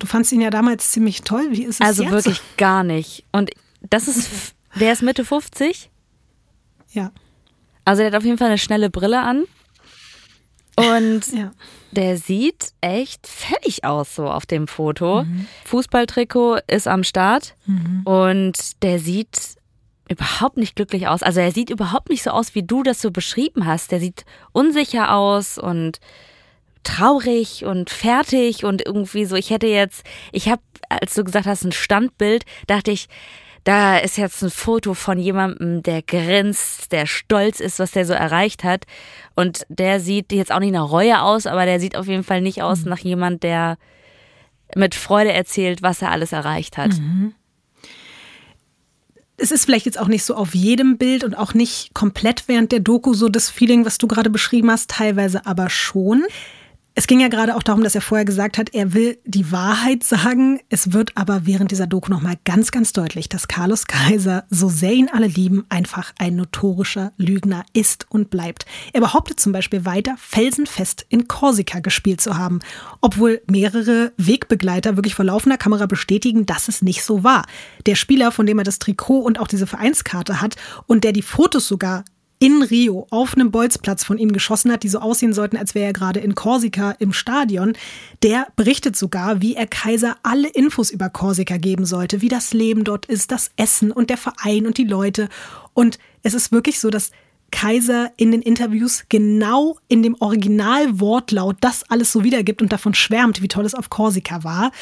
[0.00, 1.46] Du fandst ihn ja damals ziemlich toll.
[1.52, 2.12] Wie ist es Also jetzt?
[2.12, 3.24] wirklich gar nicht.
[3.30, 3.50] Und
[3.90, 5.90] das ist, der ist Mitte 50.
[6.92, 7.10] Ja.
[7.84, 9.44] Also der hat auf jeden Fall eine schnelle Brille an.
[10.76, 11.52] Und Ja.
[11.90, 15.26] der sieht echt fertig aus so auf dem Foto.
[15.66, 17.54] Fußballtrikot ist am Start
[18.04, 19.56] und der sieht
[20.08, 21.22] überhaupt nicht glücklich aus.
[21.22, 23.92] Also er sieht überhaupt nicht so aus, wie du das so beschrieben hast.
[23.92, 26.00] Der sieht unsicher aus und
[26.84, 29.36] traurig und fertig und irgendwie so.
[29.36, 33.08] Ich hätte jetzt, ich habe, als du gesagt hast, ein Standbild, dachte ich,
[33.64, 38.12] da ist jetzt ein Foto von jemandem, der grinst, der stolz ist, was der so
[38.12, 38.84] erreicht hat.
[39.34, 42.40] Und der sieht jetzt auch nicht nach Reue aus, aber der sieht auf jeden Fall
[42.40, 43.78] nicht aus nach jemand, der
[44.74, 46.92] mit Freude erzählt, was er alles erreicht hat.
[49.42, 52.70] es ist vielleicht jetzt auch nicht so auf jedem Bild und auch nicht komplett während
[52.70, 56.22] der Doku so das Feeling, was du gerade beschrieben hast, teilweise aber schon.
[56.94, 60.04] Es ging ja gerade auch darum, dass er vorher gesagt hat, er will die Wahrheit
[60.04, 60.60] sagen.
[60.68, 64.92] Es wird aber während dieser Doku nochmal ganz, ganz deutlich, dass Carlos Kaiser, so sehr
[64.92, 68.66] ihn alle lieben, einfach ein notorischer Lügner ist und bleibt.
[68.92, 72.58] Er behauptet zum Beispiel weiter, felsenfest in Korsika gespielt zu haben,
[73.00, 77.46] obwohl mehrere Wegbegleiter wirklich vor laufender Kamera bestätigen, dass es nicht so war.
[77.86, 80.56] Der Spieler, von dem er das Trikot und auch diese Vereinskarte hat
[80.86, 82.04] und der die Fotos sogar
[82.42, 85.86] in Rio auf einem Bolzplatz von ihm geschossen hat, die so aussehen sollten, als wäre
[85.86, 87.74] er gerade in Korsika im Stadion.
[88.24, 92.82] Der berichtet sogar, wie er Kaiser alle Infos über Korsika geben sollte, wie das Leben
[92.82, 95.28] dort ist, das Essen und der Verein und die Leute.
[95.72, 97.12] Und es ist wirklich so, dass
[97.52, 103.40] Kaiser in den Interviews genau in dem Originalwortlaut das alles so wiedergibt und davon schwärmt,
[103.40, 104.72] wie toll es auf Korsika war.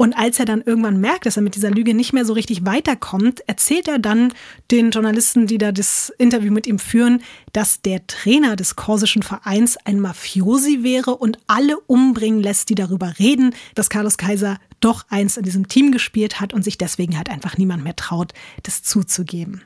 [0.00, 2.64] Und als er dann irgendwann merkt, dass er mit dieser Lüge nicht mehr so richtig
[2.64, 4.32] weiterkommt, erzählt er dann
[4.70, 7.22] den Journalisten, die da das Interview mit ihm führen,
[7.52, 13.18] dass der Trainer des korsischen Vereins ein Mafiosi wäre und alle umbringen lässt, die darüber
[13.18, 17.28] reden, dass Carlos Kaiser doch einst in diesem Team gespielt hat und sich deswegen halt
[17.28, 18.32] einfach niemand mehr traut,
[18.62, 19.64] das zuzugeben.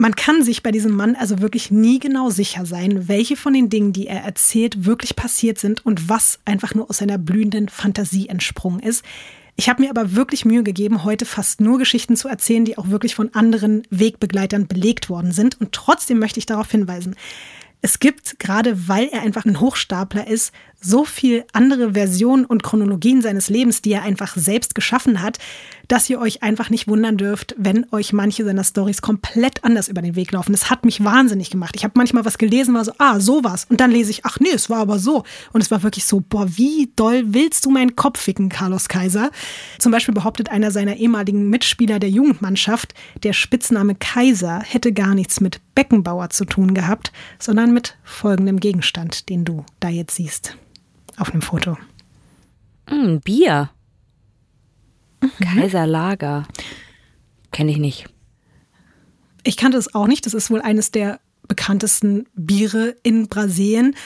[0.00, 3.68] Man kann sich bei diesem Mann also wirklich nie genau sicher sein, welche von den
[3.68, 8.26] Dingen, die er erzählt, wirklich passiert sind und was einfach nur aus seiner blühenden Fantasie
[8.26, 9.04] entsprungen ist.
[9.56, 12.88] Ich habe mir aber wirklich Mühe gegeben, heute fast nur Geschichten zu erzählen, die auch
[12.88, 15.60] wirklich von anderen Wegbegleitern belegt worden sind.
[15.60, 17.14] Und trotzdem möchte ich darauf hinweisen,
[17.82, 23.22] es gibt, gerade weil er einfach ein Hochstapler ist, so viel andere Versionen und Chronologien
[23.22, 25.38] seines Lebens, die er einfach selbst geschaffen hat,
[25.88, 30.02] dass ihr euch einfach nicht wundern dürft, wenn euch manche seiner Stories komplett anders über
[30.02, 30.52] den Weg laufen.
[30.52, 31.74] Das hat mich wahnsinnig gemacht.
[31.76, 33.66] Ich habe manchmal was gelesen, war so, ah, sowas.
[33.68, 35.24] Und dann lese ich, ach nee, es war aber so.
[35.52, 39.30] Und es war wirklich so, boah, wie doll willst du meinen Kopf ficken, Carlos Kaiser?
[39.78, 42.94] Zum Beispiel behauptet einer seiner ehemaligen Mitspieler der Jugendmannschaft,
[43.24, 49.28] der Spitzname Kaiser hätte gar nichts mit Beckenbauer zu tun gehabt, sondern mit folgendem Gegenstand,
[49.28, 50.56] den du da jetzt siehst
[51.16, 51.76] auf einem Foto.
[52.90, 53.70] Mm, Bier.
[55.40, 56.46] Kaiserlager.
[57.52, 58.06] Kenne ich nicht.
[59.42, 60.26] Ich kannte es auch nicht.
[60.26, 63.96] Das ist wohl eines der bekanntesten Biere in Brasilien.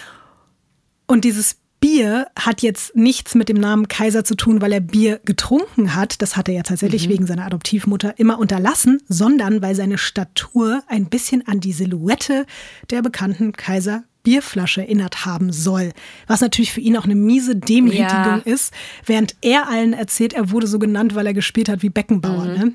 [1.07, 5.21] Und dieses Bier hat jetzt nichts mit dem Namen Kaiser zu tun, weil er Bier
[5.27, 6.23] getrunken hat.
[6.23, 11.11] Das hat er ja tatsächlich wegen seiner Adoptivmutter immer unterlassen, sondern weil seine Statur ein
[11.11, 12.47] bisschen an die Silhouette
[12.91, 15.93] der bekannten Kaiser Bierflasche erinnert haben soll.
[16.27, 18.37] Was natürlich für ihn auch eine miese Demütigung Ja.
[18.45, 18.75] ist,
[19.07, 22.47] während er allen erzählt, er wurde so genannt, weil er gespielt hat wie Beckenbauer.
[22.47, 22.73] Ne?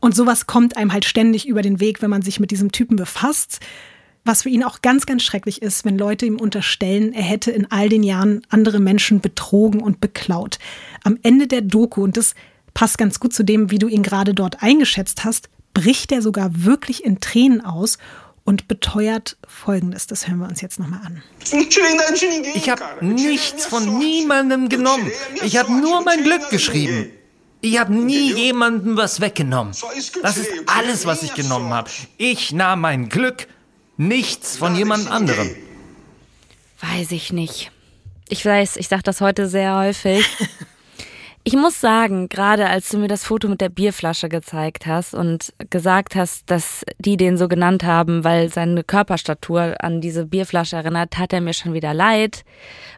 [0.00, 2.96] Und sowas kommt einem halt ständig über den Weg, wenn man sich mit diesem Typen
[2.96, 3.58] befasst.
[4.24, 7.70] Was für ihn auch ganz, ganz schrecklich ist, wenn Leute ihm unterstellen, er hätte in
[7.70, 10.58] all den Jahren andere Menschen betrogen und beklaut.
[11.04, 12.34] Am Ende der Doku, und das
[12.74, 16.64] passt ganz gut zu dem, wie du ihn gerade dort eingeschätzt hast, bricht er sogar
[16.64, 17.98] wirklich in Tränen aus
[18.46, 20.06] und beteuert Folgendes.
[20.06, 21.22] Das hören wir uns jetzt nochmal an.
[22.54, 25.10] Ich habe nichts von niemandem genommen.
[25.42, 27.10] Ich habe nur mein Glück geschrieben.
[27.60, 29.74] Ich habe nie jemandem was weggenommen.
[30.22, 31.90] Das ist alles, was ich genommen habe.
[32.16, 33.48] Ich nahm mein Glück,
[33.96, 35.54] nichts von jemand anderem.
[36.80, 37.72] Weiß ich nicht.
[38.28, 40.24] Ich weiß, ich sage das heute sehr häufig.
[41.48, 45.52] Ich muss sagen, gerade als du mir das Foto mit der Bierflasche gezeigt hast und
[45.70, 51.18] gesagt hast, dass die den so genannt haben, weil seine Körperstatur an diese Bierflasche erinnert,
[51.18, 52.44] hat er mir schon wieder leid,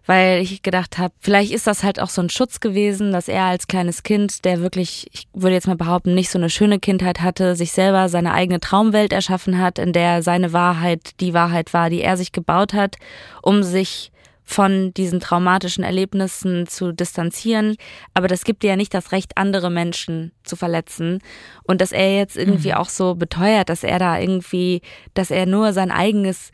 [0.07, 3.45] weil ich gedacht habe, vielleicht ist das halt auch so ein Schutz gewesen, dass er
[3.45, 7.21] als kleines Kind, der wirklich, ich würde jetzt mal behaupten, nicht so eine schöne Kindheit
[7.21, 11.91] hatte, sich selber seine eigene Traumwelt erschaffen hat, in der seine Wahrheit die Wahrheit war,
[11.91, 12.97] die er sich gebaut hat,
[13.43, 14.11] um sich
[14.49, 17.77] von diesen traumatischen Erlebnissen zu distanzieren.
[18.15, 21.21] Aber das gibt dir ja nicht das Recht, andere Menschen zu verletzen.
[21.65, 24.81] Und dass er jetzt irgendwie auch so beteuert, dass er da irgendwie,
[25.13, 26.51] dass er nur sein eigenes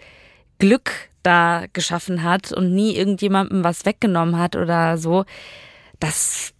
[0.59, 0.91] Glück
[1.23, 5.25] da geschaffen hat und nie irgendjemandem was weggenommen hat oder so.
[6.01, 6.53] das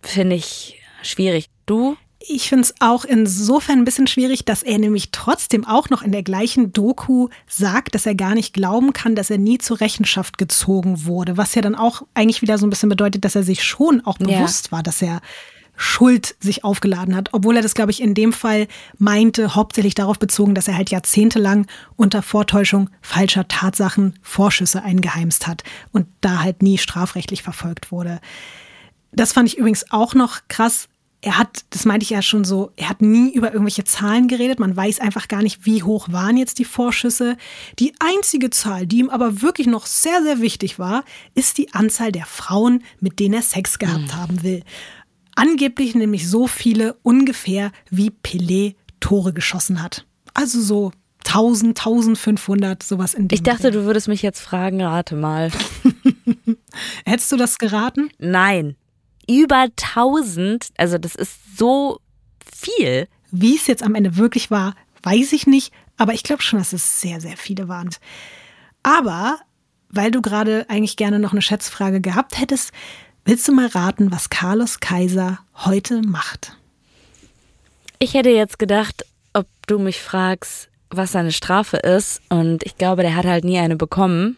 [0.00, 1.50] finde ich schwierig.
[1.66, 1.98] Du?
[2.26, 6.10] Ich finde es auch insofern ein bisschen schwierig, dass er nämlich trotzdem auch noch in
[6.10, 10.38] der gleichen Doku sagt, dass er gar nicht glauben kann, dass er nie zur Rechenschaft
[10.38, 11.36] gezogen wurde.
[11.36, 14.16] Was ja dann auch eigentlich wieder so ein bisschen bedeutet, dass er sich schon auch
[14.16, 14.72] bewusst ja.
[14.72, 15.20] war, dass er
[15.76, 20.18] Schuld sich aufgeladen hat, obwohl er das, glaube ich, in dem Fall meinte, hauptsächlich darauf
[20.18, 26.62] bezogen, dass er halt jahrzehntelang unter Vortäuschung falscher Tatsachen Vorschüsse eingeheimst hat und da halt
[26.62, 28.20] nie strafrechtlich verfolgt wurde.
[29.12, 30.88] Das fand ich übrigens auch noch krass.
[31.24, 34.60] Er hat, das meinte ich ja schon so, er hat nie über irgendwelche Zahlen geredet.
[34.60, 37.38] Man weiß einfach gar nicht, wie hoch waren jetzt die Vorschüsse.
[37.78, 41.02] Die einzige Zahl, die ihm aber wirklich noch sehr, sehr wichtig war,
[41.34, 44.16] ist die Anzahl der Frauen, mit denen er Sex gehabt mhm.
[44.16, 44.64] haben will.
[45.34, 50.04] Angeblich nämlich so viele ungefähr wie Pelé Tore geschossen hat.
[50.34, 50.92] Also so
[51.24, 53.78] 1000, 1500, sowas in dem Ich dachte, Dreh.
[53.78, 55.50] du würdest mich jetzt fragen, rate mal.
[57.06, 58.10] Hättest du das geraten?
[58.18, 58.76] Nein.
[59.28, 62.00] Über 1000, also das ist so
[62.44, 63.08] viel.
[63.30, 66.72] Wie es jetzt am Ende wirklich war, weiß ich nicht, aber ich glaube schon, dass
[66.72, 67.90] es sehr, sehr viele waren.
[68.82, 69.38] Aber
[69.88, 72.72] weil du gerade eigentlich gerne noch eine Schätzfrage gehabt hättest,
[73.26, 76.58] Willst du mal raten, was Carlos Kaiser heute macht?
[77.98, 82.20] Ich hätte jetzt gedacht, ob du mich fragst, was seine Strafe ist.
[82.28, 84.36] Und ich glaube, der hat halt nie eine bekommen.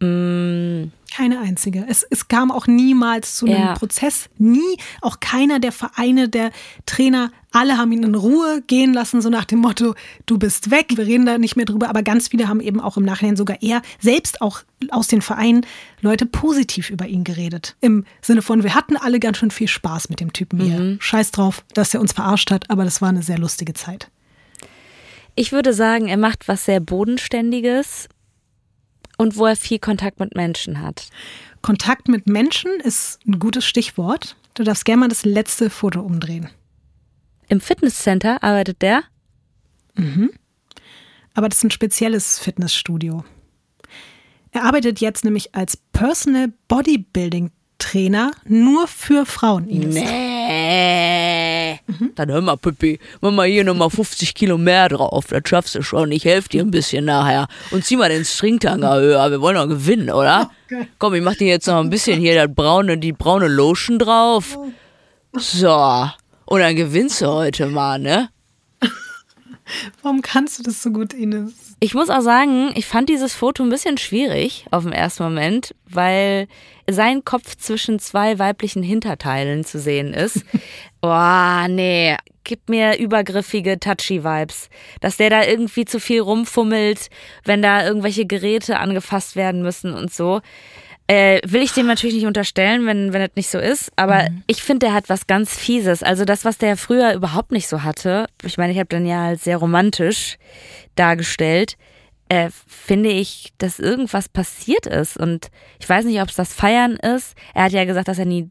[0.00, 0.92] Mm.
[1.12, 1.84] Keine einzige.
[1.88, 3.74] Es, es kam auch niemals zu einem ja.
[3.74, 4.30] Prozess.
[4.38, 4.76] Nie.
[5.00, 6.52] Auch keiner der Vereine, der
[6.86, 9.94] Trainer, alle haben ihn in Ruhe gehen lassen, so nach dem Motto,
[10.26, 11.88] du bist weg, wir reden da nicht mehr drüber.
[11.88, 14.60] Aber ganz viele haben eben auch im Nachhinein sogar eher, selbst auch
[14.90, 15.66] aus den Vereinen,
[16.00, 17.76] Leute positiv über ihn geredet.
[17.80, 20.78] Im Sinne von, wir hatten alle ganz schön viel Spaß mit dem Typen hier.
[20.78, 20.98] Mhm.
[21.00, 24.10] Scheiß drauf, dass er uns verarscht hat, aber das war eine sehr lustige Zeit.
[25.34, 28.08] Ich würde sagen, er macht was sehr Bodenständiges
[29.20, 31.10] und wo er viel Kontakt mit Menschen hat.
[31.60, 34.34] Kontakt mit Menschen ist ein gutes Stichwort.
[34.54, 36.48] Du darfst gerne mal das letzte Foto umdrehen.
[37.48, 39.02] Im Fitnesscenter arbeitet der?
[39.94, 40.30] Mhm.
[41.34, 43.22] Aber das ist ein spezielles Fitnessstudio.
[44.52, 49.68] Er arbeitet jetzt nämlich als Personal Bodybuilding Trainer nur für Frauen.
[49.68, 49.96] Ines.
[49.96, 51.29] Nee.
[51.90, 52.12] Mhm.
[52.14, 55.26] Dann hör mal, Pippi, mach mal hier nochmal 50 Kilo mehr drauf.
[55.28, 56.12] Das schaffst du schon.
[56.12, 57.48] Ich helfe dir ein bisschen nachher.
[57.70, 59.30] Und zieh mal den Stringtanger höher.
[59.30, 60.50] Wir wollen doch gewinnen, oder?
[60.66, 60.88] Okay.
[60.98, 64.58] Komm, ich mach dir jetzt noch ein bisschen hier das braune, die braune Lotion drauf.
[65.32, 66.08] So.
[66.44, 68.30] Und dann gewinnst du heute mal, ne?
[70.02, 71.69] Warum kannst du das so gut, Ines?
[71.82, 75.74] Ich muss auch sagen, ich fand dieses Foto ein bisschen schwierig auf den ersten Moment,
[75.86, 76.46] weil
[76.88, 80.44] sein Kopf zwischen zwei weiblichen Hinterteilen zu sehen ist.
[81.00, 84.68] Boah, nee, gibt mir übergriffige Touchy-Vibes.
[85.00, 87.08] Dass der da irgendwie zu viel rumfummelt,
[87.44, 90.42] wenn da irgendwelche Geräte angefasst werden müssen und so.
[91.10, 93.90] Äh, will ich dem natürlich nicht unterstellen, wenn, wenn das nicht so ist.
[93.96, 94.44] Aber mhm.
[94.46, 96.04] ich finde, der hat was ganz Fieses.
[96.04, 98.26] Also das, was der früher überhaupt nicht so hatte.
[98.44, 100.38] Ich meine, ich habe dann ja halt sehr romantisch
[100.94, 101.76] dargestellt.
[102.28, 105.16] Äh, finde ich, dass irgendwas passiert ist.
[105.16, 105.50] Und
[105.80, 107.34] ich weiß nicht, ob es das Feiern ist.
[107.54, 108.48] Er hat ja gesagt, dass er nie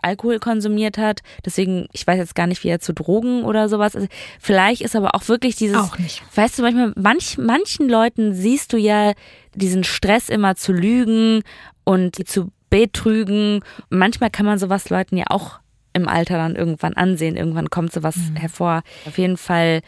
[0.00, 1.20] Alkohol konsumiert hat.
[1.44, 4.08] Deswegen, ich weiß jetzt gar nicht, wie er zu Drogen oder sowas ist.
[4.38, 5.76] Vielleicht ist aber auch wirklich dieses.
[5.76, 6.22] Auch nicht.
[6.34, 9.12] Weißt du, manchmal, manch, manchen Leuten siehst du ja
[9.54, 11.42] diesen Stress immer zu lügen
[11.84, 13.62] und zu betrügen.
[13.90, 15.60] Manchmal kann man sowas Leuten ja auch
[15.92, 17.36] im Alter dann irgendwann ansehen.
[17.36, 18.36] Irgendwann kommt sowas mhm.
[18.36, 18.82] hervor.
[19.06, 19.82] Auf jeden Fall.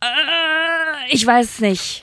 [0.00, 0.06] Äh,
[1.10, 2.02] ich weiß nicht.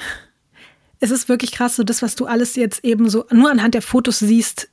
[1.02, 3.82] Es ist wirklich krass, so das, was du alles jetzt eben so nur anhand der
[3.82, 4.70] Fotos siehst.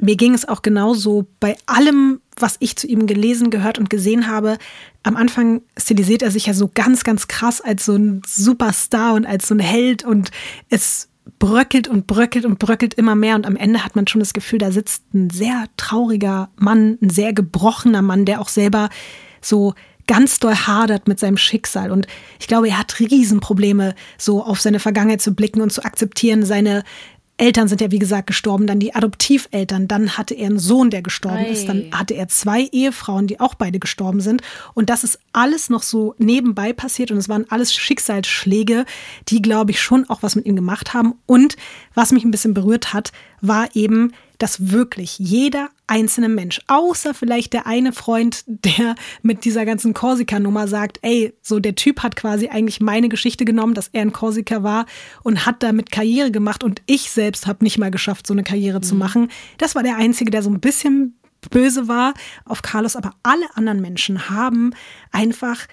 [0.00, 4.26] Mir ging es auch genauso bei allem, was ich zu ihm gelesen, gehört und gesehen
[4.26, 4.58] habe.
[5.04, 9.24] Am Anfang stilisiert er sich ja so ganz, ganz krass als so ein Superstar und
[9.24, 10.32] als so ein Held und
[10.68, 14.34] es bröckelt und bröckelt und bröckelt immer mehr und am Ende hat man schon das
[14.34, 18.88] Gefühl, da sitzt ein sehr trauriger Mann, ein sehr gebrochener Mann, der auch selber
[19.40, 19.74] so
[20.06, 21.90] ganz doll hadert mit seinem Schicksal.
[21.90, 22.06] Und
[22.38, 26.84] ich glaube, er hat Riesenprobleme, so auf seine Vergangenheit zu blicken und zu akzeptieren, seine
[27.36, 31.02] Eltern sind ja, wie gesagt, gestorben, dann die Adoptiveltern, dann hatte er einen Sohn, der
[31.02, 31.48] gestorben Ei.
[31.48, 34.42] ist, dann hatte er zwei Ehefrauen, die auch beide gestorben sind.
[34.74, 38.84] Und das ist alles noch so nebenbei passiert und es waren alles Schicksalsschläge,
[39.28, 41.14] die, glaube ich, schon auch was mit ihm gemacht haben.
[41.26, 41.56] Und
[41.94, 47.52] was mich ein bisschen berührt hat, war eben, dass wirklich jeder einzelne Mensch, außer vielleicht
[47.52, 52.48] der eine Freund, der mit dieser ganzen Korsika-Nummer sagt, ey, so der Typ hat quasi
[52.48, 54.86] eigentlich meine Geschichte genommen, dass er in Korsika war
[55.22, 58.78] und hat damit Karriere gemacht und ich selbst habe nicht mal geschafft, so eine Karriere
[58.78, 58.82] mhm.
[58.82, 59.30] zu machen.
[59.58, 61.18] Das war der Einzige, der so ein bisschen
[61.50, 64.74] böse war auf Carlos, aber alle anderen Menschen haben
[65.12, 65.66] einfach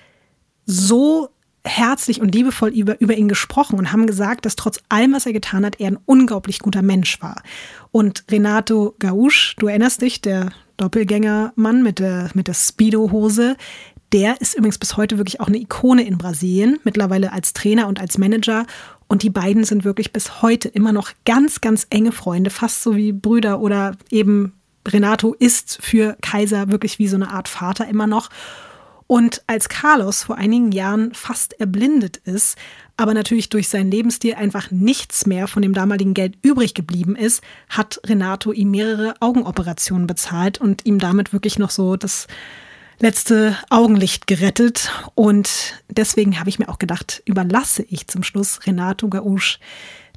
[0.66, 1.30] so
[1.64, 5.34] herzlich und liebevoll über, über ihn gesprochen und haben gesagt, dass trotz allem, was er
[5.34, 7.42] getan hat, er ein unglaublich guter Mensch war.
[7.92, 13.56] Und Renato Gausch, du erinnerst dich, der Doppelgängermann mit der, mit der Speedo-Hose,
[14.12, 18.00] der ist übrigens bis heute wirklich auch eine Ikone in Brasilien, mittlerweile als Trainer und
[18.00, 18.66] als Manager.
[19.08, 22.96] Und die beiden sind wirklich bis heute immer noch ganz, ganz enge Freunde, fast so
[22.96, 24.54] wie Brüder oder eben
[24.88, 28.30] Renato ist für Kaiser wirklich wie so eine Art Vater immer noch.
[29.12, 32.58] Und als Carlos vor einigen Jahren fast erblindet ist,
[32.96, 37.44] aber natürlich durch seinen Lebensstil einfach nichts mehr von dem damaligen Geld übrig geblieben ist,
[37.68, 42.28] hat Renato ihm mehrere Augenoperationen bezahlt und ihm damit wirklich noch so das
[43.00, 44.90] letzte Augenlicht gerettet.
[45.14, 49.60] Und deswegen habe ich mir auch gedacht, überlasse ich zum Schluss Renato Gausch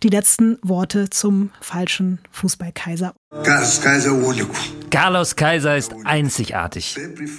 [0.04, 3.14] die letzten Worte zum falschen Fußballkaiser.
[4.90, 6.96] Carlos Kaiser ist einzigartig.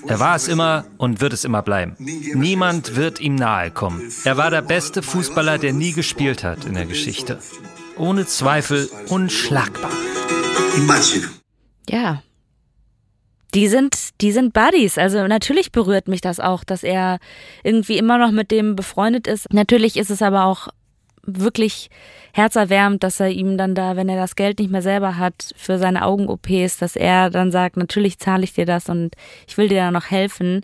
[0.08, 1.96] Er war es immer und wird es immer bleiben.
[2.00, 4.12] Niemand wird ihm nahe kommen.
[4.24, 7.40] Er war der beste Fußballer, der nie gespielt hat in der Geschichte.
[7.98, 9.92] Ohne Zweifel unschlagbar.
[11.88, 12.24] Ja,
[13.56, 14.98] die sind, die sind Buddies.
[14.98, 17.20] Also natürlich berührt mich das auch, dass er
[17.64, 19.54] irgendwie immer noch mit dem befreundet ist.
[19.54, 20.68] Natürlich ist es aber auch
[21.26, 21.90] wirklich
[22.34, 25.78] herzerwärmend, dass er ihm dann da, wenn er das Geld nicht mehr selber hat für
[25.78, 29.16] seine Augen-OPs, dass er dann sagt, natürlich zahle ich dir das und
[29.48, 30.62] ich will dir da noch helfen.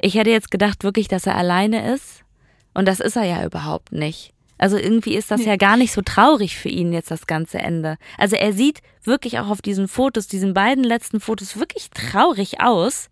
[0.00, 2.24] Ich hätte jetzt gedacht wirklich, dass er alleine ist.
[2.72, 4.32] Und das ist er ja überhaupt nicht.
[4.60, 7.96] Also irgendwie ist das ja gar nicht so traurig für ihn jetzt das ganze Ende.
[8.18, 13.08] Also er sieht wirklich auch auf diesen Fotos, diesen beiden letzten Fotos wirklich traurig aus.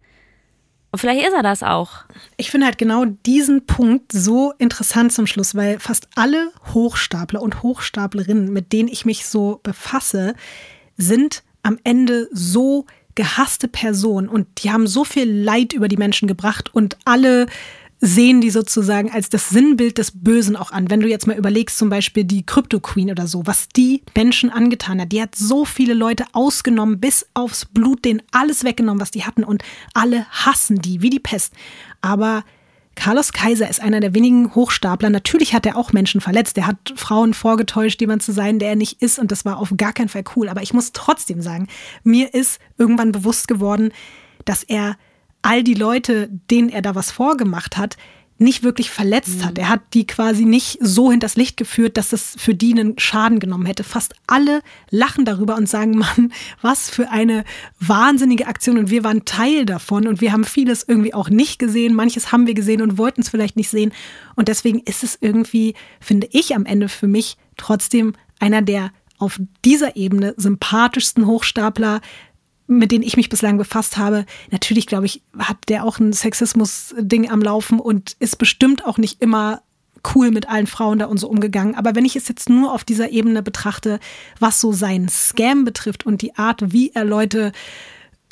[0.91, 2.05] Und vielleicht ist er das auch.
[2.39, 7.63] Ich finde halt genau diesen Punkt so interessant zum Schluss, weil fast alle Hochstapler und
[7.63, 10.35] Hochstaplerinnen, mit denen ich mich so befasse,
[10.97, 16.29] sind am Ende so gehasste Personen und die haben so viel Leid über die Menschen
[16.29, 17.47] gebracht und alle
[18.01, 20.91] sehen die sozusagen als das Sinnbild des Bösen auch an.
[20.91, 24.51] Wenn du jetzt mal überlegst, zum Beispiel die Crypto Queen oder so, was die Menschen
[24.51, 25.13] angetan hat.
[25.13, 29.43] Die hat so viele Leute ausgenommen, bis aufs Blut, denen alles weggenommen, was die hatten.
[29.43, 29.63] Und
[29.95, 31.53] alle hassen die, wie die Pest.
[32.01, 32.45] Aber
[32.95, 35.11] Carlos Kaiser ist einer der wenigen Hochstapler.
[35.11, 36.57] Natürlich hat er auch Menschen verletzt.
[36.59, 39.19] Er hat Frauen vorgetäuscht, jemand zu sein, der er nicht ist.
[39.19, 40.49] Und das war auf gar keinen Fall cool.
[40.49, 41.69] Aber ich muss trotzdem sagen,
[42.05, 43.93] mir ist irgendwann bewusst geworden,
[44.45, 44.97] dass er
[45.43, 47.97] all die Leute, denen er da was vorgemacht hat,
[48.41, 49.57] nicht wirklich verletzt hat.
[49.57, 49.63] Mhm.
[49.63, 53.41] Er hat die quasi nicht so hinters Licht geführt, dass das für die einen Schaden
[53.41, 53.83] genommen hätte.
[53.83, 56.33] Fast alle lachen darüber und sagen, Mann,
[56.63, 57.45] was für eine
[57.81, 61.95] wahnsinnige Aktion und wir waren Teil davon und wir haben vieles irgendwie auch nicht gesehen.
[61.95, 63.93] Manches haben wir gesehen und wollten es vielleicht nicht sehen.
[64.37, 69.41] Und deswegen ist es irgendwie, finde ich am Ende für mich trotzdem einer der auf
[69.65, 72.01] dieser Ebene sympathischsten Hochstapler,
[72.69, 77.31] mit denen ich mich bislang befasst habe, natürlich, glaube ich, hat der auch ein Sexismus-Ding
[77.31, 79.63] am Laufen und ist bestimmt auch nicht immer
[80.15, 81.75] cool mit allen Frauen da und so umgegangen.
[81.75, 83.99] Aber wenn ich es jetzt nur auf dieser Ebene betrachte,
[84.39, 87.53] was so seinen Scam betrifft und die Art, wie er Leute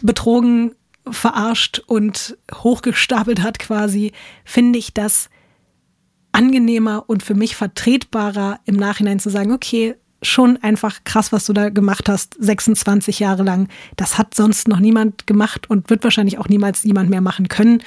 [0.02, 0.74] betrogen,
[1.08, 4.12] verarscht und hochgestapelt hat quasi,
[4.44, 5.30] finde ich das
[6.32, 11.52] angenehmer und für mich vertretbarer im Nachhinein zu sagen, okay, schon einfach krass, was du
[11.52, 13.68] da gemacht hast, 26 Jahre lang.
[13.96, 17.82] Das hat sonst noch niemand gemacht und wird wahrscheinlich auch niemals jemand mehr machen können.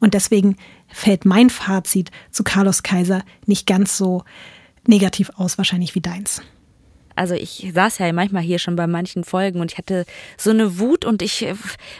[0.00, 0.56] Und deswegen
[0.88, 4.24] fällt mein Fazit zu Carlos Kaiser nicht ganz so
[4.86, 6.42] negativ aus, wahrscheinlich wie deins.
[7.16, 10.04] Also ich saß ja manchmal hier schon bei manchen Folgen und ich hatte
[10.36, 11.46] so eine Wut und ich,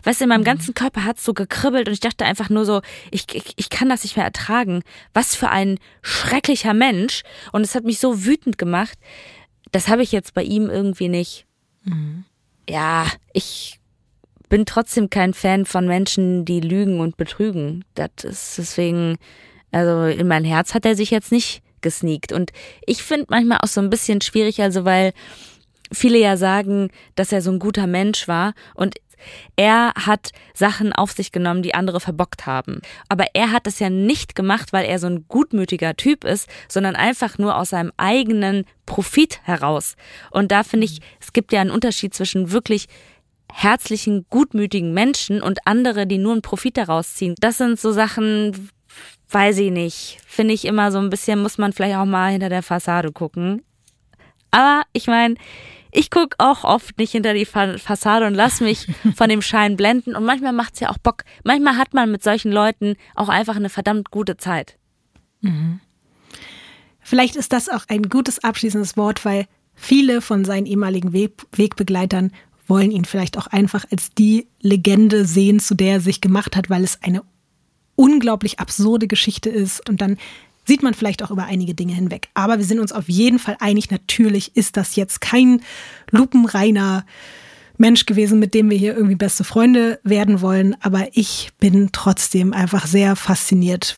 [0.02, 0.44] weißt du, in meinem mhm.
[0.44, 2.80] ganzen Körper hat es so gekribbelt und ich dachte einfach nur so,
[3.10, 4.82] ich, ich, ich kann das nicht mehr ertragen.
[5.12, 7.22] Was für ein schrecklicher Mensch.
[7.52, 8.98] Und es hat mich so wütend gemacht,
[9.74, 11.46] das habe ich jetzt bei ihm irgendwie nicht.
[11.82, 12.24] Mhm.
[12.68, 13.80] Ja, ich
[14.48, 17.84] bin trotzdem kein Fan von Menschen, die lügen und betrügen.
[17.96, 19.16] Das ist deswegen,
[19.72, 22.30] also in mein Herz hat er sich jetzt nicht gesneakt.
[22.30, 22.52] Und
[22.86, 25.12] ich finde manchmal auch so ein bisschen schwierig, also weil
[25.90, 28.54] viele ja sagen, dass er so ein guter Mensch war.
[28.76, 28.94] Und
[29.56, 32.80] er hat Sachen auf sich genommen, die andere verbockt haben.
[33.08, 36.96] Aber er hat es ja nicht gemacht, weil er so ein gutmütiger Typ ist, sondern
[36.96, 39.96] einfach nur aus seinem eigenen Profit heraus.
[40.30, 42.86] Und da finde ich, es gibt ja einen Unterschied zwischen wirklich
[43.52, 47.34] herzlichen, gutmütigen Menschen und andere, die nur einen Profit daraus ziehen.
[47.38, 48.70] Das sind so Sachen,
[49.30, 50.18] weiß ich nicht.
[50.26, 53.62] Finde ich immer so ein bisschen, muss man vielleicht auch mal hinter der Fassade gucken.
[54.50, 55.36] Aber ich meine,
[55.94, 60.16] ich gucke auch oft nicht hinter die Fassade und lass mich von dem Schein blenden.
[60.16, 61.22] Und manchmal macht es ja auch Bock.
[61.44, 64.76] Manchmal hat man mit solchen Leuten auch einfach eine verdammt gute Zeit.
[65.40, 65.80] Mhm.
[67.00, 72.32] Vielleicht ist das auch ein gutes abschließendes Wort, weil viele von seinen ehemaligen Weg Wegbegleitern
[72.66, 76.70] wollen ihn vielleicht auch einfach als die Legende sehen, zu der er sich gemacht hat,
[76.70, 77.22] weil es eine
[77.94, 79.88] unglaublich absurde Geschichte ist.
[79.88, 80.16] Und dann
[80.66, 82.28] sieht man vielleicht auch über einige Dinge hinweg.
[82.34, 85.60] Aber wir sind uns auf jeden Fall einig, natürlich ist das jetzt kein
[86.10, 87.04] lupenreiner
[87.76, 90.76] Mensch gewesen, mit dem wir hier irgendwie beste Freunde werden wollen.
[90.80, 93.96] Aber ich bin trotzdem einfach sehr fasziniert.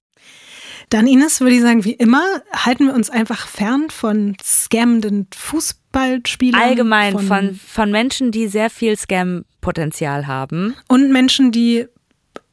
[0.88, 6.60] Dann Ines würde ich sagen, wie immer, halten wir uns einfach fern von scammenden Fußballspielern.
[6.60, 10.76] Allgemein von, von, von Menschen, die sehr viel Scam-Potenzial haben.
[10.88, 11.86] Und Menschen, die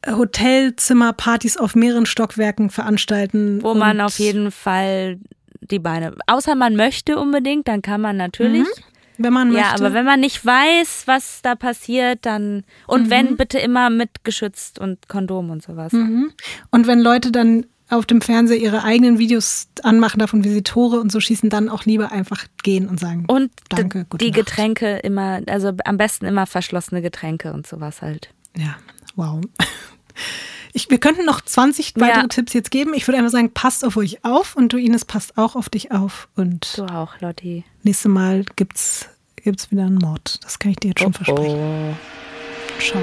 [0.06, 3.62] Hotelzimmerpartys auf mehreren Stockwerken veranstalten.
[3.62, 5.18] Wo man auf jeden Fall
[5.60, 8.62] die Beine, außer man möchte unbedingt, dann kann man natürlich.
[8.62, 8.84] Mhm.
[9.16, 9.68] Wenn man möchte.
[9.68, 13.10] Ja, aber wenn man nicht weiß, was da passiert, dann und mhm.
[13.10, 15.92] wenn bitte immer mit geschützt und Kondom und sowas.
[15.92, 16.32] Mhm.
[16.72, 21.00] Und wenn Leute dann auf dem Fernseher ihre eigenen Videos anmachen davon, wie sie Tore
[21.00, 24.46] und so schießen, dann auch lieber einfach gehen und sagen und danke, gute die Nacht.
[24.46, 28.30] Getränke immer, also am besten immer verschlossene Getränke und sowas halt.
[28.56, 28.76] Ja,
[29.16, 29.40] wow.
[30.72, 32.26] Ich, wir könnten noch 20 weitere ja.
[32.26, 32.94] Tipps jetzt geben.
[32.94, 35.92] Ich würde einfach sagen, passt auf euch auf und du Ines passt auch auf dich
[35.92, 37.64] auf und du auch, Lotti.
[37.84, 40.42] Nächstes Mal gibt's gibt's wieder einen Mord.
[40.42, 41.58] Das kann ich dir jetzt schon oh, versprechen.
[41.60, 41.94] Oh.
[42.80, 43.02] Schau.